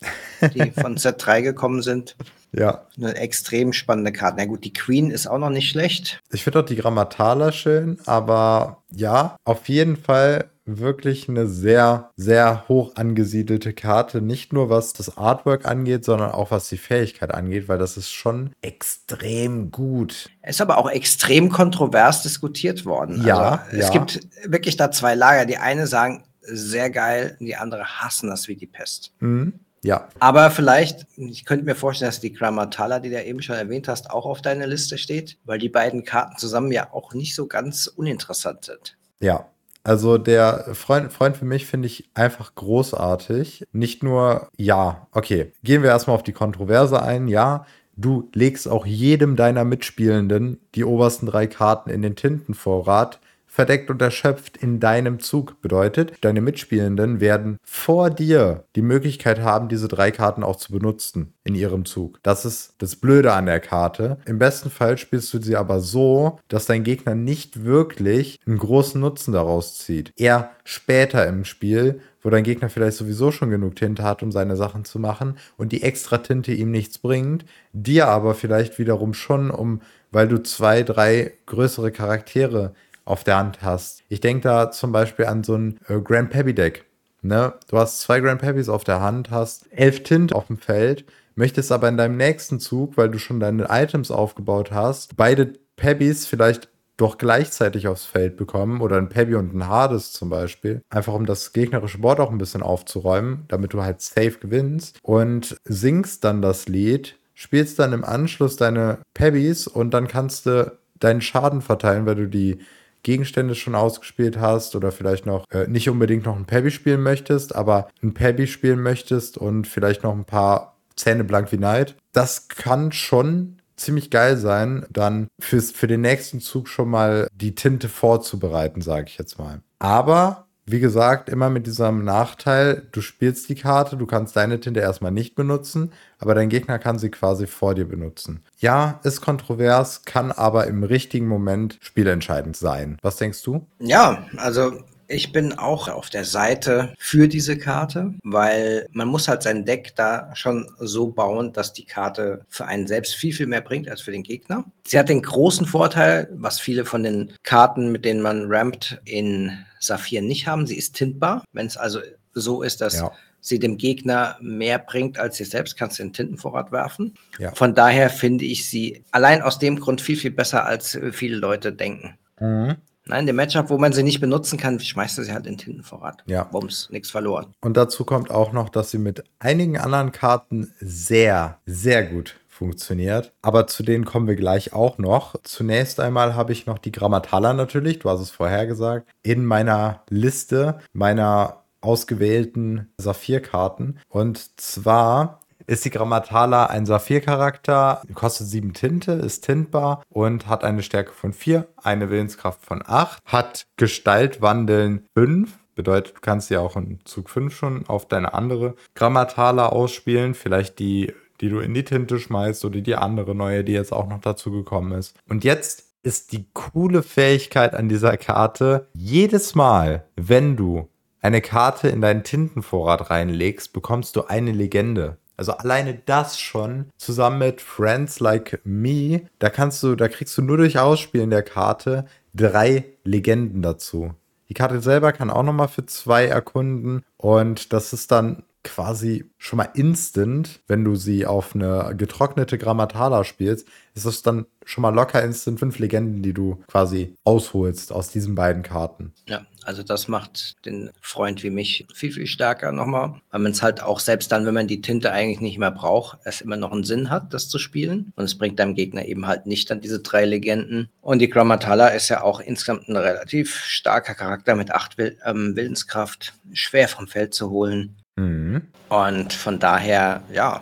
die 0.54 0.72
von 0.72 0.98
Z3 0.98 1.42
gekommen 1.42 1.82
sind. 1.82 2.18
Ja. 2.60 2.86
Eine 2.98 3.16
extrem 3.16 3.74
spannende 3.74 4.12
Karte. 4.12 4.38
Na 4.38 4.46
gut, 4.46 4.64
die 4.64 4.74
Queen 4.74 5.12
ist 5.12 5.28
auch 5.28 5.38
noch 5.38 5.50
nicht 5.50 5.70
schlecht. 5.70 6.22
Ich 6.32 6.44
finde 6.44 6.60
auch 6.60 6.66
die 6.66 6.76
Grammatala 6.76 7.52
schön, 7.52 8.00
aber 8.06 8.84
ja, 8.92 9.38
auf 9.44 9.70
jeden 9.70 9.98
Fall 9.98 10.50
wirklich 10.68 11.30
eine 11.30 11.48
sehr, 11.48 12.12
sehr 12.18 12.68
hoch 12.68 12.96
angesiedelte 12.96 13.74
Karte. 13.74 14.22
Nicht 14.22 14.52
nur 14.52 14.70
was 14.70 14.94
das 14.94 15.18
Artwork 15.18 15.66
angeht, 15.66 16.04
sondern 16.04 16.32
auch 16.32 16.52
was 16.52 16.68
die 16.68 16.78
Fähigkeit 16.78 17.34
angeht, 17.34 17.70
weil 17.70 17.78
das 17.78 17.96
ist 17.96 18.12
schon 18.12 18.52
extrem 18.62 19.72
gut. 19.72 20.30
Ist 20.46 20.62
aber 20.62 20.78
auch 20.78 20.90
extrem 20.90 21.50
kontrovers 21.50 22.22
diskutiert 22.24 22.86
worden. 22.86 23.26
Ja. 23.26 23.64
Also, 23.66 23.78
es 23.78 23.86
ja. 23.86 23.92
gibt 23.92 24.20
wirklich 24.46 24.76
da 24.76 24.92
zwei 24.92 25.16
Lager. 25.16 25.46
Die 25.46 25.58
eine 25.58 25.88
sagen, 25.88 26.24
sehr 26.42 26.90
geil, 26.90 27.38
die 27.40 27.56
andere 27.56 27.86
hassen 28.02 28.30
das 28.30 28.48
wie 28.48 28.56
die 28.56 28.68
Pest. 28.68 29.14
Mhm. 29.20 29.60
Ja. 29.84 30.10
Aber 30.20 30.50
vielleicht, 30.52 31.06
ich 31.16 31.46
könnte 31.46 31.66
mir 31.66 31.76
vorstellen, 31.76 32.10
dass 32.10 32.20
die 32.20 32.34
Grammatala, 32.34 33.00
die 33.00 33.10
du 33.10 33.24
eben 33.24 33.42
schon 33.42 33.56
erwähnt 33.56 33.88
hast, 33.88 34.10
auch 34.12 34.26
auf 34.26 34.42
deiner 34.42 34.68
Liste 34.68 34.98
steht, 34.98 35.38
weil 35.46 35.60
die 35.60 35.70
beiden 35.70 36.04
Karten 36.04 36.38
zusammen 36.38 36.72
ja 36.72 36.92
auch 36.92 37.14
nicht 37.14 37.36
so 37.36 37.48
ganz 37.48 37.88
uninteressant 37.88 38.66
sind. 38.66 38.98
Ja. 39.20 39.50
Also 39.84 40.18
der 40.18 40.66
Freund, 40.74 41.14
Freund 41.14 41.38
für 41.38 41.46
mich 41.46 41.66
finde 41.66 41.88
ich 41.88 42.10
einfach 42.14 42.56
großartig. 42.56 43.64
Nicht 43.72 44.04
nur, 44.04 44.50
ja, 44.58 45.08
okay, 45.14 45.54
gehen 45.64 45.82
wir 45.82 45.92
erstmal 45.92 46.18
auf 46.18 46.24
die 46.24 46.34
Kontroverse 46.34 47.02
ein. 47.02 47.30
Ja, 47.30 47.66
du 47.96 48.30
legst 48.34 48.68
auch 48.68 48.86
jedem 48.86 49.38
deiner 49.38 49.64
Mitspielenden 49.64 50.60
die 50.76 50.84
obersten 50.84 51.26
drei 51.26 51.48
Karten 51.48 51.90
in 51.90 52.02
den 52.02 52.18
Tintenvorrat 52.18 53.22
verdeckt 53.58 53.90
und 53.90 54.00
erschöpft 54.04 54.56
in 54.56 54.80
deinem 54.80 55.20
Zug 55.20 55.64
bedeutet, 55.64 56.14
deine 56.22 56.42
Mitspielenden 56.42 57.20
werden 57.20 57.58
vor 57.64 58.12
dir 58.12 58.66
die 58.76 58.84
Möglichkeit 58.84 59.40
haben, 59.40 59.68
diese 59.68 59.88
drei 59.88 60.12
Karten 60.12 60.44
auch 60.44 60.58
zu 60.58 60.72
benutzen 60.72 61.34
in 61.44 61.56
ihrem 61.56 61.84
Zug. 61.86 62.20
Das 62.22 62.46
ist 62.46 62.76
das 62.78 62.98
Blöde 62.98 63.34
an 63.34 63.48
der 63.48 63.60
Karte. 63.60 64.20
Im 64.28 64.38
besten 64.38 64.70
Fall 64.70 65.00
spielst 65.00 65.34
du 65.34 65.42
sie 65.42 65.56
aber 65.56 65.80
so, 65.80 66.38
dass 66.50 66.68
dein 66.68 66.84
Gegner 66.84 67.16
nicht 67.16 67.66
wirklich 67.66 68.40
einen 68.46 68.60
großen 68.60 69.02
Nutzen 69.02 69.32
daraus 69.32 69.80
zieht. 69.80 70.14
Eher 70.18 70.52
später 70.64 71.26
im 71.26 71.44
Spiel, 71.44 72.02
wo 72.22 72.30
dein 72.30 72.44
Gegner 72.44 72.70
vielleicht 72.70 72.98
sowieso 72.98 73.32
schon 73.32 73.50
genug 73.50 73.76
Tinte 73.76 74.04
hat, 74.04 74.22
um 74.22 74.32
seine 74.32 74.56
Sachen 74.56 74.86
zu 74.86 75.00
machen 75.00 75.38
und 75.58 75.72
die 75.72 75.82
extra 75.82 76.20
Tinte 76.20 76.52
ihm 76.52 76.70
nichts 76.70 77.00
bringt, 77.00 77.46
dir 77.74 78.08
aber 78.08 78.36
vielleicht 78.36 78.78
wiederum 78.78 79.16
schon, 79.16 79.50
um, 79.50 79.82
weil 80.12 80.28
du 80.28 80.44
zwei, 80.44 80.84
drei 80.84 81.34
größere 81.48 81.92
Charaktere 81.92 82.74
auf 83.08 83.24
der 83.24 83.38
Hand 83.38 83.62
hast. 83.62 84.04
Ich 84.10 84.20
denke 84.20 84.42
da 84.42 84.72
zum 84.72 84.92
Beispiel 84.92 85.26
an 85.26 85.44
so 85.44 85.56
ein 85.56 85.80
äh, 85.88 86.00
Grand 86.00 86.30
Pappy 86.30 86.54
Deck. 86.54 86.86
Ne? 87.22 87.54
Du 87.70 87.78
hast 87.78 88.02
zwei 88.02 88.20
Grand 88.20 88.42
Pappies 88.42 88.70
auf 88.70 88.84
der 88.84 89.02
Hand, 89.02 89.32
hast 89.32 89.72
elf 89.72 90.04
Tint 90.04 90.34
auf 90.34 90.48
dem 90.48 90.58
Feld, 90.58 91.06
möchtest 91.36 91.72
aber 91.72 91.90
in 91.90 91.98
deinem 91.98 92.18
nächsten 92.18 92.60
Zug, 92.60 92.98
weil 92.98 93.10
du 93.10 93.18
schon 93.18 93.40
deine 93.40 93.68
Items 93.70 94.12
aufgebaut 94.12 94.72
hast, 94.72 95.18
beide 95.18 95.54
Pebbies 95.76 96.26
vielleicht 96.26 96.70
doch 96.98 97.20
gleichzeitig 97.20 97.88
aufs 97.88 98.06
Feld 98.06 98.38
bekommen 98.38 98.82
oder 98.82 98.98
ein 98.98 99.10
Pebby 99.10 99.36
und 99.36 99.54
ein 99.54 99.68
Hades 99.68 100.12
zum 100.12 100.30
Beispiel. 100.30 100.82
Einfach 100.90 101.14
um 101.14 101.28
das 101.28 101.54
gegnerische 101.54 102.00
Board 102.00 102.20
auch 102.20 102.32
ein 102.32 102.40
bisschen 102.40 102.64
aufzuräumen, 102.64 103.46
damit 103.50 103.74
du 103.74 103.84
halt 103.84 104.02
safe 104.02 104.40
gewinnst 104.40 104.98
und 105.04 105.58
singst 105.64 106.24
dann 106.24 106.42
das 106.42 106.68
Lied, 106.68 107.18
spielst 107.36 107.78
dann 107.78 107.94
im 107.94 108.04
Anschluss 108.04 108.56
deine 108.56 109.00
Pebbies 109.14 109.68
und 109.68 109.92
dann 109.92 110.08
kannst 110.08 110.48
du 110.48 110.76
deinen 111.00 111.22
Schaden 111.22 111.62
verteilen, 111.62 112.08
weil 112.08 112.16
du 112.16 112.28
die 112.28 112.60
Gegenstände 113.04 113.56
schon 113.56 113.76
ausgespielt 113.76 114.40
hast 114.40 114.76
oder 114.76 114.92
vielleicht 114.92 115.26
noch 115.26 115.46
äh, 115.52 115.68
nicht 115.68 115.90
unbedingt 115.90 116.26
noch 116.26 116.36
ein 116.36 116.46
Pebby 116.46 116.72
spielen 116.72 117.02
möchtest, 117.02 117.56
aber 117.56 117.88
ein 118.04 118.14
Pebby 118.14 118.48
spielen 118.48 118.82
möchtest 118.82 119.38
und 119.38 119.68
vielleicht 119.68 120.04
noch 120.04 120.14
ein 120.14 120.26
paar 120.26 120.78
Zähne 120.96 121.24
blank 121.24 121.52
wie 121.52 121.58
Neid. 121.58 121.96
Das 122.12 122.48
kann 122.48 122.92
schon 122.92 123.58
ziemlich 123.76 124.10
geil 124.10 124.38
sein, 124.38 124.86
dann 124.90 125.28
fürs, 125.40 125.72
für 125.72 125.88
den 125.88 126.02
nächsten 126.02 126.40
Zug 126.42 126.68
schon 126.68 126.90
mal 126.90 127.28
die 127.34 127.56
Tinte 127.56 127.90
vorzubereiten, 127.90 128.82
sage 128.82 129.06
ich 129.08 129.18
jetzt 129.18 129.38
mal. 129.38 129.62
Aber 129.80 130.47
wie 130.70 130.82
gesagt, 130.82 131.30
immer 131.30 131.50
mit 131.50 131.66
diesem 131.66 132.04
Nachteil, 132.04 132.84
du 132.92 133.00
spielst 133.00 133.48
die 133.48 133.56
Karte, 133.56 133.96
du 133.96 134.06
kannst 134.06 134.36
deine 134.36 134.60
Tinte 134.60 134.82
erstmal 134.82 135.14
nicht 135.14 135.34
benutzen, 135.34 135.94
aber 136.20 136.36
dein 136.36 136.50
Gegner 136.50 136.78
kann 136.78 137.00
sie 137.00 137.10
quasi 137.10 137.48
vor 137.48 137.74
dir 137.74 137.86
benutzen. 137.86 138.44
Ja, 138.60 139.00
ist 139.04 139.22
kontrovers, 139.22 140.04
kann 140.04 140.34
aber 140.34 140.68
im 140.68 140.84
richtigen 140.84 141.28
Moment 141.28 141.78
spielentscheidend 141.80 142.58
sein. 142.58 142.98
Was 143.02 143.16
denkst 143.16 143.42
du? 143.44 143.66
Ja, 143.80 144.26
also 144.36 144.74
ich 145.08 145.32
bin 145.32 145.54
auch 145.54 145.88
auf 145.88 146.10
der 146.10 146.26
Seite 146.26 146.94
für 146.98 147.28
diese 147.28 147.58
Karte, 147.58 148.14
weil 148.24 148.88
man 148.92 149.08
muss 149.08 149.28
halt 149.28 149.44
sein 149.44 149.66
Deck 149.66 149.96
da 149.96 150.36
schon 150.36 150.70
so 150.80 151.08
bauen, 151.08 151.54
dass 151.54 151.74
die 151.74 151.86
Karte 151.86 152.46
für 152.50 152.66
einen 152.66 152.88
selbst 152.88 153.16
viel, 153.16 153.34
viel 153.34 153.48
mehr 153.48 153.62
bringt 153.62 153.90
als 153.90 154.02
für 154.02 154.12
den 154.12 154.24
Gegner. 154.24 154.66
Sie 154.86 155.00
hat 155.00 155.10
den 155.10 155.22
großen 155.22 155.66
Vorteil, 155.66 156.30
was 156.34 156.60
viele 156.60 156.86
von 156.86 157.04
den 157.04 157.34
Karten, 157.44 157.92
mit 157.92 158.06
denen 158.06 158.22
man 158.22 158.46
rampt, 158.48 159.00
in 159.06 159.58
Saphir 159.80 160.22
nicht 160.22 160.48
haben. 160.48 160.68
Sie 160.68 160.78
ist 160.78 160.96
tintbar. 160.96 161.44
Wenn 161.54 161.68
es 161.68 161.78
also 161.78 162.00
so 162.34 162.62
ist, 162.62 162.82
dass 162.82 162.96
ja. 162.96 163.12
sie 163.40 163.60
dem 163.60 163.78
Gegner 163.78 164.38
mehr 164.42 164.80
bringt 164.80 165.18
als 165.18 165.38
sie 165.38 165.46
selbst, 165.46 165.78
kannst 165.78 166.00
du 166.00 166.04
den 166.04 166.14
Tintenvorrat 166.14 166.72
werfen. 166.72 167.14
Ja. 167.40 167.54
Von 167.56 167.76
daher 167.76 168.10
finde 168.10 168.46
ich 168.46 168.70
sie 168.70 169.04
allein 169.12 169.42
aus 169.42 169.60
dem 169.60 169.80
Grund 169.80 170.02
viel, 170.02 170.18
viel 170.18 170.32
besser, 170.32 170.66
als 170.66 171.00
viele 171.12 171.38
Leute 171.38 171.72
denken. 171.72 172.18
Mhm. 172.40 172.76
Nein, 173.08 173.26
der 173.26 173.36
Matchup, 173.36 173.70
wo 173.70 173.78
man 173.78 173.94
sie 173.94 174.04
nicht 174.04 174.20
benutzen 174.20 174.58
kann, 174.58 174.80
schmeißt 174.80 175.18
er 175.18 175.24
sie 175.24 175.34
halt 175.34 175.46
in 175.46 175.54
den 175.54 175.58
Tintenvorrat. 175.58 176.24
Ja. 176.26 176.44
Bums, 176.44 176.90
nichts 176.92 177.10
verloren. 177.10 177.54
Und 177.62 177.78
dazu 177.78 178.06
kommt 178.06 178.32
auch 178.32 178.52
noch, 178.52 178.70
dass 178.70 178.92
sie 178.92 178.98
mit 178.98 179.24
einigen 179.40 179.78
anderen 179.78 180.12
Karten 180.12 180.74
sehr, 180.80 181.60
sehr 181.66 182.04
gut 182.04 182.36
funktioniert. 182.48 183.34
Aber 183.42 183.68
zu 183.68 183.84
denen 183.84 184.04
kommen 184.04 184.28
wir 184.28 184.36
gleich 184.36 184.74
auch 184.74 184.98
noch. 184.98 185.36
Zunächst 185.44 186.00
einmal 186.00 186.36
habe 186.36 186.54
ich 186.54 186.66
noch 186.66 186.80
die 186.80 186.92
Grammatala 186.92 187.54
natürlich, 187.54 188.00
du 188.00 188.10
hast 188.10 188.20
es 188.20 188.32
vorher 188.32 188.66
gesagt, 188.66 189.08
in 189.22 189.46
meiner 189.46 190.02
Liste 190.10 190.80
meiner 190.92 191.64
ausgewählten 191.82 192.92
Saphir-Karten. 192.98 194.00
Und 194.10 194.60
zwar 194.60 195.42
ist 195.68 195.84
die 195.84 195.90
Grammatala 195.90 196.68
ein 196.68 196.86
Saphir-Charakter, 196.86 198.02
kostet 198.14 198.48
sieben 198.48 198.74
Tinte, 198.74 199.12
ist 199.12 199.46
tintbar 199.46 200.02
und 200.10 200.48
hat 200.48 200.64
eine 200.64 200.82
Stärke 200.82 201.12
von 201.12 201.34
vier, 201.34 201.68
eine 201.84 202.10
Willenskraft 202.10 202.66
von 202.66 202.82
acht, 202.86 203.22
hat 203.26 203.66
Gestaltwandeln 203.76 205.06
fünf, 205.14 205.60
bedeutet, 205.76 206.16
du 206.16 206.22
kannst 206.22 206.50
ja 206.50 206.62
auch 206.62 206.76
in 206.76 207.00
Zug 207.06 207.30
5 207.30 207.56
schon 207.56 207.86
auf 207.88 208.08
deine 208.08 208.34
andere 208.34 208.76
Grammatala 208.96 209.68
ausspielen, 209.68 210.34
vielleicht 210.34 210.80
die, 210.80 211.14
die 211.42 211.50
du 211.50 211.60
in 211.60 211.74
die 211.74 211.84
Tinte 211.84 212.20
schmeißt 212.20 212.66
oder 212.66 212.82
die 212.82 212.96
andere 212.96 213.36
neue, 213.36 213.64
die 213.64 213.74
jetzt 213.74 213.94
auch 213.94 214.08
noch 214.08 214.22
dazu 214.22 214.52
gekommen 214.52 214.94
ist. 214.94 215.16
Und 215.30 215.44
jetzt 215.44 215.86
ist 216.02 216.32
die 216.32 216.48
coole 216.54 217.04
Fähigkeit 217.04 217.74
an 217.74 217.90
dieser 217.90 218.18
Karte, 218.18 218.88
jedes 218.94 219.56
Mal, 219.56 220.06
wenn 220.16 220.56
du 220.56 220.90
eine 221.22 221.42
Karte 221.42 221.90
in 221.90 222.02
deinen 222.02 222.24
Tintenvorrat 222.24 223.10
reinlegst, 223.10 223.74
bekommst 223.74 224.16
du 224.16 224.24
eine 224.24 224.52
Legende. 224.52 225.18
Also 225.38 225.52
alleine 225.54 226.02
das 226.06 226.40
schon 226.40 226.88
zusammen 226.98 227.38
mit 227.38 227.62
Friends 227.62 228.20
Like 228.20 228.60
Me, 228.64 229.22
da 229.38 229.50
kannst 229.50 229.84
du, 229.84 229.96
da 229.96 230.08
kriegst 230.08 230.36
du 230.38 230.42
nur 230.42 230.58
durch 230.58 230.80
Ausspielen 230.80 231.30
der 231.30 231.44
Karte 231.44 232.06
drei 232.34 232.86
Legenden 233.04 233.62
dazu. 233.62 234.16
Die 234.50 234.54
Karte 234.54 234.82
selber 234.82 235.14
kann 235.14 235.30
auch 235.30 235.44
nochmal 235.44 235.68
für 235.68 235.86
zwei 235.86 236.26
erkunden 236.26 237.04
und 237.18 237.72
das 237.72 237.94
ist 237.94 238.12
dann 238.12 238.44
quasi 238.68 239.26
schon 239.38 239.58
mal 239.58 239.70
instant, 239.74 240.60
wenn 240.68 240.84
du 240.84 240.96
sie 240.96 241.26
auf 241.26 241.56
eine 241.56 241.96
getrocknete 241.98 242.58
Grammatala 242.58 243.24
spielst, 243.24 243.68
ist 243.96 244.06
das 244.06 244.22
dann 244.22 244.46
schon 244.64 244.82
mal 244.82 244.94
locker 244.94 245.24
instant 245.24 245.60
fünf 245.60 245.80
Legenden, 245.80 246.22
die 246.22 246.34
du 246.34 246.62
quasi 246.68 247.16
ausholst 247.24 247.92
aus 247.92 248.10
diesen 248.10 248.36
beiden 248.36 248.62
Karten. 248.62 249.14
Ja, 249.28 249.46
also 249.64 249.82
das 249.82 250.08
macht 250.08 250.66
den 250.66 250.92
Freund 251.02 251.42
wie 251.44 251.50
mich 251.50 251.88
viel, 251.94 252.12
viel 252.12 252.28
stärker 252.28 252.72
nochmal, 252.72 253.22
weil 253.32 253.42
man 253.42 253.54
es 253.54 253.64
halt 253.64 253.82
auch 253.82 254.00
selbst 254.00 254.32
dann, 254.32 254.46
wenn 254.46 254.54
man 254.54 254.68
die 254.68 254.82
Tinte 254.82 255.12
eigentlich 255.12 255.40
nicht 255.40 255.58
mehr 255.58 255.72
braucht, 255.72 256.20
es 256.26 256.42
immer 256.42 256.58
noch 256.58 256.72
einen 256.72 256.84
Sinn 256.84 257.10
hat, 257.10 257.34
das 257.34 257.50
zu 257.50 257.60
spielen. 257.60 258.12
Und 258.16 258.26
es 258.26 258.38
bringt 258.38 258.60
deinem 258.60 258.76
Gegner 258.76 259.06
eben 259.06 259.26
halt 259.26 259.46
nicht 259.46 259.72
dann 259.72 259.82
diese 259.82 260.00
drei 260.00 260.26
Legenden. 260.26 260.90
Und 261.02 261.20
die 261.20 261.30
Grammatala 261.30 261.88
ist 261.90 262.10
ja 262.10 262.22
auch 262.22 262.40
insgesamt 262.40 262.88
ein 262.90 262.98
relativ 262.98 263.56
starker 263.56 264.16
Charakter 264.16 264.56
mit 264.56 264.72
acht 264.72 264.98
Will 264.98 265.18
ähm, 265.26 265.56
Willenskraft, 265.56 266.34
schwer 266.54 266.88
vom 266.88 267.08
Feld 267.08 267.34
zu 267.34 267.50
holen. 267.50 267.96
Mhm. 268.18 268.64
Und 268.90 269.34
von 269.34 269.60
daher, 269.60 270.22
ja, 270.34 270.62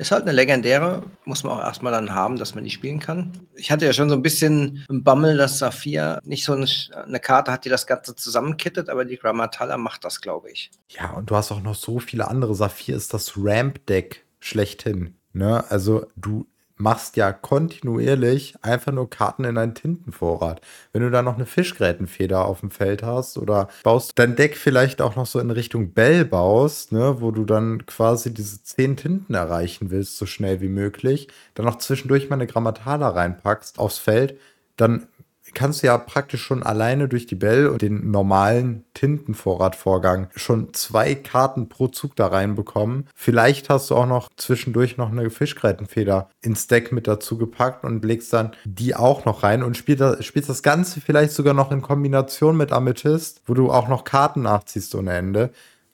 ist 0.00 0.12
halt 0.12 0.22
eine 0.22 0.32
legendäre, 0.32 1.02
muss 1.26 1.44
man 1.44 1.58
auch 1.58 1.62
erstmal 1.62 1.92
dann 1.92 2.14
haben, 2.14 2.38
dass 2.38 2.54
man 2.54 2.64
die 2.64 2.70
spielen 2.70 3.00
kann. 3.00 3.32
Ich 3.54 3.70
hatte 3.70 3.84
ja 3.84 3.92
schon 3.92 4.08
so 4.08 4.14
ein 4.14 4.22
bisschen 4.22 4.86
im 4.88 5.04
Bammel, 5.04 5.36
dass 5.36 5.58
Saphir 5.58 6.20
nicht 6.24 6.42
so 6.42 6.54
eine, 6.54 6.66
eine 7.04 7.20
Karte 7.20 7.52
hat, 7.52 7.66
die 7.66 7.68
das 7.68 7.86
Ganze 7.86 8.14
zusammenkittet, 8.14 8.88
aber 8.88 9.04
die 9.04 9.18
Grammatala 9.18 9.76
macht 9.76 10.04
das, 10.04 10.22
glaube 10.22 10.50
ich. 10.50 10.70
Ja, 10.88 11.10
und 11.10 11.30
du 11.30 11.36
hast 11.36 11.52
auch 11.52 11.60
noch 11.60 11.74
so 11.74 11.98
viele 11.98 12.28
andere. 12.28 12.54
Saphir 12.54 12.96
ist 12.96 13.12
das 13.12 13.34
Ramp-Deck 13.36 14.24
schlechthin. 14.38 15.16
Ne? 15.34 15.64
Also 15.68 16.06
du 16.16 16.46
machst 16.80 17.16
ja 17.16 17.32
kontinuierlich 17.32 18.54
einfach 18.62 18.92
nur 18.92 19.08
Karten 19.08 19.44
in 19.44 19.54
deinen 19.54 19.74
Tintenvorrat. 19.74 20.60
Wenn 20.92 21.02
du 21.02 21.10
da 21.10 21.22
noch 21.22 21.36
eine 21.36 21.46
Fischgrätenfeder 21.46 22.44
auf 22.44 22.60
dem 22.60 22.70
Feld 22.70 23.02
hast 23.02 23.38
oder 23.38 23.68
baust 23.82 24.12
dein 24.18 24.36
Deck 24.36 24.56
vielleicht 24.56 25.00
auch 25.02 25.16
noch 25.16 25.26
so 25.26 25.38
in 25.38 25.50
Richtung 25.50 25.92
Bell 25.92 26.24
baust, 26.24 26.92
ne, 26.92 27.20
wo 27.20 27.30
du 27.30 27.44
dann 27.44 27.86
quasi 27.86 28.32
diese 28.32 28.62
zehn 28.62 28.96
Tinten 28.96 29.34
erreichen 29.34 29.90
willst, 29.90 30.16
so 30.16 30.26
schnell 30.26 30.60
wie 30.60 30.68
möglich, 30.68 31.28
dann 31.54 31.66
noch 31.66 31.78
zwischendurch 31.78 32.28
mal 32.30 32.36
eine 32.36 32.46
Grammatala 32.46 33.10
reinpackst 33.10 33.78
aufs 33.78 33.98
Feld, 33.98 34.38
dann 34.76 35.06
kannst 35.54 35.82
du 35.82 35.86
ja 35.86 35.98
praktisch 35.98 36.42
schon 36.42 36.62
alleine 36.62 37.08
durch 37.08 37.26
die 37.26 37.34
Bell 37.34 37.68
und 37.68 37.82
den 37.82 38.10
normalen 38.10 38.84
Tintenvorratvorgang 38.94 40.28
schon 40.34 40.72
zwei 40.74 41.14
Karten 41.14 41.68
pro 41.68 41.88
Zug 41.88 42.16
da 42.16 42.28
reinbekommen. 42.28 43.06
Vielleicht 43.14 43.68
hast 43.68 43.90
du 43.90 43.96
auch 43.96 44.06
noch 44.06 44.28
zwischendurch 44.36 44.96
noch 44.96 45.10
eine 45.10 45.30
Fischgrätenfeder 45.30 46.30
ins 46.42 46.66
Deck 46.66 46.92
mit 46.92 47.06
dazu 47.06 47.38
gepackt 47.38 47.84
und 47.84 48.04
legst 48.04 48.32
dann 48.32 48.52
die 48.64 48.94
auch 48.94 49.24
noch 49.24 49.42
rein 49.42 49.62
und 49.62 49.76
spielst 49.76 50.00
das, 50.00 50.24
spielst 50.24 50.48
das 50.48 50.62
Ganze 50.62 51.00
vielleicht 51.00 51.32
sogar 51.32 51.54
noch 51.54 51.72
in 51.72 51.82
Kombination 51.82 52.56
mit 52.56 52.72
Amethyst, 52.72 53.42
wo 53.46 53.54
du 53.54 53.70
auch 53.70 53.88
noch 53.88 54.04
Karten 54.04 54.42
nachziehst 54.42 54.94
ohne 54.94 55.12
Ende. 55.12 55.50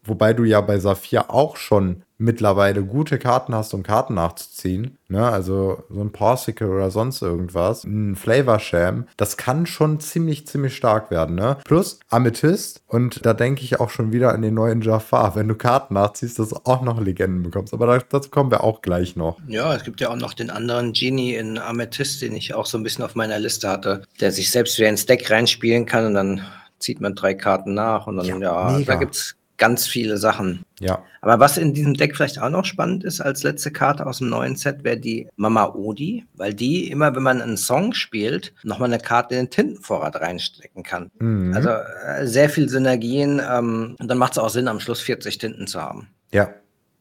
Wobei 0.07 0.33
du 0.33 0.45
ja 0.45 0.61
bei 0.61 0.79
Saphir 0.79 1.31
auch 1.31 1.57
schon 1.57 2.03
mittlerweile 2.19 2.83
gute 2.83 3.19
Karten 3.19 3.55
hast, 3.55 3.75
um 3.75 3.83
Karten 3.83 4.15
nachzuziehen. 4.15 4.99
Ne? 5.09 5.27
Also 5.27 5.85
so 5.91 6.01
ein 6.01 6.13
Porsicle 6.13 6.69
oder 6.69 6.91
sonst 6.91 7.23
irgendwas. 7.23 7.85
Ein 7.85 8.17
Flavor 8.17 8.59
Sham. 8.59 9.07
Das 9.17 9.37
kann 9.37 9.67
schon 9.67 10.01
ziemlich, 10.01 10.47
ziemlich 10.47 10.75
stark 10.75 11.11
werden. 11.11 11.37
Ne? 11.37 11.59
Plus 11.65 12.01
Amethyst. 12.09 12.83
Und 12.87 13.25
da 13.25 13.35
denke 13.35 13.63
ich 13.63 13.81
auch 13.81 13.91
schon 13.91 14.13
wieder 14.13 14.33
an 14.33 14.43
den 14.43 14.55
neuen 14.55 14.81
Jafar. 14.81 15.37
Wenn 15.37 15.49
du 15.49 15.55
Karten 15.55 15.95
nachziehst, 15.95 16.39
dass 16.39 16.51
du 16.51 16.57
auch 16.65 16.83
noch 16.83 17.01
Legenden 17.01 17.43
bekommst. 17.43 17.75
Aber 17.75 17.99
dazu 17.99 18.31
kommen 18.31 18.51
wir 18.51 18.65
auch 18.65 18.83
gleich 18.83 19.17
noch. 19.17 19.39
Ja, 19.47 19.75
es 19.75 19.85
gibt 19.85 20.01
ja 20.01 20.11
auch 20.11 20.17
noch 20.17 20.35
den 20.35 20.51
anderen 20.51 20.93
Genie 20.93 21.35
in 21.35 21.59
Amethyst, 21.59 22.23
den 22.23 22.35
ich 22.35 22.55
auch 22.55 22.67
so 22.67 22.79
ein 22.79 22.83
bisschen 22.83 23.05
auf 23.05 23.15
meiner 23.15 23.39
Liste 23.39 23.69
hatte, 23.69 24.03
der 24.21 24.33
sich 24.33 24.51
selbst 24.51 24.79
wieder 24.79 24.89
ins 24.89 25.07
Deck 25.07 25.31
reinspielen 25.31 25.87
kann 25.87 26.07
und 26.07 26.15
dann 26.15 26.43
zieht 26.79 27.01
man 27.01 27.15
drei 27.15 27.35
Karten 27.35 27.75
nach 27.75 28.07
und 28.07 28.17
dann, 28.17 28.27
ja, 28.27 28.71
ja 28.71 28.81
da 28.81 28.95
gibt 28.97 29.15
es 29.15 29.37
ganz 29.59 29.87
viele 29.87 30.19
Sachen. 30.19 30.65
Ja. 30.81 31.03
Aber 31.21 31.41
was 31.41 31.57
in 31.57 31.75
diesem 31.75 31.95
Deck 31.95 32.17
vielleicht 32.17 32.41
auch 32.41 32.51
noch 32.51 32.65
spannend 32.65 33.05
ist, 33.05 33.21
als 33.21 33.43
letzte 33.43 33.71
Karte 33.71 34.07
aus 34.07 34.19
dem 34.19 34.29
neuen 34.29 34.57
Set, 34.57 34.85
wäre 34.85 34.99
die 34.99 35.29
Mama 35.37 35.75
Odi, 35.75 36.25
weil 36.35 36.55
die 36.55 36.91
immer, 36.91 37.15
wenn 37.15 37.23
man 37.23 37.41
einen 37.41 37.57
Song 37.57 37.95
spielt, 37.95 38.53
nochmal 38.63 38.93
eine 38.93 39.03
Karte 39.03 39.35
in 39.35 39.47
den 39.47 39.51
Tintenvorrat 39.51 40.17
reinstecken 40.17 40.83
kann. 40.83 41.11
Mhm. 41.19 41.55
Also 41.55 41.71
äh, 41.71 42.27
sehr 42.27 42.51
viel 42.51 42.69
Synergien 42.69 43.41
ähm, 43.51 43.97
und 43.99 44.09
dann 44.09 44.19
macht 44.19 44.33
es 44.33 44.39
auch 44.39 44.51
Sinn, 44.51 44.69
am 44.69 44.81
Schluss 44.81 45.01
40 45.01 45.39
Tinten 45.39 45.67
zu 45.67 45.81
haben. 45.81 46.09
Ja, 46.33 46.51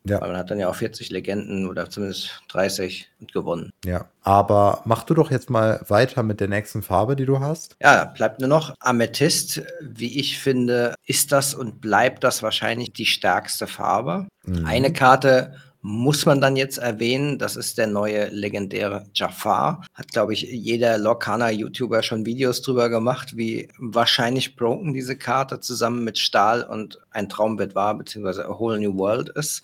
ja. 0.07 0.17
Aber 0.17 0.27
man 0.27 0.37
hat 0.37 0.51
dann 0.51 0.59
ja 0.59 0.69
auch 0.69 0.75
40 0.75 1.09
Legenden 1.09 1.67
oder 1.67 1.89
zumindest 1.89 2.41
30 2.49 3.09
und 3.19 3.33
gewonnen. 3.33 3.71
Ja. 3.83 4.05
Aber 4.21 4.81
mach 4.85 5.03
du 5.03 5.13
doch 5.13 5.31
jetzt 5.31 5.49
mal 5.49 5.81
weiter 5.87 6.23
mit 6.23 6.39
der 6.39 6.47
nächsten 6.47 6.83
Farbe, 6.83 7.15
die 7.15 7.25
du 7.25 7.39
hast. 7.39 7.75
Ja, 7.81 8.05
bleibt 8.05 8.39
nur 8.39 8.49
noch 8.49 8.75
Amethyst. 8.79 9.63
Wie 9.81 10.19
ich 10.19 10.39
finde, 10.39 10.95
ist 11.05 11.31
das 11.31 11.53
und 11.53 11.81
bleibt 11.81 12.23
das 12.23 12.43
wahrscheinlich 12.43 12.93
die 12.93 13.05
stärkste 13.05 13.67
Farbe. 13.67 14.27
Mhm. 14.45 14.65
Eine 14.65 14.93
Karte 14.93 15.53
muss 15.87 16.25
man 16.25 16.41
dann 16.41 16.55
jetzt 16.55 16.79
erwähnen, 16.79 17.37
das 17.37 17.55
ist 17.55 17.77
der 17.77 17.85
neue 17.85 18.29
legendäre 18.29 19.03
Jafar. 19.13 19.85
Hat, 19.93 20.07
glaube 20.11 20.33
ich, 20.33 20.41
jeder 20.41 20.97
Lokana-YouTuber 20.97 22.01
schon 22.01 22.25
Videos 22.25 22.63
drüber 22.63 22.89
gemacht, 22.89 23.37
wie 23.37 23.69
wahrscheinlich 23.77 24.55
broken 24.55 24.95
diese 24.95 25.15
Karte 25.15 25.59
zusammen 25.59 26.03
mit 26.03 26.17
Stahl 26.17 26.63
und 26.63 26.99
ein 27.11 27.29
Traumbild 27.29 27.75
war, 27.75 27.95
beziehungsweise 27.95 28.47
A 28.47 28.57
Whole 28.57 28.79
New 28.79 28.97
World 28.97 29.29
ist. 29.29 29.61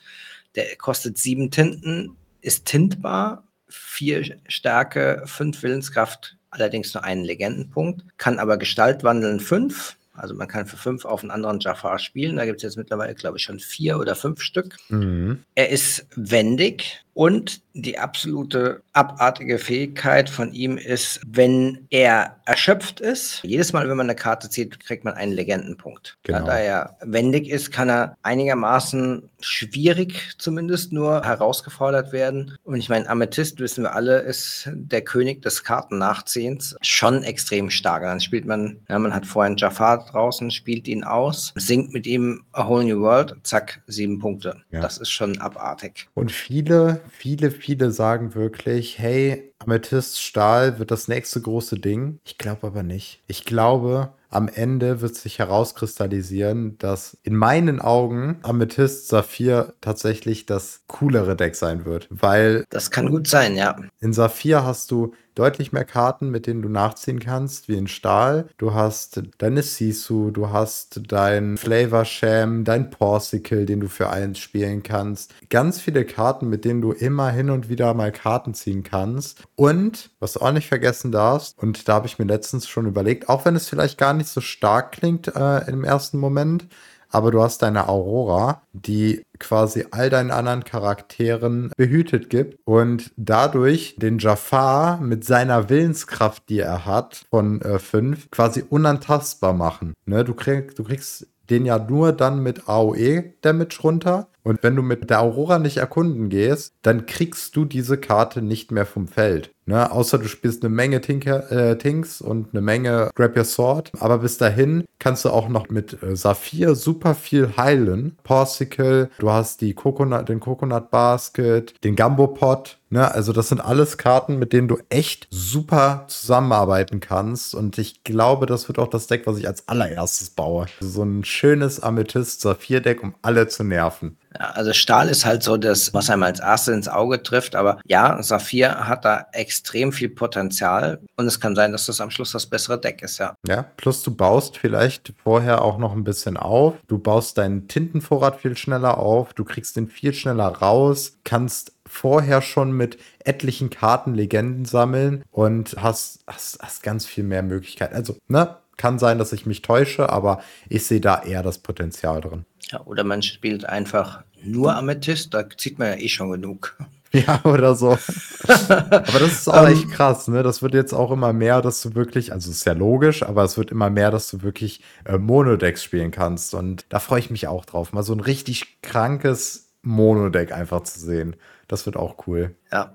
Der 0.55 0.75
kostet 0.75 1.17
sieben 1.17 1.51
Tinten, 1.51 2.15
ist 2.41 2.65
tintbar, 2.65 3.47
vier 3.67 4.37
Stärke, 4.47 5.23
fünf 5.25 5.63
Willenskraft, 5.63 6.37
allerdings 6.49 6.93
nur 6.93 7.03
einen 7.03 7.23
Legendenpunkt, 7.23 8.03
kann 8.17 8.39
aber 8.39 8.57
Gestalt 8.57 9.03
wandeln 9.03 9.39
fünf 9.39 9.97
also 10.13 10.35
man 10.35 10.47
kann 10.47 10.65
für 10.65 10.77
fünf 10.77 11.05
auf 11.05 11.21
einen 11.21 11.31
anderen 11.31 11.59
Jafar 11.59 11.97
spielen. 11.97 12.35
Da 12.35 12.45
gibt 12.45 12.57
es 12.57 12.63
jetzt 12.63 12.77
mittlerweile, 12.77 13.15
glaube 13.15 13.37
ich, 13.37 13.43
schon 13.43 13.59
vier 13.59 13.97
oder 13.97 14.15
fünf 14.15 14.41
Stück. 14.41 14.77
Mhm. 14.89 15.43
Er 15.55 15.69
ist 15.69 16.05
wendig 16.15 17.03
und 17.21 17.61
die 17.73 17.99
absolute 17.99 18.81
abartige 18.93 19.59
Fähigkeit 19.59 20.27
von 20.27 20.53
ihm 20.53 20.75
ist, 20.79 21.21
wenn 21.27 21.85
er 21.91 22.37
erschöpft 22.45 22.99
ist, 22.99 23.43
jedes 23.43 23.73
Mal, 23.73 23.87
wenn 23.87 23.95
man 23.95 24.07
eine 24.07 24.15
Karte 24.15 24.49
zieht, 24.49 24.79
kriegt 24.79 25.05
man 25.05 25.13
einen 25.13 25.31
Legendenpunkt. 25.31 26.17
Genau. 26.23 26.45
Da 26.47 26.57
er 26.57 26.97
wendig 27.01 27.47
ist, 27.47 27.71
kann 27.71 27.89
er 27.89 28.17
einigermaßen 28.23 29.29
schwierig 29.39 30.33
zumindest 30.39 30.91
nur 30.93 31.23
herausgefordert 31.23 32.11
werden. 32.11 32.57
Und 32.63 32.77
ich 32.77 32.89
meine, 32.89 33.07
Amethyst, 33.07 33.59
wissen 33.59 33.83
wir 33.83 33.93
alle, 33.93 34.19
ist 34.19 34.69
der 34.73 35.01
König 35.01 35.43
des 35.43 35.63
Kartennachziehens. 35.63 36.75
Schon 36.81 37.23
extrem 37.23 37.69
stark. 37.69 38.01
Dann 38.01 38.19
spielt 38.19 38.45
man, 38.45 38.79
ja, 38.89 38.97
man 38.97 39.13
hat 39.13 39.27
vorher 39.27 39.47
einen 39.47 39.57
Jafar 39.57 40.05
draußen, 40.05 40.49
spielt 40.49 40.87
ihn 40.87 41.03
aus, 41.03 41.53
singt 41.55 41.93
mit 41.93 42.07
ihm 42.07 42.43
A 42.51 42.67
Whole 42.67 42.83
New 42.83 43.01
World, 43.01 43.35
zack, 43.43 43.81
sieben 43.85 44.17
Punkte. 44.19 44.57
Ja. 44.71 44.81
Das 44.81 44.97
ist 44.97 45.11
schon 45.11 45.39
abartig. 45.39 46.09
Und 46.15 46.31
viele 46.31 47.01
viele, 47.11 47.51
viele 47.51 47.91
sagen 47.91 48.33
wirklich, 48.33 48.97
hey, 48.97 49.53
Amethyst 49.59 50.21
Stahl 50.21 50.79
wird 50.79 50.91
das 50.91 51.07
nächste 51.07 51.41
große 51.41 51.77
Ding. 51.77 52.19
Ich 52.23 52.37
glaube 52.37 52.67
aber 52.67 52.83
nicht. 52.83 53.21
Ich 53.27 53.45
glaube, 53.45 54.13
am 54.29 54.47
Ende 54.47 55.01
wird 55.01 55.15
sich 55.15 55.39
herauskristallisieren, 55.39 56.77
dass 56.77 57.17
in 57.23 57.35
meinen 57.35 57.81
Augen 57.81 58.39
Amethyst 58.43 59.09
Saphir 59.09 59.73
tatsächlich 59.81 60.45
das 60.45 60.83
coolere 60.87 61.35
Deck 61.35 61.55
sein 61.55 61.85
wird, 61.85 62.07
weil 62.09 62.63
das 62.69 62.89
kann 62.91 63.09
gut 63.09 63.27
sein, 63.27 63.55
ja. 63.55 63.75
In 63.99 64.13
Saphir 64.13 64.63
hast 64.63 64.89
du 64.89 65.13
deutlich 65.35 65.71
mehr 65.71 65.85
Karten, 65.85 66.29
mit 66.29 66.47
denen 66.47 66.61
du 66.61 66.69
nachziehen 66.69 67.19
kannst, 67.19 67.67
wie 67.67 67.77
in 67.77 67.87
Stahl. 67.87 68.47
Du 68.57 68.73
hast 68.73 69.21
deine 69.37 69.63
Sisu, 69.63 70.31
du 70.31 70.49
hast 70.49 71.01
dein 71.07 71.57
Flavor 71.57 72.05
Sham, 72.05 72.63
dein 72.63 72.89
Porsicle, 72.89 73.65
den 73.65 73.79
du 73.79 73.87
für 73.87 74.09
eins 74.09 74.39
spielen 74.39 74.83
kannst. 74.83 75.33
Ganz 75.49 75.79
viele 75.79 76.05
Karten, 76.05 76.49
mit 76.49 76.65
denen 76.65 76.81
du 76.81 76.91
immer 76.91 77.29
hin 77.29 77.49
und 77.49 77.69
wieder 77.69 77.93
mal 77.93 78.11
Karten 78.11 78.53
ziehen 78.53 78.83
kannst. 78.83 79.43
Und, 79.55 80.09
was 80.19 80.33
du 80.33 80.41
auch 80.41 80.51
nicht 80.51 80.67
vergessen 80.67 81.11
darfst, 81.11 81.57
und 81.57 81.87
da 81.87 81.93
habe 81.93 82.07
ich 82.07 82.19
mir 82.19 82.25
letztens 82.25 82.67
schon 82.67 82.87
überlegt, 82.87 83.29
auch 83.29 83.45
wenn 83.45 83.55
es 83.55 83.69
vielleicht 83.69 83.97
gar 83.97 84.13
nicht 84.13 84.29
so 84.29 84.41
stark 84.41 84.91
klingt 84.91 85.27
äh, 85.35 85.69
im 85.69 85.83
ersten 85.83 86.17
Moment, 86.17 86.67
aber 87.11 87.31
du 87.31 87.41
hast 87.41 87.61
deine 87.61 87.87
Aurora, 87.87 88.61
die 88.73 89.23
quasi 89.39 89.85
all 89.91 90.09
deinen 90.09 90.31
anderen 90.31 90.63
Charakteren 90.63 91.71
behütet 91.75 92.29
gibt 92.29 92.59
und 92.65 93.11
dadurch 93.17 93.95
den 93.97 94.19
Jafar 94.19 94.99
mit 95.01 95.25
seiner 95.25 95.69
Willenskraft, 95.69 96.49
die 96.49 96.59
er 96.59 96.85
hat, 96.85 97.25
von 97.29 97.61
5, 97.61 98.25
äh, 98.25 98.27
quasi 98.29 98.63
unantastbar 98.67 99.53
machen. 99.53 99.93
Ne? 100.05 100.23
Du, 100.23 100.33
krieg, 100.33 100.75
du 100.75 100.83
kriegst 100.83 101.27
den 101.49 101.65
ja 101.65 101.77
nur 101.77 102.13
dann 102.13 102.41
mit 102.41 102.67
AOE-Damage 102.67 103.81
runter. 103.83 104.27
Und 104.43 104.63
wenn 104.63 104.75
du 104.75 104.81
mit 104.81 105.09
der 105.09 105.21
Aurora 105.21 105.59
nicht 105.59 105.77
erkunden 105.77 106.29
gehst, 106.29 106.73
dann 106.81 107.05
kriegst 107.05 107.55
du 107.55 107.65
diese 107.65 107.97
Karte 107.97 108.41
nicht 108.41 108.71
mehr 108.71 108.87
vom 108.87 109.07
Feld. 109.07 109.51
Ne? 109.71 109.89
Außer 109.89 110.17
du 110.17 110.27
spielst 110.27 110.65
eine 110.65 110.75
Menge 110.75 110.99
Tinker, 110.99 111.49
äh, 111.49 111.77
Tinks 111.77 112.19
und 112.19 112.49
eine 112.51 112.59
Menge 112.59 113.09
Grab 113.15 113.37
Your 113.37 113.45
Sword. 113.45 113.89
Aber 113.99 114.17
bis 114.17 114.37
dahin 114.37 114.83
kannst 114.99 115.23
du 115.23 115.29
auch 115.29 115.47
noch 115.47 115.69
mit 115.69 116.03
äh, 116.03 116.13
Saphir 116.13 116.75
super 116.75 117.15
viel 117.15 117.55
heilen. 117.55 118.17
Porsicle, 118.23 119.09
du 119.19 119.31
hast 119.31 119.61
die 119.61 119.73
Coconut, 119.73 120.27
den 120.27 120.41
Coconut 120.41 120.91
Basket, 120.91 121.73
den 121.85 121.95
Gumbo 121.95 122.27
Pot. 122.27 122.79
Ne? 122.89 123.09
Also 123.09 123.31
das 123.31 123.47
sind 123.47 123.61
alles 123.61 123.97
Karten, 123.97 124.37
mit 124.39 124.51
denen 124.51 124.67
du 124.67 124.77
echt 124.89 125.29
super 125.31 126.03
zusammenarbeiten 126.09 126.99
kannst. 126.99 127.55
Und 127.55 127.77
ich 127.77 128.03
glaube, 128.03 128.47
das 128.47 128.67
wird 128.67 128.77
auch 128.77 128.89
das 128.89 129.07
Deck, 129.07 129.25
was 129.25 129.37
ich 129.37 129.47
als 129.47 129.69
allererstes 129.69 130.31
baue. 130.31 130.65
So 130.81 131.03
ein 131.03 131.23
schönes 131.23 131.79
Amethyst-Saphir-Deck, 131.79 133.01
um 133.01 133.15
alle 133.21 133.47
zu 133.47 133.63
nerven. 133.63 134.17
Also 134.37 134.73
Stahl 134.73 135.09
ist 135.09 135.25
halt 135.25 135.43
so 135.43 135.57
das, 135.57 135.93
was 135.93 136.09
einem 136.09 136.23
als 136.23 136.39
erstes 136.39 136.73
ins 136.73 136.87
Auge 136.87 137.21
trifft. 137.21 137.55
Aber 137.55 137.79
ja, 137.85 138.21
Saphir 138.23 138.87
hat 138.87 139.05
da 139.05 139.27
extrem 139.33 139.91
viel 139.91 140.09
Potenzial. 140.09 140.99
Und 141.15 141.27
es 141.27 141.39
kann 141.39 141.55
sein, 141.55 141.71
dass 141.71 141.85
das 141.85 142.01
am 142.01 142.11
Schluss 142.11 142.31
das 142.31 142.45
bessere 142.45 142.79
Deck 142.79 143.01
ist, 143.01 143.19
ja. 143.19 143.35
Ja, 143.47 143.65
plus 143.77 144.03
du 144.03 144.15
baust 144.15 144.57
vielleicht 144.57 145.13
vorher 145.21 145.61
auch 145.61 145.77
noch 145.77 145.93
ein 145.93 146.03
bisschen 146.03 146.37
auf. 146.37 146.75
Du 146.87 146.97
baust 146.97 147.37
deinen 147.37 147.67
Tintenvorrat 147.67 148.39
viel 148.39 148.55
schneller 148.55 148.97
auf. 148.97 149.33
Du 149.33 149.43
kriegst 149.43 149.75
den 149.75 149.87
viel 149.87 150.13
schneller 150.13 150.47
raus. 150.47 151.17
Kannst 151.23 151.73
vorher 151.85 152.41
schon 152.41 152.71
mit 152.71 152.97
etlichen 153.19 153.69
Karten 153.69 154.13
Legenden 154.15 154.65
sammeln 154.65 155.23
und 155.29 155.75
hast, 155.77 156.23
hast, 156.25 156.59
hast 156.61 156.83
ganz 156.83 157.05
viel 157.05 157.23
mehr 157.23 157.43
Möglichkeiten. 157.43 157.95
Also, 157.95 158.15
ne? 158.27 158.57
Kann 158.77 158.97
sein, 158.97 159.19
dass 159.19 159.31
ich 159.31 159.45
mich 159.45 159.61
täusche, 159.61 160.09
aber 160.09 160.41
ich 160.67 160.87
sehe 160.87 161.01
da 161.01 161.21
eher 161.21 161.43
das 161.43 161.59
Potenzial 161.59 162.19
drin. 162.19 162.45
Ja, 162.69 162.81
oder 162.85 163.03
man 163.03 163.21
spielt 163.21 163.65
einfach 163.65 164.23
nur 164.43 164.75
Amethyst, 164.75 165.33
da 165.33 165.49
zieht 165.49 165.79
man 165.79 165.89
ja 165.89 165.95
eh 165.95 166.09
schon 166.09 166.31
genug. 166.31 166.75
Ja, 167.13 167.41
oder 167.43 167.75
so. 167.75 167.89
aber 168.47 169.19
das 169.19 169.31
ist 169.33 169.49
auch 169.49 169.67
echt 169.67 169.91
krass, 169.91 170.29
ne? 170.29 170.43
Das 170.43 170.61
wird 170.61 170.73
jetzt 170.73 170.93
auch 170.93 171.11
immer 171.11 171.33
mehr, 171.33 171.61
dass 171.61 171.81
du 171.81 171.93
wirklich, 171.93 172.31
also 172.31 172.49
ist 172.49 172.65
ja 172.65 172.71
logisch, 172.71 173.21
aber 173.23 173.43
es 173.43 173.57
wird 173.57 173.69
immer 173.69 173.89
mehr, 173.89 174.11
dass 174.11 174.29
du 174.29 174.43
wirklich 174.43 174.81
äh, 175.03 175.17
Monodex 175.17 175.83
spielen 175.83 176.11
kannst. 176.11 176.53
Und 176.53 176.85
da 176.87 176.99
freue 176.99 177.19
ich 177.19 177.29
mich 177.29 177.49
auch 177.49 177.65
drauf, 177.65 177.91
mal 177.91 178.03
so 178.03 178.13
ein 178.13 178.21
richtig 178.21 178.81
krankes 178.81 179.73
Monodeck 179.81 180.53
einfach 180.53 180.83
zu 180.83 181.01
sehen. 181.01 181.35
Das 181.67 181.85
wird 181.85 181.97
auch 181.97 182.27
cool. 182.27 182.55
Ja, 182.71 182.93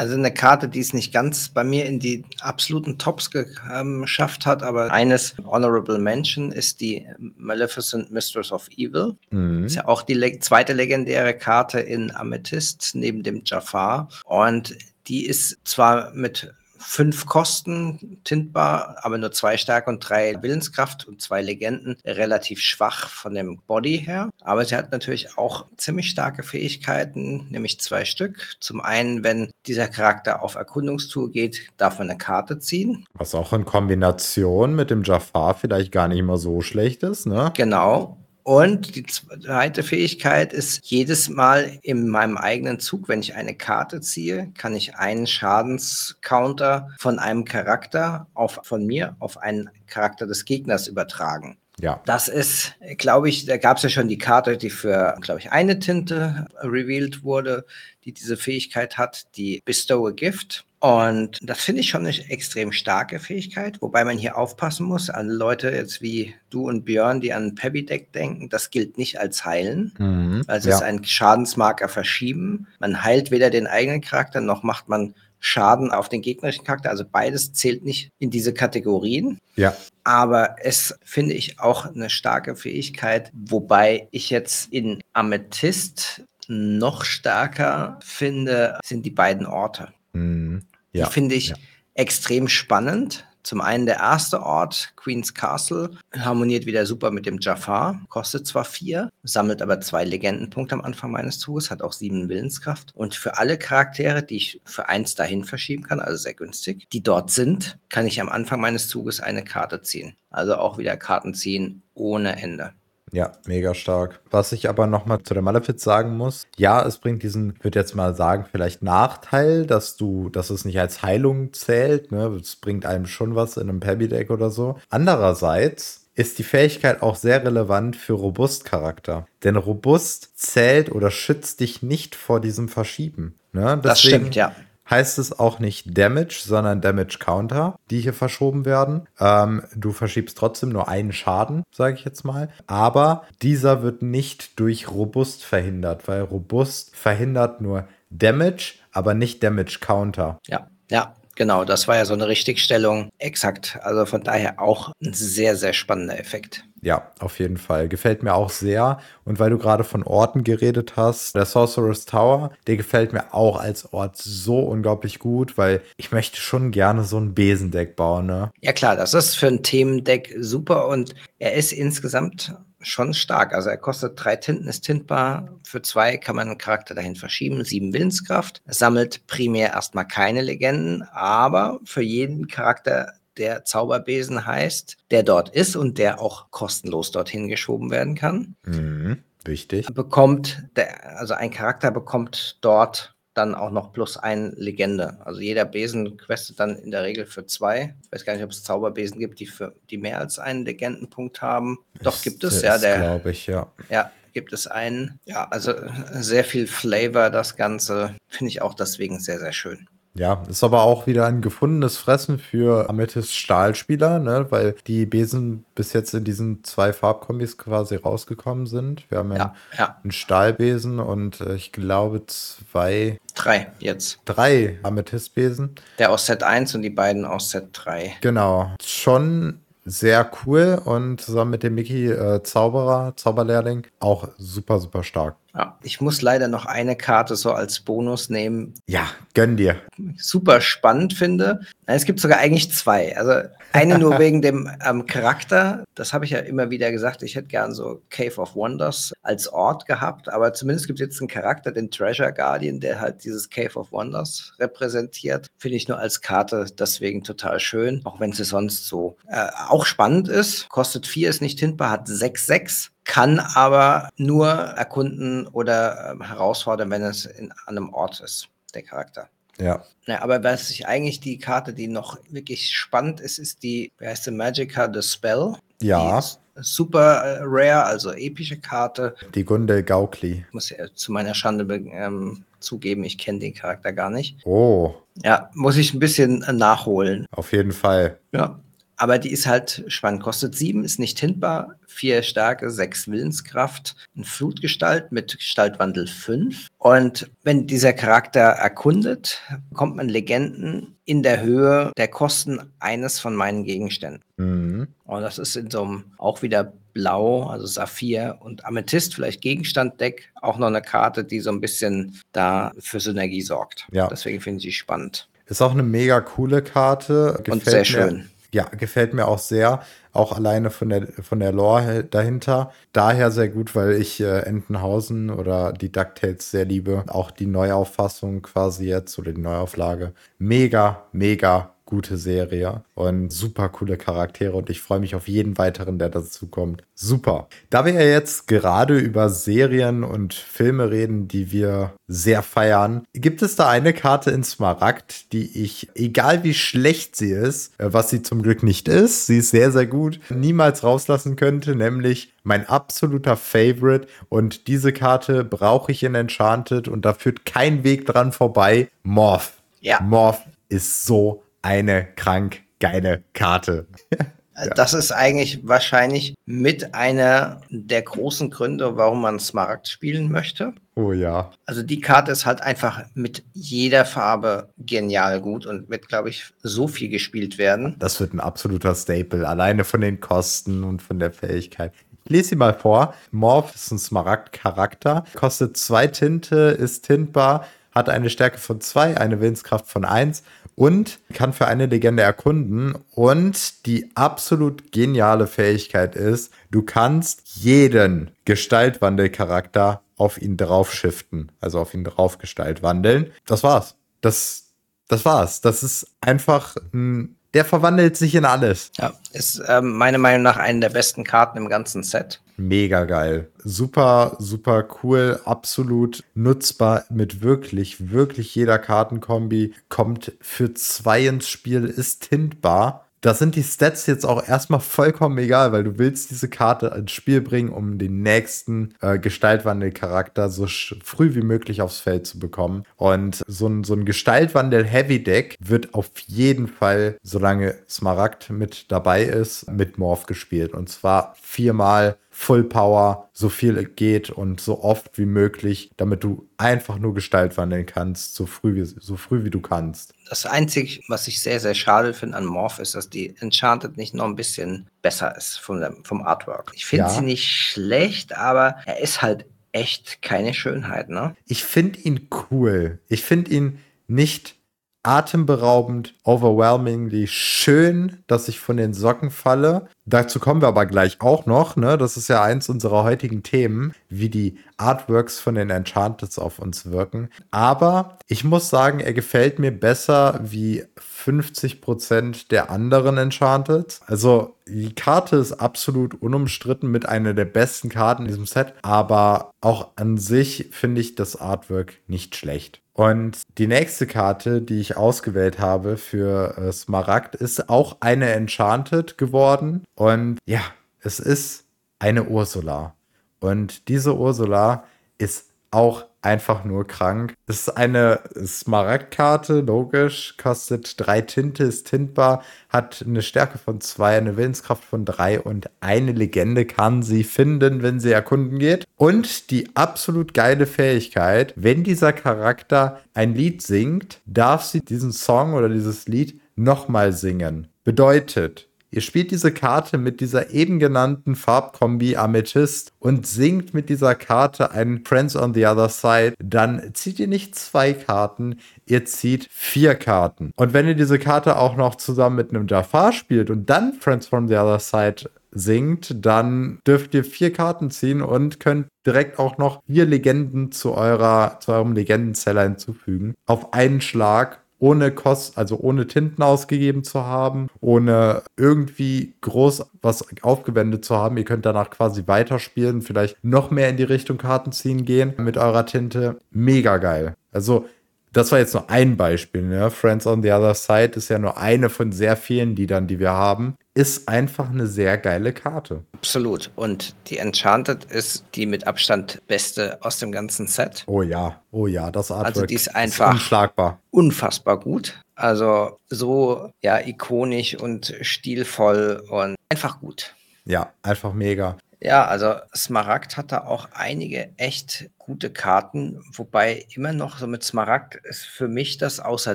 also 0.00 0.14
eine 0.14 0.32
Karte, 0.32 0.66
die 0.66 0.80
es 0.80 0.94
nicht 0.94 1.12
ganz 1.12 1.50
bei 1.50 1.62
mir 1.62 1.84
in 1.84 2.00
die 2.00 2.24
absoluten 2.40 2.96
Tops 2.96 3.30
geschafft 3.30 4.46
hat, 4.46 4.62
aber 4.62 4.90
eines 4.90 5.34
Honorable 5.44 5.98
Mention 5.98 6.52
ist 6.52 6.80
die 6.80 7.06
Maleficent 7.36 8.10
Mistress 8.10 8.50
of 8.50 8.66
Evil. 8.78 9.14
Mhm. 9.28 9.64
Ist 9.64 9.76
ja 9.76 9.86
auch 9.86 10.00
die 10.00 10.14
le 10.14 10.38
zweite 10.38 10.72
legendäre 10.72 11.34
Karte 11.34 11.80
in 11.80 12.16
Amethyst 12.16 12.92
neben 12.94 13.22
dem 13.22 13.42
Jafar. 13.44 14.08
Und 14.24 14.74
die 15.06 15.26
ist 15.26 15.58
zwar 15.64 16.14
mit 16.14 16.50
fünf 16.80 17.26
Kosten 17.26 18.20
tintbar, 18.24 18.96
aber 19.02 19.18
nur 19.18 19.32
zwei 19.32 19.56
Stärke 19.56 19.90
und 19.90 20.00
drei 20.00 20.36
Willenskraft 20.42 21.06
und 21.06 21.20
zwei 21.20 21.42
Legenden. 21.42 21.96
Relativ 22.04 22.60
schwach 22.60 23.08
von 23.08 23.34
dem 23.34 23.60
Body 23.66 23.98
her. 23.98 24.30
Aber 24.40 24.64
sie 24.64 24.74
hat 24.74 24.90
natürlich 24.90 25.38
auch 25.38 25.66
ziemlich 25.76 26.10
starke 26.10 26.42
Fähigkeiten, 26.42 27.46
nämlich 27.50 27.80
zwei 27.80 28.04
Stück. 28.04 28.56
Zum 28.60 28.80
einen, 28.80 29.22
wenn 29.22 29.50
dieser 29.66 29.88
Charakter 29.88 30.42
auf 30.42 30.54
Erkundungstour 30.54 31.30
geht, 31.30 31.68
darf 31.76 31.98
man 31.98 32.08
eine 32.10 32.18
Karte 32.18 32.58
ziehen. 32.58 33.06
Was 33.14 33.34
auch 33.34 33.52
in 33.52 33.64
Kombination 33.64 34.74
mit 34.74 34.90
dem 34.90 35.02
Jafar 35.02 35.54
vielleicht 35.54 35.92
gar 35.92 36.08
nicht 36.08 36.22
mal 36.22 36.38
so 36.38 36.60
schlecht 36.60 37.02
ist, 37.02 37.26
ne? 37.26 37.52
Genau. 37.56 38.16
Und 38.42 38.96
die 38.96 39.04
zweite 39.04 39.82
Fähigkeit 39.82 40.52
ist, 40.52 40.80
jedes 40.84 41.28
Mal 41.28 41.78
in 41.82 42.08
meinem 42.08 42.36
eigenen 42.36 42.80
Zug, 42.80 43.08
wenn 43.08 43.20
ich 43.20 43.34
eine 43.34 43.54
Karte 43.54 44.00
ziehe, 44.00 44.50
kann 44.56 44.74
ich 44.74 44.96
einen 44.96 45.26
Schadenscounter 45.26 46.88
von 46.98 47.18
einem 47.18 47.44
Charakter 47.44 48.26
auf, 48.34 48.60
von 48.62 48.86
mir 48.86 49.16
auf 49.18 49.38
einen 49.38 49.70
Charakter 49.86 50.26
des 50.26 50.44
Gegners 50.44 50.88
übertragen. 50.88 51.58
Ja. 51.80 52.02
Das 52.06 52.28
ist, 52.28 52.74
glaube 52.98 53.28
ich, 53.28 53.46
da 53.46 53.56
gab 53.56 53.76
es 53.76 53.82
ja 53.82 53.88
schon 53.88 54.08
die 54.08 54.18
Karte, 54.18 54.56
die 54.56 54.70
für, 54.70 55.16
glaube 55.20 55.40
ich, 55.40 55.52
eine 55.52 55.78
Tinte 55.78 56.46
revealed 56.62 57.22
wurde, 57.24 57.64
die 58.04 58.12
diese 58.12 58.36
Fähigkeit 58.36 58.98
hat, 58.98 59.36
die 59.36 59.62
Bestow 59.64 60.06
a 60.06 60.10
Gift. 60.10 60.64
Und 60.80 61.38
das 61.42 61.60
finde 61.60 61.82
ich 61.82 61.90
schon 61.90 62.06
eine 62.06 62.30
extrem 62.30 62.72
starke 62.72 63.18
Fähigkeit, 63.18 63.82
wobei 63.82 64.02
man 64.02 64.16
hier 64.16 64.38
aufpassen 64.38 64.86
muss. 64.86 65.10
An 65.10 65.28
Leute 65.28 65.70
jetzt 65.70 66.00
wie 66.00 66.34
du 66.48 66.68
und 66.68 66.86
Björn, 66.86 67.20
die 67.20 67.34
an 67.34 67.54
Pebby 67.54 67.84
Deck 67.84 68.12
denken, 68.12 68.48
das 68.48 68.70
gilt 68.70 68.96
nicht 68.96 69.20
als 69.20 69.44
Heilen. 69.44 69.92
Mhm, 69.98 70.44
also 70.46 70.70
ja. 70.70 70.74
es 70.74 70.80
ist 70.80 70.86
ein 70.86 71.04
Schadensmarker 71.04 71.90
verschieben. 71.90 72.66
Man 72.78 73.04
heilt 73.04 73.30
weder 73.30 73.50
den 73.50 73.66
eigenen 73.66 74.00
Charakter, 74.00 74.40
noch 74.40 74.62
macht 74.62 74.88
man 74.88 75.14
Schaden 75.40 75.90
auf 75.90 76.08
den 76.08 76.22
gegnerischen 76.22 76.64
Charakter. 76.64 76.90
Also 76.90 77.04
beides 77.10 77.52
zählt 77.52 77.82
nicht 77.82 78.10
in 78.18 78.30
diese 78.30 78.52
Kategorien. 78.54 79.38
Ja. 79.56 79.74
Aber 80.04 80.56
es 80.62 80.94
finde 81.02 81.34
ich 81.34 81.58
auch 81.58 81.86
eine 81.86 82.10
starke 82.10 82.54
Fähigkeit, 82.54 83.30
wobei 83.32 84.08
ich 84.10 84.30
jetzt 84.30 84.72
in 84.72 85.00
Amethyst 85.14 86.22
noch 86.46 87.04
stärker 87.04 87.98
finde, 88.02 88.78
sind 88.84 89.06
die 89.06 89.10
beiden 89.10 89.46
Orte. 89.46 89.88
Mhm. 90.12 90.62
Ja, 90.92 91.06
die 91.06 91.12
finde 91.12 91.34
ich 91.36 91.48
ja. 91.48 91.56
extrem 91.94 92.48
spannend. 92.48 93.26
Zum 93.42 93.60
einen 93.60 93.86
der 93.86 93.96
erste 93.96 94.42
Ort, 94.42 94.92
Queen's 94.96 95.34
Castle, 95.34 95.90
harmoniert 96.16 96.66
wieder 96.66 96.86
super 96.86 97.10
mit 97.10 97.26
dem 97.26 97.38
Jafar, 97.40 98.00
kostet 98.08 98.46
zwar 98.46 98.64
vier, 98.64 99.10
sammelt 99.22 99.62
aber 99.62 99.80
zwei 99.80 100.04
Legendenpunkte 100.04 100.74
am 100.74 100.82
Anfang 100.82 101.10
meines 101.10 101.38
Zuges, 101.38 101.70
hat 101.70 101.82
auch 101.82 101.92
sieben 101.92 102.28
Willenskraft. 102.28 102.92
Und 102.94 103.14
für 103.14 103.38
alle 103.38 103.58
Charaktere, 103.58 104.22
die 104.22 104.36
ich 104.36 104.60
für 104.64 104.88
eins 104.88 105.14
dahin 105.14 105.44
verschieben 105.44 105.82
kann, 105.82 106.00
also 106.00 106.16
sehr 106.16 106.34
günstig, 106.34 106.88
die 106.92 107.02
dort 107.02 107.30
sind, 107.30 107.78
kann 107.88 108.06
ich 108.06 108.20
am 108.20 108.28
Anfang 108.28 108.60
meines 108.60 108.88
Zuges 108.88 109.20
eine 109.20 109.44
Karte 109.44 109.82
ziehen. 109.82 110.16
Also 110.30 110.56
auch 110.56 110.78
wieder 110.78 110.96
Karten 110.96 111.34
ziehen 111.34 111.82
ohne 111.94 112.40
Ende. 112.40 112.72
Ja, 113.12 113.32
mega 113.46 113.74
stark. 113.74 114.20
Was 114.30 114.52
ich 114.52 114.68
aber 114.68 114.86
nochmal 114.86 115.22
zu 115.22 115.34
der 115.34 115.42
Malefiz 115.42 115.82
sagen 115.82 116.16
muss, 116.16 116.46
ja, 116.56 116.84
es 116.86 116.98
bringt 116.98 117.22
diesen, 117.22 117.54
ich 117.56 117.64
würde 117.64 117.78
jetzt 117.78 117.94
mal 117.94 118.14
sagen, 118.14 118.46
vielleicht 118.50 118.82
Nachteil, 118.82 119.66
dass 119.66 119.96
du, 119.96 120.28
dass 120.28 120.50
es 120.50 120.64
nicht 120.64 120.78
als 120.78 121.02
Heilung 121.02 121.52
zählt, 121.52 122.12
ne? 122.12 122.26
Es 122.40 122.56
bringt 122.56 122.86
einem 122.86 123.06
schon 123.06 123.34
was 123.34 123.56
in 123.56 123.68
einem 123.68 123.80
Pebby-Deck 123.80 124.30
oder 124.30 124.50
so. 124.50 124.78
Andererseits 124.90 126.06
ist 126.14 126.38
die 126.38 126.44
Fähigkeit 126.44 127.02
auch 127.02 127.16
sehr 127.16 127.44
relevant 127.44 127.96
für 127.96 128.12
Robust-Charakter. 128.12 129.26
Denn 129.42 129.56
Robust 129.56 130.38
zählt 130.38 130.92
oder 130.92 131.10
schützt 131.10 131.60
dich 131.60 131.82
nicht 131.82 132.14
vor 132.14 132.40
diesem 132.40 132.68
Verschieben. 132.68 133.34
Ne? 133.52 133.62
Deswegen, 133.62 133.82
das 133.82 134.00
stimmt, 134.00 134.34
ja 134.34 134.54
heißt 134.90 135.18
es 135.18 135.38
auch 135.38 135.58
nicht 135.58 135.96
Damage, 135.96 136.40
sondern 136.44 136.80
Damage 136.80 137.18
Counter, 137.18 137.78
die 137.90 138.00
hier 138.00 138.14
verschoben 138.14 138.64
werden. 138.64 139.06
Ähm, 139.18 139.62
du 139.74 139.92
verschiebst 139.92 140.36
trotzdem 140.36 140.70
nur 140.70 140.88
einen 140.88 141.12
Schaden, 141.12 141.62
sage 141.72 141.96
ich 141.96 142.04
jetzt 142.04 142.24
mal. 142.24 142.50
Aber 142.66 143.24
dieser 143.42 143.82
wird 143.82 144.02
nicht 144.02 144.58
durch 144.58 144.90
Robust 144.90 145.44
verhindert, 145.44 146.08
weil 146.08 146.22
Robust 146.22 146.94
verhindert 146.94 147.60
nur 147.60 147.86
Damage, 148.10 148.74
aber 148.92 149.14
nicht 149.14 149.42
Damage 149.42 149.78
Counter. 149.80 150.38
Ja, 150.46 150.68
ja. 150.90 151.14
Genau, 151.36 151.64
das 151.64 151.88
war 151.88 151.96
ja 151.96 152.04
so 152.04 152.12
eine 152.12 152.28
Richtigstellung. 152.28 153.08
Exakt. 153.16 153.78
Also 153.80 154.04
von 154.04 154.22
daher 154.22 154.60
auch 154.60 154.92
ein 155.02 155.14
sehr, 155.14 155.56
sehr 155.56 155.72
spannender 155.72 156.18
Effekt. 156.18 156.66
Ja, 156.82 157.12
auf 157.18 157.38
jeden 157.38 157.58
Fall. 157.58 157.88
Gefällt 157.88 158.22
mir 158.22 158.34
auch 158.34 158.50
sehr. 158.50 159.00
Und 159.24 159.38
weil 159.38 159.50
du 159.50 159.58
gerade 159.58 159.84
von 159.84 160.02
Orten 160.02 160.44
geredet 160.44 160.94
hast, 160.96 161.34
der 161.34 161.44
Sorcerer's 161.44 162.06
Tower, 162.06 162.52
der 162.66 162.76
gefällt 162.76 163.12
mir 163.12 163.34
auch 163.34 163.60
als 163.60 163.92
Ort 163.92 164.16
so 164.16 164.60
unglaublich 164.60 165.18
gut, 165.18 165.58
weil 165.58 165.82
ich 165.98 166.10
möchte 166.10 166.40
schon 166.40 166.70
gerne 166.70 167.04
so 167.04 167.18
ein 167.18 167.34
Besendeck 167.34 167.96
bauen. 167.96 168.26
Ne? 168.26 168.50
Ja 168.60 168.72
klar, 168.72 168.96
das 168.96 169.14
ist 169.14 169.34
für 169.34 169.48
ein 169.48 169.62
Themendeck 169.62 170.34
super 170.38 170.88
und 170.88 171.14
er 171.38 171.54
ist 171.54 171.72
insgesamt 171.72 172.54
schon 172.80 173.12
stark. 173.14 173.54
Also 173.54 173.68
er 173.68 173.76
kostet 173.76 174.12
drei 174.16 174.36
Tinten, 174.36 174.68
ist 174.68 174.82
tintbar. 174.82 175.48
Für 175.64 175.82
zwei 175.82 176.16
kann 176.16 176.36
man 176.36 176.48
einen 176.48 176.58
Charakter 176.58 176.94
dahin 176.94 177.14
verschieben, 177.16 177.62
sieben 177.64 177.92
Willenskraft. 177.92 178.62
sammelt 178.66 179.26
primär 179.26 179.72
erstmal 179.72 180.06
keine 180.06 180.42
Legenden, 180.42 181.02
aber 181.12 181.80
für 181.84 182.02
jeden 182.02 182.48
Charakter 182.48 183.12
der 183.36 183.64
Zauberbesen 183.64 184.46
heißt, 184.46 184.96
der 185.10 185.22
dort 185.22 185.48
ist 185.50 185.76
und 185.76 185.98
der 185.98 186.20
auch 186.20 186.50
kostenlos 186.50 187.10
dorthin 187.10 187.48
geschoben 187.48 187.90
werden 187.90 188.14
kann. 188.14 188.56
Mhm, 188.64 189.18
wichtig. 189.44 189.86
Bekommt, 189.92 190.64
der, 190.76 191.18
also 191.18 191.34
ein 191.34 191.50
Charakter 191.50 191.90
bekommt 191.90 192.58
dort 192.60 193.14
dann 193.34 193.54
auch 193.54 193.70
noch 193.70 193.92
plus 193.92 194.16
ein 194.16 194.52
Legende. 194.56 195.18
Also 195.24 195.40
jeder 195.40 195.64
Besen 195.64 196.16
questet 196.16 196.58
dann 196.58 196.76
in 196.76 196.90
der 196.90 197.04
Regel 197.04 197.26
für 197.26 197.46
zwei. 197.46 197.94
Ich 198.04 198.12
weiß 198.12 198.24
gar 198.24 198.34
nicht, 198.34 198.44
ob 198.44 198.50
es 198.50 198.64
Zauberbesen 198.64 199.18
gibt, 199.18 199.40
die 199.40 199.46
für 199.46 199.74
die 199.88 199.98
mehr 199.98 200.18
als 200.18 200.38
einen 200.38 200.64
Legendenpunkt 200.64 201.40
haben. 201.40 201.78
Doch 202.02 202.14
ist, 202.14 202.22
gibt 202.22 202.44
es 202.44 202.62
ja. 202.62 202.76
Der 202.78 202.98
glaube 202.98 203.30
ich 203.30 203.46
ja. 203.46 203.72
Ja, 203.88 204.10
gibt 204.32 204.52
es 204.52 204.66
einen. 204.66 205.20
Ja, 205.24 205.46
also 205.48 205.74
sehr 206.12 206.44
viel 206.44 206.66
Flavor 206.66 207.30
das 207.30 207.56
Ganze. 207.56 208.16
Finde 208.28 208.50
ich 208.50 208.62
auch 208.62 208.74
deswegen 208.74 209.20
sehr 209.20 209.38
sehr 209.38 209.52
schön. 209.52 209.88
Ja, 210.14 210.42
ist 210.48 210.64
aber 210.64 210.82
auch 210.82 211.06
wieder 211.06 211.26
ein 211.26 211.40
gefundenes 211.40 211.96
Fressen 211.96 212.38
für 212.38 212.88
Amethyst 212.90 213.34
Stahlspieler, 213.34 214.18
ne? 214.18 214.46
weil 214.50 214.74
die 214.86 215.06
Besen 215.06 215.64
bis 215.74 215.92
jetzt 215.92 216.12
in 216.14 216.24
diesen 216.24 216.64
zwei 216.64 216.92
Farbkombis 216.92 217.58
quasi 217.58 217.94
rausgekommen 217.94 218.66
sind. 218.66 219.08
Wir 219.08 219.18
haben 219.18 219.30
ja, 219.30 219.38
ja, 219.38 219.54
ja. 219.78 219.96
einen 220.02 220.10
Stahlbesen 220.10 220.98
und 220.98 221.40
äh, 221.40 221.54
ich 221.54 221.70
glaube 221.72 222.26
zwei. 222.26 223.18
Drei 223.34 223.70
jetzt. 223.78 224.20
Drei 224.24 224.78
Amethystbesen. 224.82 225.76
Der 225.98 226.10
aus 226.10 226.26
Set 226.26 226.42
1 226.42 226.74
und 226.74 226.82
die 226.82 226.90
beiden 226.90 227.24
aus 227.24 227.50
Set 227.50 227.68
3. 227.72 228.16
Genau. 228.20 228.72
Schon 228.82 229.60
sehr 229.84 230.30
cool 230.44 230.80
und 230.84 231.20
zusammen 231.20 231.52
mit 231.52 231.62
dem 231.62 231.74
Mickey 231.74 232.10
äh, 232.10 232.42
Zauberer, 232.42 233.14
Zauberlehrling, 233.16 233.86
auch 233.98 234.28
super, 234.38 234.78
super 234.78 235.02
stark. 235.02 235.36
Ja, 235.54 235.78
ich 235.82 236.00
muss 236.00 236.22
leider 236.22 236.48
noch 236.48 236.66
eine 236.66 236.96
Karte 236.96 237.36
so 237.36 237.52
als 237.52 237.80
Bonus 237.80 238.30
nehmen. 238.30 238.74
Ja, 238.86 239.06
gönn 239.34 239.56
dir. 239.56 239.76
Super 240.16 240.60
spannend 240.60 241.14
finde. 241.14 241.60
Es 241.86 242.04
gibt 242.04 242.20
sogar 242.20 242.38
eigentlich 242.38 242.72
zwei. 242.72 243.16
Also 243.16 243.48
eine 243.72 243.98
nur 243.98 244.18
wegen 244.18 244.42
dem 244.42 244.70
ähm, 244.84 245.06
Charakter. 245.06 245.84
Das 245.94 246.12
habe 246.12 246.24
ich 246.24 246.30
ja 246.30 246.38
immer 246.38 246.70
wieder 246.70 246.92
gesagt. 246.92 247.22
Ich 247.22 247.34
hätte 247.34 247.48
gern 247.48 247.74
so 247.74 248.02
Cave 248.10 248.36
of 248.40 248.54
Wonders 248.54 249.12
als 249.22 249.48
Ort 249.48 249.86
gehabt. 249.86 250.28
Aber 250.28 250.52
zumindest 250.52 250.86
gibt 250.86 251.00
es 251.00 251.06
jetzt 251.06 251.20
einen 251.20 251.28
Charakter, 251.28 251.72
den 251.72 251.90
Treasure 251.90 252.32
Guardian, 252.32 252.80
der 252.80 253.00
halt 253.00 253.24
dieses 253.24 253.50
Cave 253.50 253.74
of 253.74 253.92
Wonders 253.92 254.52
repräsentiert. 254.58 255.48
Finde 255.58 255.76
ich 255.76 255.88
nur 255.88 255.98
als 255.98 256.20
Karte 256.20 256.66
deswegen 256.78 257.24
total 257.24 257.58
schön. 257.58 258.02
Auch 258.04 258.20
wenn 258.20 258.32
sie 258.32 258.44
sonst 258.44 258.86
so 258.86 259.16
äh, 259.28 259.48
auch 259.68 259.84
spannend 259.84 260.28
ist. 260.28 260.68
Kostet 260.68 261.06
vier, 261.06 261.28
ist 261.28 261.42
nicht 261.42 261.58
hintbar, 261.58 261.90
hat 261.90 262.06
6-6 262.08 262.90
kann 263.10 263.40
aber 263.40 264.08
nur 264.18 264.48
erkunden 264.48 265.48
oder 265.48 266.14
äh, 266.14 266.24
herausfordern, 266.24 266.90
wenn 266.90 267.02
es 267.02 267.26
in 267.26 267.52
einem 267.66 267.92
Ort 267.92 268.20
ist, 268.20 268.48
der 268.72 268.82
Charakter. 268.82 269.28
Ja. 269.58 269.82
ja. 270.06 270.22
Aber 270.22 270.44
was 270.44 270.70
ich 270.70 270.86
eigentlich 270.86 271.18
die 271.18 271.36
Karte, 271.36 271.74
die 271.74 271.88
noch 271.88 272.18
wirklich 272.30 272.70
spannend 272.70 273.18
ist, 273.18 273.38
ist 273.38 273.64
die, 273.64 273.90
wie 273.98 274.06
heißt 274.06 274.26
die, 274.26 274.30
Magica 274.30 274.88
the 274.92 275.02
Spell. 275.02 275.54
Ja. 275.82 276.22
super 276.54 277.16
äh, 277.24 277.40
rare, 277.42 277.82
also 277.84 278.12
epische 278.12 278.58
Karte. 278.58 279.16
Die 279.34 279.44
Gundel 279.44 279.82
Gaukli. 279.82 280.44
Ich 280.46 280.54
muss 280.54 280.70
ja 280.70 280.86
zu 280.94 281.10
meiner 281.10 281.34
Schande 281.34 281.64
ähm, 281.74 282.44
zugeben, 282.60 283.02
ich 283.02 283.18
kenne 283.18 283.40
den 283.40 283.54
Charakter 283.54 283.92
gar 283.92 284.10
nicht. 284.10 284.36
Oh. 284.44 284.94
Ja, 285.24 285.50
muss 285.54 285.76
ich 285.76 285.94
ein 285.94 285.98
bisschen 285.98 286.44
äh, 286.44 286.52
nachholen. 286.52 287.26
Auf 287.32 287.52
jeden 287.52 287.72
Fall. 287.72 288.20
Ja. 288.30 288.60
Aber 289.00 289.18
die 289.18 289.30
ist 289.30 289.46
halt 289.46 289.82
spannend. 289.86 290.22
Kostet 290.22 290.54
sieben, 290.54 290.84
ist 290.84 290.98
nicht 290.98 291.18
hintbar. 291.18 291.76
Vier 291.86 292.22
Stärke, 292.22 292.68
sechs 292.68 293.08
Willenskraft. 293.08 293.96
Ein 294.14 294.24
Flutgestalt 294.24 295.10
mit 295.10 295.38
Gestaltwandel 295.38 296.06
fünf. 296.06 296.68
Und 296.76 297.30
wenn 297.42 297.66
dieser 297.66 297.94
Charakter 297.94 298.40
erkundet, 298.40 299.40
bekommt 299.70 299.96
man 299.96 300.10
Legenden 300.10 300.98
in 301.06 301.22
der 301.22 301.40
Höhe 301.40 301.92
der 301.96 302.08
Kosten 302.08 302.60
eines 302.78 303.18
von 303.18 303.34
meinen 303.34 303.64
Gegenständen. 303.64 304.22
Mhm. 304.36 304.88
Und 305.04 305.22
das 305.22 305.38
ist 305.38 305.56
in 305.56 305.70
so 305.70 305.82
einem 305.82 306.04
auch 306.18 306.42
wieder 306.42 306.70
Blau, 306.92 307.44
also 307.44 307.64
Saphir 307.64 308.36
und 308.40 308.66
Amethyst, 308.66 309.14
vielleicht 309.14 309.40
Gegenstanddeck, 309.40 310.30
auch 310.42 310.58
noch 310.58 310.66
eine 310.66 310.82
Karte, 310.82 311.24
die 311.24 311.40
so 311.40 311.48
ein 311.48 311.62
bisschen 311.62 312.20
da 312.32 312.72
für 312.78 313.00
Synergie 313.00 313.40
sorgt. 313.40 313.86
Ja. 313.92 314.08
Deswegen 314.08 314.42
finde 314.42 314.58
ich 314.58 314.64
sie 314.64 314.72
spannend. 314.72 315.26
Ist 315.46 315.62
auch 315.62 315.72
eine 315.72 315.82
mega 315.82 316.20
coole 316.20 316.60
Karte. 316.60 317.36
Gefällt 317.38 317.48
und 317.48 317.64
sehr 317.64 317.86
schön 317.86 318.28
ja, 318.52 318.64
gefällt 318.64 319.14
mir 319.14 319.28
auch 319.28 319.38
sehr. 319.38 319.80
Auch 320.12 320.32
alleine 320.32 320.70
von 320.70 320.88
der, 320.88 321.06
von 321.22 321.40
der 321.40 321.52
Lore 321.52 322.04
dahinter. 322.04 322.72
Daher 322.92 323.30
sehr 323.30 323.48
gut, 323.48 323.74
weil 323.74 323.92
ich 323.92 324.20
äh, 324.20 324.40
Entenhausen 324.40 325.30
oder 325.30 325.72
die 325.72 325.92
DuckTales 325.92 326.50
sehr 326.50 326.64
liebe. 326.64 327.04
Auch 327.08 327.30
die 327.30 327.46
Neuauffassung 327.46 328.42
quasi 328.42 328.86
jetzt 328.86 329.18
oder 329.18 329.32
die 329.32 329.40
Neuauflage. 329.40 330.12
Mega, 330.38 331.04
mega 331.12 331.74
gute 331.90 332.16
Serie 332.16 332.84
und 332.94 333.30
super 333.30 333.68
coole 333.68 333.98
Charaktere 333.98 334.56
und 334.56 334.70
ich 334.70 334.80
freue 334.80 335.00
mich 335.00 335.14
auf 335.14 335.28
jeden 335.28 335.58
weiteren, 335.58 335.98
der 335.98 336.08
dazu 336.08 336.46
kommt. 336.46 336.82
Super. 336.94 337.48
Da 337.68 337.84
wir 337.84 337.92
ja 337.92 338.02
jetzt 338.02 338.46
gerade 338.46 338.98
über 338.98 339.28
Serien 339.28 340.04
und 340.04 340.32
Filme 340.32 340.90
reden, 340.90 341.28
die 341.28 341.50
wir 341.50 341.92
sehr 342.06 342.42
feiern, 342.42 343.04
gibt 343.12 343.42
es 343.42 343.56
da 343.56 343.68
eine 343.68 343.92
Karte 343.92 344.30
in 344.30 344.44
Smaragd, 344.44 345.32
die 345.32 345.62
ich, 345.62 345.88
egal 345.94 346.44
wie 346.44 346.54
schlecht 346.54 347.16
sie 347.16 347.32
ist, 347.32 347.78
äh, 347.78 347.92
was 347.92 348.10
sie 348.10 348.22
zum 348.22 348.42
Glück 348.42 348.62
nicht 348.62 348.88
ist, 348.88 349.26
sie 349.26 349.38
ist 349.38 349.50
sehr, 349.50 349.72
sehr 349.72 349.86
gut, 349.86 350.20
niemals 350.30 350.84
rauslassen 350.84 351.36
könnte, 351.36 351.74
nämlich 351.74 352.32
mein 352.44 352.68
absoluter 352.68 353.36
Favorite 353.36 354.06
und 354.28 354.68
diese 354.68 354.92
Karte 354.92 355.44
brauche 355.44 355.92
ich 355.92 356.02
in 356.02 356.14
Enchanted 356.14 356.88
und 356.88 357.04
da 357.04 357.14
führt 357.14 357.44
kein 357.44 357.82
Weg 357.82 358.06
dran 358.06 358.32
vorbei. 358.32 358.88
Morph. 359.02 359.54
Ja. 359.80 360.00
Morph 360.00 360.42
ist 360.68 361.04
so 361.04 361.42
eine 361.62 362.06
krank 362.16 362.62
geile 362.80 363.22
Karte. 363.32 363.86
ja. 364.10 364.26
Das 364.76 364.92
ist 364.92 365.10
eigentlich 365.10 365.66
wahrscheinlich 365.66 366.34
mit 366.44 366.94
einer 366.94 367.62
der 367.70 368.02
großen 368.02 368.50
Gründe, 368.50 368.94
warum 368.94 369.22
man 369.22 369.40
Smaragd 369.40 369.88
spielen 369.88 370.30
möchte. 370.30 370.74
Oh 370.96 371.12
ja. 371.12 371.50
Also 371.64 371.82
die 371.82 372.00
Karte 372.00 372.32
ist 372.32 372.44
halt 372.44 372.60
einfach 372.60 373.04
mit 373.14 373.42
jeder 373.54 374.04
Farbe 374.04 374.68
genial 374.76 375.40
gut 375.40 375.64
und 375.64 375.88
wird, 375.88 376.08
glaube 376.08 376.28
ich, 376.28 376.52
so 376.62 376.88
viel 376.88 377.08
gespielt 377.08 377.56
werden. 377.56 377.96
Das 377.98 378.20
wird 378.20 378.34
ein 378.34 378.40
absoluter 378.40 378.94
Staple, 378.94 379.48
alleine 379.48 379.84
von 379.84 380.02
den 380.02 380.20
Kosten 380.20 380.84
und 380.84 381.00
von 381.00 381.18
der 381.18 381.32
Fähigkeit. 381.32 381.94
Ich 382.24 382.30
lese 382.30 382.50
sie 382.50 382.56
mal 382.56 382.74
vor. 382.74 383.14
Morph 383.30 383.74
ist 383.74 383.90
ein 383.92 383.98
Smaragd-Charakter, 383.98 385.24
kostet 385.36 385.78
zwei 385.78 386.06
Tinte, 386.06 386.76
ist 386.78 387.06
tintbar, 387.06 387.64
hat 387.92 388.08
eine 388.10 388.28
Stärke 388.28 388.58
von 388.58 388.80
zwei, 388.82 389.16
eine 389.16 389.40
Willenskraft 389.40 389.86
von 389.86 390.04
eins 390.04 390.42
und 390.80 391.18
kann 391.34 391.52
für 391.52 391.66
eine 391.66 391.84
Legende 391.84 392.22
erkunden. 392.22 392.94
Und 393.10 393.84
die 393.84 394.10
absolut 394.14 394.92
geniale 394.92 395.46
Fähigkeit 395.46 396.16
ist, 396.16 396.54
du 396.70 396.80
kannst 396.80 397.42
jeden 397.56 398.30
Gestaltwandelcharakter 398.46 400.00
auf 400.16 400.40
ihn 400.40 400.56
draufschiften, 400.56 401.52
also 401.60 401.80
auf 401.80 401.92
ihn 401.92 402.04
drauf 402.04 402.38
Gestalt 402.38 402.82
wandeln. 402.82 403.30
Das 403.44 403.62
war's. 403.62 403.96
Das, 404.22 404.70
das 405.06 405.26
war's. 405.26 405.60
Das 405.60 405.82
ist 405.82 406.06
einfach 406.22 406.76
ein 406.94 407.36
der 407.54 407.64
verwandelt 407.64 408.16
sich 408.16 408.34
in 408.34 408.44
alles. 408.44 408.92
Ja, 408.98 409.12
ist 409.32 409.62
ähm, 409.66 409.92
meiner 409.92 410.18
Meinung 410.18 410.42
nach 410.42 410.56
eine 410.56 410.80
der 410.80 410.90
besten 410.90 411.24
Karten 411.24 411.58
im 411.58 411.68
ganzen 411.68 412.02
Set. 412.02 412.40
Mega 412.56 413.04
geil. 413.06 413.48
Super, 413.64 414.36
super 414.38 414.86
cool. 415.02 415.40
Absolut 415.44 416.22
nutzbar 416.34 417.04
mit 417.08 417.42
wirklich, 417.42 418.10
wirklich 418.10 418.54
jeder 418.54 418.78
Kartenkombi. 418.78 419.74
Kommt 419.88 420.32
für 420.40 420.74
zwei 420.74 421.26
ins 421.26 421.48
Spiel, 421.48 421.86
ist 421.86 422.28
tintbar 422.28 423.09
da 423.20 423.34
sind 423.34 423.54
die 423.54 423.62
Stats 423.62 424.06
jetzt 424.06 424.24
auch 424.24 424.46
erstmal 424.46 424.80
vollkommen 424.80 425.36
egal, 425.38 425.72
weil 425.72 425.84
du 425.84 425.98
willst 425.98 426.30
diese 426.30 426.48
Karte 426.48 426.94
ins 426.96 427.12
Spiel 427.12 427.40
bringen, 427.40 427.68
um 427.68 427.98
den 427.98 428.22
nächsten 428.22 428.94
äh, 429.00 429.18
Gestaltwandel-Charakter 429.18 430.48
so 430.48 430.66
früh 431.04 431.34
wie 431.34 431.42
möglich 431.42 431.82
aufs 431.82 432.00
Feld 432.00 432.26
zu 432.26 432.38
bekommen. 432.38 432.84
Und 432.96 433.42
so 433.46 433.66
ein, 433.66 433.84
so 433.84 433.94
ein 433.94 434.04
Gestaltwandel-Heavy-Deck 434.04 435.56
wird 435.60 435.94
auf 435.94 436.10
jeden 436.26 436.66
Fall, 436.66 437.18
solange 437.22 437.76
Smaragd 437.88 438.50
mit 438.50 438.90
dabei 438.90 439.24
ist, 439.24 439.70
mit 439.70 439.98
Morph 439.98 440.26
gespielt. 440.26 440.72
Und 440.72 440.88
zwar 440.88 441.34
viermal 441.40 442.16
Full 442.40 442.64
Power, 442.64 443.28
so 443.34 443.50
viel 443.50 443.84
geht 443.84 444.30
und 444.30 444.62
so 444.62 444.82
oft 444.82 445.18
wie 445.18 445.26
möglich, 445.26 445.90
damit 445.98 446.24
du 446.24 446.48
einfach 446.56 446.98
nur 446.98 447.12
Gestalt 447.12 447.58
wandeln 447.58 447.84
kannst, 447.84 448.34
so 448.34 448.46
früh 448.46 448.76
wie, 448.76 448.84
so 448.84 449.18
früh 449.18 449.44
wie 449.44 449.50
du 449.50 449.60
kannst. 449.60 450.14
Das 450.26 450.46
Einzige, 450.46 451.02
was 451.08 451.28
ich 451.28 451.42
sehr, 451.42 451.60
sehr 451.60 451.74
schade 451.74 452.14
finde 452.14 452.38
an 452.38 452.46
Morph, 452.46 452.78
ist, 452.78 452.94
dass 452.94 453.10
die 453.10 453.36
Enchanted 453.40 453.98
nicht 453.98 454.14
noch 454.14 454.24
ein 454.24 454.36
bisschen 454.36 454.88
besser 455.02 455.36
ist 455.36 455.58
vom, 455.58 455.84
vom 456.02 456.22
Artwork. 456.22 456.72
Ich 456.74 456.86
finde 456.86 457.04
ja. 457.04 457.10
sie 457.10 457.20
nicht 457.20 457.46
schlecht, 457.46 458.34
aber 458.34 458.76
er 458.86 459.00
ist 459.00 459.20
halt 459.20 459.44
echt 459.72 460.22
keine 460.22 460.54
Schönheit, 460.54 461.10
ne? 461.10 461.36
Ich 461.44 461.62
finde 461.62 461.98
ihn 461.98 462.28
cool. 462.50 463.00
Ich 463.08 463.22
finde 463.22 463.50
ihn 463.50 463.80
nicht 464.08 464.56
atemberaubend, 465.02 466.14
overwhelmingly 466.24 467.26
schön, 467.26 468.22
dass 468.26 468.48
ich 468.48 468.60
von 468.60 468.76
den 468.76 468.92
Socken 468.92 469.30
falle. 469.30 469.88
Dazu 470.10 470.40
kommen 470.40 470.60
wir 470.60 470.68
aber 470.68 470.86
gleich 470.86 471.20
auch 471.20 471.46
noch, 471.46 471.76
ne? 471.76 471.96
Das 471.96 472.16
ist 472.16 472.28
ja 472.28 472.42
eins 472.42 472.68
unserer 472.68 473.04
heutigen 473.04 473.44
Themen, 473.44 473.92
wie 474.08 474.28
die 474.28 474.58
Artworks 474.76 475.38
von 475.38 475.54
den 475.54 475.70
Enchanteds 475.70 476.36
auf 476.38 476.58
uns 476.58 476.90
wirken. 476.90 477.28
Aber 477.52 478.18
ich 478.26 478.42
muss 478.42 478.70
sagen, 478.70 478.98
er 478.98 479.12
gefällt 479.12 479.60
mir 479.60 479.70
besser 479.70 480.40
wie 480.42 480.84
50% 481.24 482.48
der 482.48 482.70
anderen 482.70 483.18
Enchanted. 483.18 484.00
Also 484.06 484.56
die 484.66 484.94
Karte 484.94 485.36
ist 485.36 485.52
absolut 485.52 486.20
unumstritten 486.20 486.90
mit 486.90 487.06
einer 487.06 487.32
der 487.32 487.44
besten 487.44 487.88
Karten 487.88 488.22
in 488.22 488.28
diesem 488.28 488.46
Set, 488.46 488.74
aber 488.82 489.52
auch 489.60 489.90
an 489.94 490.18
sich 490.18 490.70
finde 490.72 491.00
ich 491.00 491.14
das 491.14 491.36
Artwork 491.36 491.94
nicht 492.08 492.34
schlecht. 492.34 492.80
Und 493.00 493.38
die 493.56 493.66
nächste 493.66 494.06
Karte, 494.06 494.60
die 494.60 494.78
ich 494.78 494.96
ausgewählt 494.96 495.58
habe 495.58 495.96
für 495.96 496.58
äh, 496.58 496.70
Smaragd, 496.70 497.34
ist 497.34 497.70
auch 497.70 497.96
eine 498.00 498.30
Enchanted 498.32 499.16
geworden. 499.16 499.84
Und 500.00 500.38
ja, 500.46 500.62
es 501.00 501.20
ist 501.20 501.66
eine 501.98 502.24
Ursula. 502.24 502.94
Und 503.38 503.86
diese 503.88 504.16
Ursula 504.16 504.84
ist 505.18 505.50
auch 505.70 506.06
einfach 506.22 506.64
nur 506.64 506.86
krank. 506.86 507.34
Das 507.44 507.60
ist 507.60 507.76
eine 507.76 508.20
Smaragdkarte, 508.34 509.60
logisch, 509.60 510.38
kostet 510.38 510.94
drei 510.96 511.20
Tinte, 511.20 511.64
ist 511.64 511.88
tintbar, 511.88 512.42
hat 512.70 513.04
eine 513.06 513.20
Stärke 513.20 513.58
von 513.58 513.82
zwei, 513.82 514.16
eine 514.16 514.38
Willenskraft 514.38 514.84
von 514.84 515.04
drei 515.04 515.38
und 515.38 515.68
eine 515.80 516.12
Legende 516.12 516.64
kann 516.64 517.02
sie 517.02 517.22
finden, 517.22 517.82
wenn 517.82 518.00
sie 518.00 518.12
erkunden 518.12 518.58
geht. 518.58 518.86
Und 518.96 519.50
die 519.50 519.76
absolut 519.76 520.32
geile 520.32 520.66
Fähigkeit, 520.66 521.52
wenn 521.56 521.84
dieser 521.84 522.14
Charakter 522.14 523.00
ein 523.12 523.34
Lied 523.34 523.60
singt, 523.60 524.22
darf 524.24 524.64
sie 524.64 524.80
diesen 524.80 525.12
Song 525.12 525.52
oder 525.52 525.68
dieses 525.68 526.08
Lied 526.08 526.40
nochmal 526.56 527.12
singen. 527.12 527.66
Bedeutet, 527.84 528.69
Ihr 528.92 529.02
spielt 529.02 529.30
diese 529.30 529.52
Karte 529.52 529.98
mit 529.98 530.20
dieser 530.20 530.50
eben 530.50 530.80
genannten 530.80 531.36
Farbkombi 531.36 532.16
Amethyst 532.16 532.92
und 532.98 533.24
singt 533.24 533.72
mit 533.72 533.88
dieser 533.88 534.16
Karte 534.16 534.72
einen 534.72 535.04
Friends 535.04 535.36
on 535.36 535.54
the 535.54 535.64
Other 535.66 535.88
Side, 535.88 536.34
dann 536.42 536.90
zieht 536.94 537.20
ihr 537.20 537.28
nicht 537.28 537.54
zwei 537.54 537.92
Karten, 537.92 538.56
ihr 538.86 539.04
zieht 539.04 539.48
vier 539.50 539.94
Karten. 539.94 540.52
Und 540.56 540.72
wenn 540.72 540.88
ihr 540.88 540.96
diese 540.96 541.20
Karte 541.20 541.56
auch 541.56 541.76
noch 541.76 541.94
zusammen 541.94 542.36
mit 542.36 542.50
einem 542.50 542.66
Jafar 542.66 543.12
spielt 543.12 543.48
und 543.48 543.70
dann 543.70 543.94
Friends 543.94 544.26
from 544.26 544.48
the 544.48 544.56
Other 544.56 544.80
Side 544.80 545.30
singt, 545.52 546.24
dann 546.24 546.80
dürft 546.86 547.14
ihr 547.14 547.24
vier 547.24 547.52
Karten 547.52 547.90
ziehen 547.90 548.22
und 548.22 548.60
könnt 548.60 548.88
direkt 549.06 549.38
auch 549.38 549.58
noch 549.58 549.82
vier 549.86 550.06
Legenden 550.06 550.72
zu 550.72 550.94
eurer, 550.94 551.58
zu 551.60 551.72
eurem 551.72 551.92
Legendenzeller 551.92 552.62
hinzufügen. 552.62 553.34
Auf 553.46 553.72
einen 553.72 554.00
Schlag 554.00 554.59
ohne 554.80 555.12
Kost, 555.12 555.56
also 555.56 555.78
ohne 555.78 556.06
Tinten 556.06 556.42
ausgegeben 556.42 557.04
zu 557.04 557.24
haben, 557.24 557.68
ohne 557.80 558.42
irgendwie 558.56 559.34
groß 559.42 559.84
was 560.02 560.24
aufgewendet 560.42 561.04
zu 561.04 561.16
haben. 561.16 561.36
Ihr 561.36 561.44
könnt 561.44 561.66
danach 561.66 561.90
quasi 561.90 562.24
weiterspielen, 562.26 563.02
vielleicht 563.02 563.36
noch 563.44 563.70
mehr 563.70 563.88
in 563.88 563.96
die 563.96 564.02
Richtung 564.02 564.38
Karten 564.38 564.72
ziehen 564.72 565.04
gehen 565.04 565.34
mit 565.36 565.56
eurer 565.56 565.86
Tinte. 565.86 566.38
Mega 566.50 566.96
geil. 566.96 567.34
Also 567.52 567.86
das 568.32 568.52
war 568.52 568.58
jetzt 568.58 568.74
nur 568.74 568.88
ein 568.90 569.16
Beispiel. 569.16 569.62
Ne? 569.62 569.90
Friends 569.90 570.26
on 570.26 570.42
the 570.42 570.52
Other 570.52 570.74
Side 570.74 571.12
ist 571.16 571.28
ja 571.28 571.38
nur 571.38 571.58
eine 571.58 571.90
von 571.90 572.12
sehr 572.12 572.36
vielen 572.36 572.76
Liedern, 572.76 573.06
die 573.06 573.18
wir 573.18 573.32
haben. 573.32 573.76
Ist 573.94 574.28
einfach 574.28 574.70
eine 574.70 574.86
sehr 574.86 575.18
geile 575.18 575.52
Karte. 575.52 576.04
Absolut. 576.12 576.70
Und 576.76 577.16
die 577.26 577.38
Enchanted 577.38 578.04
ist 578.04 578.44
die 578.54 578.66
mit 578.66 578.86
Abstand 578.86 579.42
beste 579.48 579.98
aus 580.00 580.18
dem 580.18 580.30
ganzen 580.30 580.68
Set. 580.68 581.02
Oh 581.06 581.22
ja, 581.22 581.60
oh 581.72 581.88
ja, 581.88 582.12
das 582.12 582.30
Artwork 582.30 582.46
also 582.46 582.66
die 582.66 582.74
ist 582.74 582.94
einfach 582.94 583.30
ist 583.30 583.40
unschlagbar. 583.40 584.00
Unfassbar 584.10 584.78
gut. 584.78 585.20
Also 585.34 585.98
so 586.08 586.70
ja 586.82 587.00
ikonisch 587.00 587.74
und 587.74 588.14
stilvoll 588.20 589.24
und 589.28 589.56
einfach 589.68 589.98
gut. 589.98 590.34
Ja, 590.64 590.92
einfach 591.02 591.32
mega. 591.32 591.76
Ja, 592.02 592.26
also 592.26 592.54
Smaragd 592.74 593.36
hat 593.36 593.52
da 593.52 593.64
auch 593.64 593.88
einige 593.92 594.50
echt 594.56 595.10
gute 595.18 595.50
Karten, 595.50 596.22
wobei 596.32 596.86
immer 596.94 597.12
noch 597.12 597.38
so 597.38 597.46
mit 597.46 597.62
Smaragd 597.62 598.14
ist 598.24 598.44
für 598.46 598.68
mich 598.68 598.96
das 598.96 599.20
außer 599.20 599.54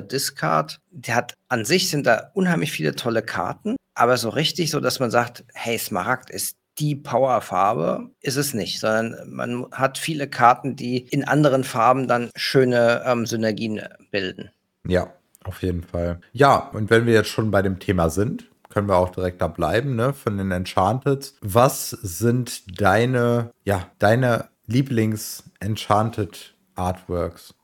Discard. 0.00 0.78
Der 0.90 1.16
hat 1.16 1.34
an 1.48 1.64
sich 1.64 1.90
sind 1.90 2.06
da 2.06 2.30
unheimlich 2.34 2.70
viele 2.70 2.94
tolle 2.94 3.22
Karten, 3.22 3.76
aber 3.96 4.16
so 4.16 4.28
richtig 4.28 4.70
so, 4.70 4.78
dass 4.78 5.00
man 5.00 5.10
sagt, 5.10 5.44
hey, 5.54 5.78
Smaragd 5.78 6.30
ist 6.30 6.56
die 6.78 6.94
Powerfarbe 6.94 8.10
ist 8.20 8.36
es 8.36 8.52
nicht, 8.52 8.80
sondern 8.80 9.16
man 9.30 9.66
hat 9.72 9.96
viele 9.96 10.28
Karten, 10.28 10.76
die 10.76 10.98
in 10.98 11.24
anderen 11.24 11.64
Farben 11.64 12.06
dann 12.06 12.30
schöne 12.36 13.02
ähm, 13.06 13.24
Synergien 13.24 13.80
bilden. 14.10 14.50
Ja, 14.86 15.12
auf 15.44 15.62
jeden 15.62 15.82
Fall. 15.82 16.20
Ja, 16.32 16.70
und 16.74 16.90
wenn 16.90 17.06
wir 17.06 17.14
jetzt 17.14 17.30
schon 17.30 17.50
bei 17.50 17.62
dem 17.62 17.78
Thema 17.78 18.10
sind, 18.10 18.50
können 18.68 18.88
wir 18.88 18.96
auch 18.96 19.08
direkt 19.08 19.40
da 19.40 19.48
bleiben, 19.48 19.96
ne, 19.96 20.12
von 20.12 20.36
den 20.36 20.50
Enchanted. 20.50 21.32
Was 21.40 21.90
sind 21.90 22.78
deine, 22.78 23.52
ja, 23.64 23.90
deine 23.98 24.50
Lieblings-Enchanted 24.66 26.54
Artworks? 26.74 27.54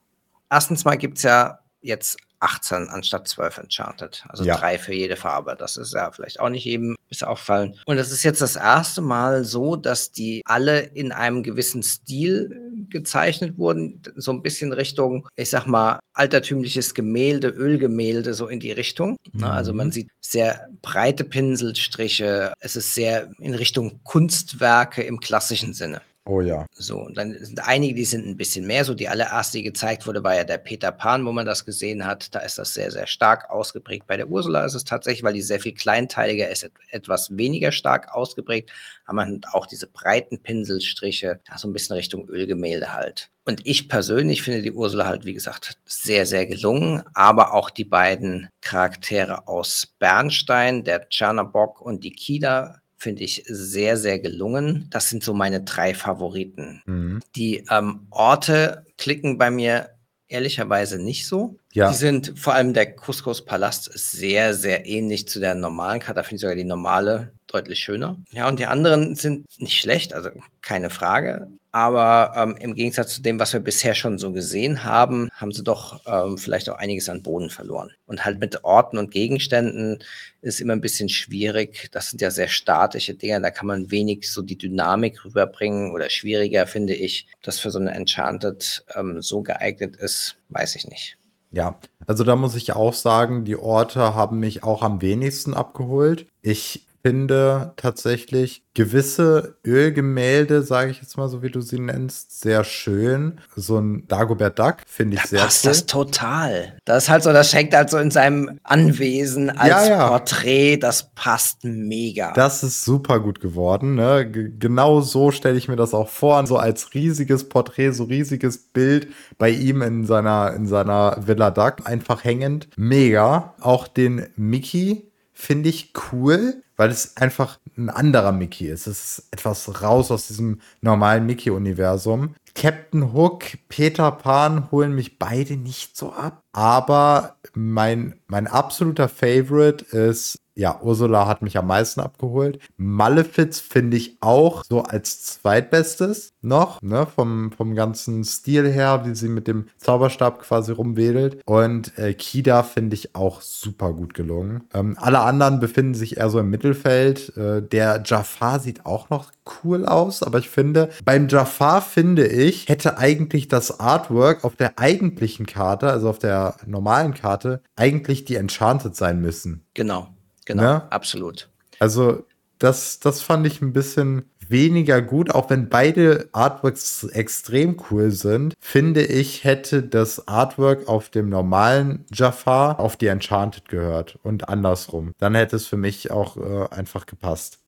Erstens 0.50 0.86
mal 0.86 0.96
gibt 0.96 1.18
es 1.18 1.24
ja 1.24 1.58
jetzt 1.82 2.16
18 2.42 2.88
anstatt 2.88 3.28
12 3.28 3.58
Enchanted. 3.58 4.24
Also 4.28 4.44
ja. 4.44 4.56
drei 4.56 4.78
für 4.78 4.94
jede 4.94 5.16
Farbe. 5.16 5.56
Das 5.58 5.76
ist 5.76 5.94
ja 5.94 6.10
vielleicht 6.10 6.40
auch 6.40 6.48
nicht 6.48 6.64
jedem 6.64 6.96
bis 7.08 7.22
auffallen. 7.22 7.78
Und 7.86 7.98
es 7.98 8.10
ist 8.10 8.22
jetzt 8.22 8.40
das 8.40 8.56
erste 8.56 9.00
Mal 9.00 9.44
so, 9.44 9.76
dass 9.76 10.12
die 10.12 10.42
alle 10.44 10.80
in 10.80 11.12
einem 11.12 11.42
gewissen 11.42 11.82
Stil 11.82 12.86
gezeichnet 12.88 13.58
wurden. 13.58 14.02
So 14.16 14.32
ein 14.32 14.42
bisschen 14.42 14.72
Richtung, 14.72 15.28
ich 15.36 15.50
sag 15.50 15.66
mal, 15.66 16.00
altertümliches 16.14 16.94
Gemälde, 16.94 17.48
Ölgemälde, 17.48 18.34
so 18.34 18.48
in 18.48 18.60
die 18.60 18.72
Richtung. 18.72 19.16
Mhm. 19.32 19.44
Also 19.44 19.72
man 19.72 19.88
mhm. 19.88 19.92
sieht 19.92 20.10
sehr 20.20 20.68
breite 20.82 21.24
Pinselstriche. 21.24 22.52
Es 22.60 22.76
ist 22.76 22.94
sehr 22.94 23.30
in 23.38 23.54
Richtung 23.54 24.00
Kunstwerke 24.04 25.02
im 25.02 25.20
klassischen 25.20 25.74
Sinne. 25.74 26.02
Oh 26.24 26.40
ja. 26.40 26.66
So, 26.72 27.00
und 27.00 27.16
dann 27.16 27.36
sind 27.44 27.66
einige, 27.66 27.94
die 27.94 28.04
sind 28.04 28.24
ein 28.24 28.36
bisschen 28.36 28.64
mehr 28.64 28.84
so. 28.84 28.94
Die 28.94 29.08
allererste, 29.08 29.58
die 29.58 29.64
gezeigt 29.64 30.06
wurde, 30.06 30.22
war 30.22 30.36
ja 30.36 30.44
der 30.44 30.58
Peter 30.58 30.92
Pan, 30.92 31.26
wo 31.26 31.32
man 31.32 31.46
das 31.46 31.64
gesehen 31.64 32.06
hat. 32.06 32.32
Da 32.32 32.38
ist 32.40 32.58
das 32.58 32.74
sehr, 32.74 32.92
sehr 32.92 33.08
stark 33.08 33.50
ausgeprägt. 33.50 34.06
Bei 34.06 34.16
der 34.16 34.28
Ursula 34.28 34.64
ist 34.64 34.74
es 34.74 34.84
tatsächlich, 34.84 35.24
weil 35.24 35.32
die 35.32 35.42
sehr 35.42 35.58
viel 35.58 35.74
kleinteiliger 35.74 36.48
ist, 36.48 36.70
etwas 36.90 37.36
weniger 37.36 37.72
stark 37.72 38.14
ausgeprägt. 38.14 38.70
Aber 39.04 39.16
man 39.16 39.34
hat 39.36 39.52
auch 39.52 39.66
diese 39.66 39.88
breiten 39.88 40.40
Pinselstriche, 40.40 41.40
so 41.56 41.66
ein 41.66 41.72
bisschen 41.72 41.96
Richtung 41.96 42.28
Ölgemälde 42.28 42.92
halt. 42.92 43.30
Und 43.44 43.66
ich 43.66 43.88
persönlich 43.88 44.42
finde 44.42 44.62
die 44.62 44.72
Ursula 44.72 45.06
halt, 45.06 45.24
wie 45.24 45.34
gesagt, 45.34 45.76
sehr, 45.86 46.24
sehr 46.24 46.46
gelungen. 46.46 47.02
Aber 47.14 47.52
auch 47.52 47.68
die 47.68 47.84
beiden 47.84 48.48
Charaktere 48.60 49.48
aus 49.48 49.88
Bernstein, 49.98 50.84
der 50.84 51.08
Czernabock 51.08 51.80
und 51.80 52.04
die 52.04 52.12
Kida, 52.12 52.81
finde 53.02 53.24
ich 53.24 53.42
sehr, 53.46 53.96
sehr 53.96 54.20
gelungen. 54.20 54.86
Das 54.90 55.08
sind 55.08 55.24
so 55.24 55.34
meine 55.34 55.62
drei 55.62 55.92
Favoriten. 55.92 56.82
Mhm. 56.86 57.20
Die 57.34 57.64
ähm, 57.68 58.06
Orte 58.10 58.86
klicken 58.96 59.38
bei 59.38 59.50
mir 59.50 59.90
ehrlicherweise 60.28 61.02
nicht 61.02 61.26
so. 61.26 61.58
Ja. 61.72 61.90
Die 61.90 61.96
sind, 61.96 62.38
vor 62.38 62.54
allem 62.54 62.72
der 62.72 62.94
Couscous 62.94 63.44
Palast 63.44 63.88
ist 63.88 64.12
sehr, 64.12 64.54
sehr 64.54 64.86
ähnlich 64.86 65.28
zu 65.28 65.40
der 65.40 65.54
normalen 65.54 66.00
Karte. 66.00 66.20
Da 66.20 66.22
finde 66.22 66.36
ich 66.36 66.40
sogar 66.42 66.56
die 66.56 66.64
normale 66.64 67.32
deutlich 67.48 67.80
schöner. 67.80 68.16
Ja, 68.30 68.48
und 68.48 68.58
die 68.58 68.66
anderen 68.66 69.14
sind 69.16 69.46
nicht 69.58 69.78
schlecht, 69.78 70.14
also 70.14 70.30
keine 70.62 70.88
Frage. 70.88 71.48
Aber 71.72 72.34
ähm, 72.36 72.56
im 72.60 72.74
Gegensatz 72.74 73.14
zu 73.14 73.22
dem, 73.22 73.38
was 73.38 73.54
wir 73.54 73.60
bisher 73.60 73.94
schon 73.94 74.18
so 74.18 74.30
gesehen 74.30 74.84
haben, 74.84 75.30
haben 75.34 75.52
sie 75.52 75.64
doch 75.64 76.02
ähm, 76.06 76.36
vielleicht 76.36 76.68
auch 76.68 76.76
einiges 76.76 77.08
an 77.08 77.22
Boden 77.22 77.48
verloren. 77.48 77.90
Und 78.04 78.26
halt 78.26 78.38
mit 78.40 78.62
Orten 78.62 78.98
und 78.98 79.10
Gegenständen 79.10 79.98
ist 80.42 80.60
immer 80.60 80.74
ein 80.74 80.82
bisschen 80.82 81.08
schwierig. 81.08 81.88
Das 81.90 82.10
sind 82.10 82.20
ja 82.20 82.30
sehr 82.30 82.48
statische 82.48 83.14
Dinge, 83.14 83.40
da 83.40 83.50
kann 83.50 83.66
man 83.66 83.90
wenig 83.90 84.30
so 84.30 84.42
die 84.42 84.58
Dynamik 84.58 85.24
rüberbringen 85.24 85.92
oder 85.92 86.10
schwieriger, 86.10 86.66
finde 86.66 86.94
ich. 86.94 87.26
Ob 87.36 87.42
das 87.44 87.58
für 87.58 87.70
so 87.70 87.78
eine 87.78 87.92
Enchanted 87.92 88.84
ähm, 88.94 89.22
so 89.22 89.40
geeignet 89.40 89.96
ist, 89.96 90.36
weiß 90.50 90.76
ich 90.76 90.86
nicht. 90.88 91.16
Ja, 91.52 91.78
also 92.06 92.24
da 92.24 92.36
muss 92.36 92.54
ich 92.54 92.72
auch 92.72 92.94
sagen, 92.94 93.44
die 93.44 93.56
Orte 93.56 94.14
haben 94.14 94.40
mich 94.40 94.62
auch 94.62 94.82
am 94.82 95.00
wenigsten 95.00 95.54
abgeholt. 95.54 96.26
Ich 96.42 96.86
finde 97.02 97.72
tatsächlich 97.76 98.62
gewisse 98.74 99.56
Ölgemälde, 99.66 100.62
sage 100.62 100.90
ich 100.92 101.02
jetzt 101.02 101.18
mal 101.18 101.28
so, 101.28 101.42
wie 101.42 101.50
du 101.50 101.60
sie 101.60 101.78
nennst, 101.78 102.40
sehr 102.40 102.64
schön. 102.64 103.40
So 103.54 103.78
ein 103.78 104.06
Dagobert 104.08 104.58
Duck 104.58 104.76
finde 104.86 105.16
ich 105.16 105.22
da 105.22 105.28
sehr 105.28 105.40
passt 105.40 105.64
cool. 105.64 105.70
das 105.70 105.86
total. 105.86 106.78
Das 106.84 107.04
ist 107.04 107.10
halt 107.10 107.22
so, 107.22 107.32
das 107.32 107.50
schenkt 107.50 107.74
halt 107.74 107.90
so 107.90 107.98
in 107.98 108.10
seinem 108.10 108.58
Anwesen 108.62 109.50
als 109.50 109.68
Ja, 109.68 109.86
ja. 109.88 110.08
Porträt, 110.08 110.78
das 110.78 111.12
passt 111.14 111.64
mega. 111.64 112.32
Das 112.32 112.62
ist 112.62 112.84
super 112.84 113.20
gut 113.20 113.40
geworden. 113.40 113.94
Ne? 113.94 114.30
Genau 114.30 115.00
so 115.00 115.30
stelle 115.32 115.58
ich 115.58 115.68
mir 115.68 115.76
das 115.76 115.92
auch 115.92 116.08
vor. 116.08 116.46
So 116.46 116.56
als 116.56 116.94
riesiges 116.94 117.48
Porträt, 117.48 117.90
so 117.92 118.04
riesiges 118.04 118.58
Bild 118.58 119.08
bei 119.38 119.50
ihm 119.50 119.82
in 119.82 120.06
seiner, 120.06 120.54
in 120.54 120.66
seiner 120.66 121.16
Villa 121.26 121.50
Duck 121.50 121.76
einfach 121.84 122.24
hängend. 122.24 122.68
Mega. 122.76 123.54
Auch 123.60 123.86
den 123.86 124.26
Mickey 124.36 125.11
finde 125.42 125.70
ich 125.70 125.92
cool, 126.12 126.62
weil 126.76 126.90
es 126.90 127.16
einfach 127.16 127.58
ein 127.76 127.90
anderer 127.90 128.30
Mickey 128.30 128.68
ist. 128.68 128.86
Es 128.86 129.18
ist 129.18 129.28
etwas 129.32 129.82
raus 129.82 130.12
aus 130.12 130.28
diesem 130.28 130.60
normalen 130.82 131.26
Mickey-Universum. 131.26 132.36
Captain 132.54 133.12
Hook, 133.12 133.44
Peter 133.68 134.10
Pan 134.12 134.70
holen 134.70 134.94
mich 134.94 135.18
beide 135.18 135.56
nicht 135.56 135.96
so 135.96 136.12
ab. 136.12 136.42
Aber 136.52 137.36
mein, 137.54 138.14
mein 138.26 138.46
absoluter 138.46 139.08
Favorite 139.08 139.84
ist, 139.96 140.38
ja, 140.54 140.80
Ursula 140.82 141.26
hat 141.26 141.40
mich 141.40 141.56
am 141.56 141.66
meisten 141.66 142.00
abgeholt. 142.00 142.58
Malefiz 142.76 143.60
finde 143.60 143.96
ich 143.96 144.18
auch 144.20 144.64
so 144.64 144.82
als 144.82 145.24
zweitbestes 145.24 146.34
noch, 146.42 146.82
ne, 146.82 147.06
vom, 147.06 147.52
vom 147.52 147.74
ganzen 147.74 148.22
Stil 148.24 148.70
her, 148.70 149.04
wie 149.06 149.14
sie 149.14 149.28
mit 149.28 149.48
dem 149.48 149.68
Zauberstab 149.78 150.40
quasi 150.40 150.72
rumwedelt. 150.72 151.40
Und 151.46 151.96
äh, 151.98 152.12
Kida 152.12 152.64
finde 152.64 152.94
ich 152.94 153.14
auch 153.14 153.40
super 153.40 153.94
gut 153.94 154.12
gelungen. 154.12 154.64
Ähm, 154.74 154.96
alle 155.00 155.20
anderen 155.20 155.58
befinden 155.58 155.94
sich 155.94 156.18
eher 156.18 156.28
so 156.28 156.38
im 156.38 156.50
Mittelfeld. 156.50 157.34
Äh, 157.36 157.62
der 157.62 158.02
Jafar 158.04 158.60
sieht 158.60 158.84
auch 158.84 159.08
noch 159.08 159.32
cool 159.64 159.86
aus, 159.86 160.22
aber 160.22 160.38
ich 160.38 160.48
finde, 160.48 160.90
beim 161.04 161.28
Jafar 161.28 161.82
finde 161.82 162.26
ich, 162.26 162.68
hätte 162.68 162.98
eigentlich 162.98 163.48
das 163.48 163.80
Artwork 163.80 164.44
auf 164.44 164.56
der 164.56 164.78
eigentlichen 164.78 165.46
Karte, 165.46 165.90
also 165.90 166.08
auf 166.08 166.18
der 166.18 166.56
normalen 166.66 167.14
Karte, 167.14 167.62
eigentlich 167.76 168.24
die 168.24 168.36
Enchanted 168.36 168.94
sein 168.96 169.20
müssen. 169.20 169.64
Genau, 169.74 170.08
genau, 170.44 170.62
Ne? 170.62 170.92
absolut. 170.92 171.48
Also, 171.78 172.24
das, 172.58 173.00
das 173.00 173.22
fand 173.22 173.46
ich 173.46 173.60
ein 173.60 173.72
bisschen 173.72 174.30
weniger 174.48 175.02
gut, 175.02 175.34
auch 175.34 175.50
wenn 175.50 175.68
beide 175.68 176.28
Artworks 176.32 177.04
extrem 177.04 177.76
cool 177.90 178.10
sind, 178.10 178.54
finde 178.60 179.02
ich, 179.02 179.44
hätte 179.44 179.82
das 179.82 180.28
Artwork 180.28 180.88
auf 180.88 181.08
dem 181.08 181.28
normalen 181.28 182.04
Jafar 182.12 182.78
auf 182.78 182.96
die 182.96 183.06
Enchanted 183.06 183.68
gehört 183.68 184.18
und 184.22 184.48
andersrum. 184.48 185.12
Dann 185.18 185.34
hätte 185.34 185.56
es 185.56 185.66
für 185.66 185.76
mich 185.76 186.10
auch 186.10 186.36
äh, 186.36 186.68
einfach 186.70 187.06
gepasst. 187.06 187.58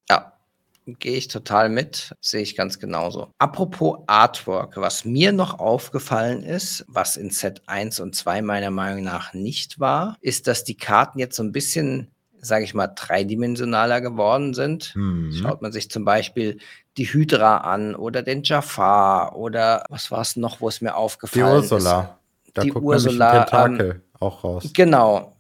Gehe 0.86 1.16
ich 1.16 1.28
total 1.28 1.70
mit, 1.70 2.14
sehe 2.20 2.42
ich 2.42 2.56
ganz 2.56 2.78
genauso. 2.78 3.30
Apropos 3.38 4.00
Artwork, 4.06 4.76
was 4.76 5.06
mir 5.06 5.32
noch 5.32 5.58
aufgefallen 5.58 6.42
ist, 6.42 6.84
was 6.88 7.16
in 7.16 7.30
Set 7.30 7.62
1 7.66 8.00
und 8.00 8.14
2 8.14 8.42
meiner 8.42 8.70
Meinung 8.70 9.02
nach 9.02 9.32
nicht 9.32 9.80
war, 9.80 10.16
ist, 10.20 10.46
dass 10.46 10.62
die 10.62 10.76
Karten 10.76 11.18
jetzt 11.18 11.36
so 11.36 11.42
ein 11.42 11.52
bisschen, 11.52 12.10
sage 12.38 12.64
ich 12.64 12.74
mal, 12.74 12.88
dreidimensionaler 12.88 14.02
geworden 14.02 14.52
sind. 14.52 14.94
Mhm. 14.94 15.32
Schaut 15.32 15.62
man 15.62 15.72
sich 15.72 15.90
zum 15.90 16.04
Beispiel 16.04 16.58
die 16.98 17.06
Hydra 17.06 17.58
an 17.58 17.94
oder 17.94 18.22
den 18.22 18.42
Jafar 18.42 19.36
oder 19.36 19.84
was 19.88 20.10
war 20.10 20.20
es 20.20 20.36
noch, 20.36 20.60
wo 20.60 20.68
es 20.68 20.82
mir 20.82 20.90
Die 20.90 20.94
aufgefallen 20.94 21.64
ist. 21.64 21.72
Ursula. 21.72 22.18
Da 22.52 22.62
Die 22.62 22.68
guckt 22.68 22.84
Ursula, 22.84 23.32
nämlich 23.32 23.52
ein 23.52 23.76
Tentakel 23.76 24.02
auch 24.20 24.44
raus. 24.44 24.70
Genau. 24.74 25.33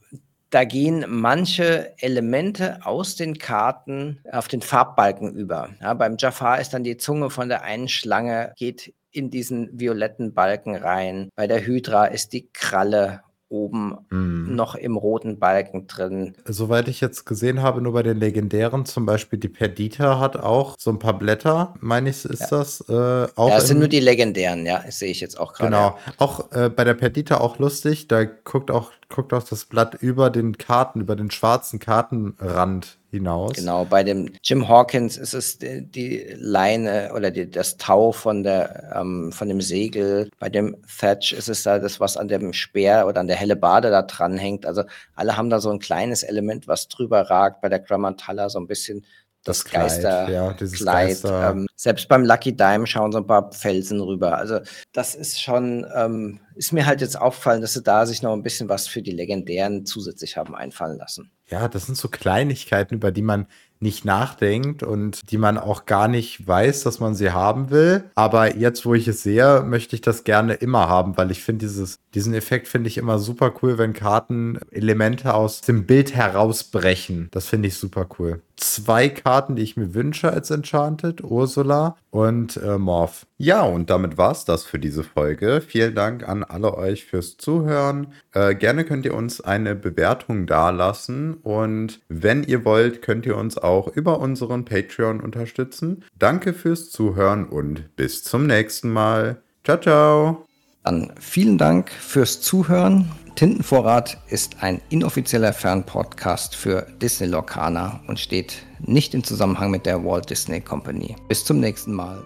Da 0.54 0.62
gehen 0.62 1.04
manche 1.08 1.94
Elemente 2.00 2.78
aus 2.84 3.16
den 3.16 3.38
Karten 3.38 4.20
auf 4.30 4.46
den 4.46 4.62
Farbbalken 4.62 5.34
über. 5.34 5.70
Ja, 5.82 5.94
beim 5.94 6.14
Jafar 6.16 6.60
ist 6.60 6.72
dann 6.72 6.84
die 6.84 6.96
Zunge 6.96 7.28
von 7.28 7.48
der 7.48 7.64
einen 7.64 7.88
Schlange, 7.88 8.52
geht 8.56 8.94
in 9.10 9.30
diesen 9.32 9.68
violetten 9.72 10.32
Balken 10.32 10.76
rein. 10.76 11.28
Bei 11.34 11.48
der 11.48 11.66
Hydra 11.66 12.04
ist 12.04 12.32
die 12.32 12.50
Kralle 12.52 13.22
oben 13.48 13.96
Mhm. 14.10 14.54
noch 14.54 14.74
im 14.74 14.96
roten 14.96 15.38
Balken 15.38 15.86
drin. 15.86 16.34
Soweit 16.44 16.88
ich 16.88 17.00
jetzt 17.00 17.24
gesehen 17.24 17.62
habe, 17.62 17.80
nur 17.80 17.92
bei 17.92 18.02
den 18.02 18.18
legendären, 18.18 18.84
zum 18.84 19.06
Beispiel 19.06 19.38
die 19.38 19.48
Perdita 19.48 20.18
hat 20.18 20.36
auch 20.36 20.74
so 20.78 20.90
ein 20.90 20.98
paar 20.98 21.18
Blätter, 21.18 21.74
meine 21.80 22.10
ich, 22.10 22.24
ist 22.24 22.50
das. 22.50 22.80
Äh, 22.88 22.92
auch 23.36 23.48
Ja, 23.48 23.58
es 23.58 23.68
sind 23.68 23.78
nur 23.78 23.88
die 23.88 24.00
legendären, 24.00 24.66
ja, 24.66 24.82
das 24.84 24.98
sehe 24.98 25.10
ich 25.10 25.20
jetzt 25.20 25.38
auch 25.38 25.52
gerade. 25.52 25.70
Genau. 25.70 25.98
Auch 26.18 26.50
äh, 26.52 26.68
bei 26.68 26.84
der 26.84 26.94
Perdita 26.94 27.38
auch 27.38 27.58
lustig, 27.58 28.08
da 28.08 28.24
guckt 28.24 28.70
auch, 28.70 28.90
guckt 29.14 29.32
auch 29.32 29.44
das 29.44 29.64
Blatt 29.64 29.94
über 29.94 30.28
den 30.28 30.58
Karten, 30.58 31.00
über 31.00 31.14
den 31.14 31.30
schwarzen 31.30 31.78
Kartenrand 31.78 32.98
hinaus. 33.12 33.52
Genau, 33.52 33.84
bei 33.84 34.02
dem 34.02 34.32
Jim 34.42 34.66
Hawkins 34.66 35.16
ist 35.16 35.34
es 35.34 35.58
die, 35.58 36.34
Leine 36.36 37.12
oder 37.14 37.30
die, 37.30 37.48
das 37.48 37.76
Tau 37.76 38.10
von, 38.10 38.42
der, 38.42 38.92
ähm, 38.96 39.30
von 39.30 39.48
dem 39.48 39.60
Segel. 39.60 40.30
Bei 40.40 40.48
dem 40.48 40.76
Thatch 40.98 41.32
ist 41.32 41.48
es 41.48 41.62
da 41.62 41.78
das, 41.78 42.00
was 42.00 42.16
an 42.16 42.26
dem 42.26 42.52
Speer 42.52 43.06
oder 43.06 43.20
an 43.20 43.28
der 43.28 43.36
helle 43.36 43.54
Bade 43.54 43.90
da 43.90 44.02
dran 44.02 44.36
hängt. 44.36 44.66
Also 44.66 44.82
alle 45.14 45.36
haben 45.36 45.48
da 45.48 45.60
so 45.60 45.70
ein 45.70 45.78
kleines 45.78 46.24
Element, 46.24 46.66
was 46.66 46.88
drüber 46.88 47.22
ragt. 47.30 47.60
Bei 47.60 47.68
der 47.68 47.78
Grammatalla 47.78 48.48
so 48.48 48.58
ein 48.58 48.66
bisschen 48.66 49.06
Das 49.44 49.64
Kleid, 49.64 49.82
Geister, 49.88 50.28
ja, 50.30 50.52
dieses 50.54 50.80
Kleid. 50.80 51.08
Geister- 51.08 51.50
Ähm, 51.50 51.66
selbst 51.76 52.08
beim 52.08 52.24
Lucky 52.24 52.56
Dime 52.56 52.86
schauen 52.86 53.12
so 53.12 53.18
ein 53.18 53.26
paar 53.26 53.52
Felsen 53.52 54.00
rüber. 54.00 54.38
Also 54.38 54.60
das 54.92 55.14
ist 55.14 55.40
schon, 55.40 55.86
ähm, 55.94 56.40
ist 56.54 56.72
mir 56.72 56.86
halt 56.86 57.00
jetzt 57.02 57.20
aufgefallen, 57.20 57.60
dass 57.60 57.74
sie 57.74 57.82
da 57.82 58.06
sich 58.06 58.22
noch 58.22 58.32
ein 58.32 58.42
bisschen 58.42 58.68
was 58.70 58.88
für 58.88 59.02
die 59.02 59.10
Legendären 59.12 59.84
zusätzlich 59.84 60.36
haben 60.38 60.54
einfallen 60.54 60.96
lassen. 60.98 61.30
Ja, 61.50 61.68
das 61.68 61.84
sind 61.86 61.98
so 61.98 62.08
Kleinigkeiten, 62.08 62.94
über 62.94 63.12
die 63.12 63.20
man 63.20 63.46
nicht 63.80 64.06
nachdenkt 64.06 64.82
und 64.82 65.30
die 65.30 65.36
man 65.36 65.58
auch 65.58 65.84
gar 65.84 66.08
nicht 66.08 66.46
weiß, 66.48 66.84
dass 66.84 67.00
man 67.00 67.14
sie 67.14 67.32
haben 67.32 67.68
will. 67.68 68.04
Aber 68.14 68.56
jetzt, 68.56 68.86
wo 68.86 68.94
ich 68.94 69.06
es 69.08 69.22
sehe, 69.22 69.60
möchte 69.62 69.94
ich 69.94 70.00
das 70.00 70.24
gerne 70.24 70.54
immer 70.54 70.88
haben, 70.88 71.18
weil 71.18 71.30
ich 71.30 71.42
finde 71.42 71.66
dieses, 71.66 71.98
diesen 72.14 72.32
Effekt 72.32 72.66
finde 72.66 72.88
ich 72.88 72.96
immer 72.96 73.18
super 73.18 73.52
cool, 73.62 73.76
wenn 73.76 73.92
Karten 73.92 74.58
Elemente 74.70 75.34
aus 75.34 75.60
dem 75.60 75.84
Bild 75.84 76.14
herausbrechen. 76.14 77.28
Das 77.32 77.46
finde 77.46 77.68
ich 77.68 77.76
super 77.76 78.06
cool. 78.18 78.40
Zwei 78.56 79.08
Karten, 79.08 79.56
die 79.56 79.62
ich 79.62 79.76
mir 79.76 79.94
wünsche 79.94 80.32
als 80.32 80.50
Enchanted, 80.50 81.24
Ursula 81.24 81.96
und 82.10 82.56
äh, 82.56 82.78
Morph. 82.78 83.26
Ja, 83.36 83.62
und 83.62 83.90
damit 83.90 84.16
war's 84.16 84.44
das 84.44 84.64
für 84.64 84.78
diese 84.78 85.02
Folge. 85.02 85.60
Vielen 85.66 85.94
Dank 85.94 86.28
an 86.28 86.44
alle 86.44 86.76
euch 86.76 87.04
fürs 87.04 87.36
Zuhören. 87.36 88.08
Äh, 88.32 88.54
gerne 88.54 88.84
könnt 88.84 89.04
ihr 89.06 89.14
uns 89.14 89.40
eine 89.40 89.74
Bewertung 89.74 90.46
dalassen 90.46 91.34
und 91.34 92.00
wenn 92.08 92.44
ihr 92.44 92.64
wollt, 92.64 93.02
könnt 93.02 93.26
ihr 93.26 93.36
uns 93.36 93.58
auch 93.58 93.88
über 93.88 94.20
unseren 94.20 94.64
Patreon 94.64 95.20
unterstützen. 95.20 96.04
Danke 96.18 96.52
fürs 96.52 96.90
Zuhören 96.90 97.46
und 97.46 97.96
bis 97.96 98.22
zum 98.22 98.46
nächsten 98.46 98.92
Mal. 98.92 99.42
Ciao, 99.64 99.80
ciao. 99.80 100.46
Dann 100.84 101.12
vielen 101.18 101.58
Dank 101.58 101.90
fürs 101.90 102.40
Zuhören. 102.40 103.10
Tintenvorrat 103.34 104.18
ist 104.28 104.62
ein 104.62 104.80
inoffizieller 104.90 105.52
Fernpodcast 105.52 106.54
für 106.54 106.86
Disney 107.02 107.26
Lorcaner 107.26 107.98
und 108.06 108.20
steht 108.20 108.64
nicht 108.78 109.12
im 109.12 109.24
Zusammenhang 109.24 109.72
mit 109.72 109.86
der 109.86 110.04
Walt 110.04 110.30
Disney 110.30 110.60
Company. 110.60 111.16
Bis 111.26 111.44
zum 111.44 111.58
nächsten 111.58 111.92
Mal. 111.92 112.22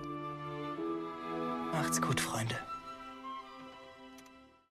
Macht's 1.73 2.03
gut, 2.03 2.21
Freunde. 2.21 2.58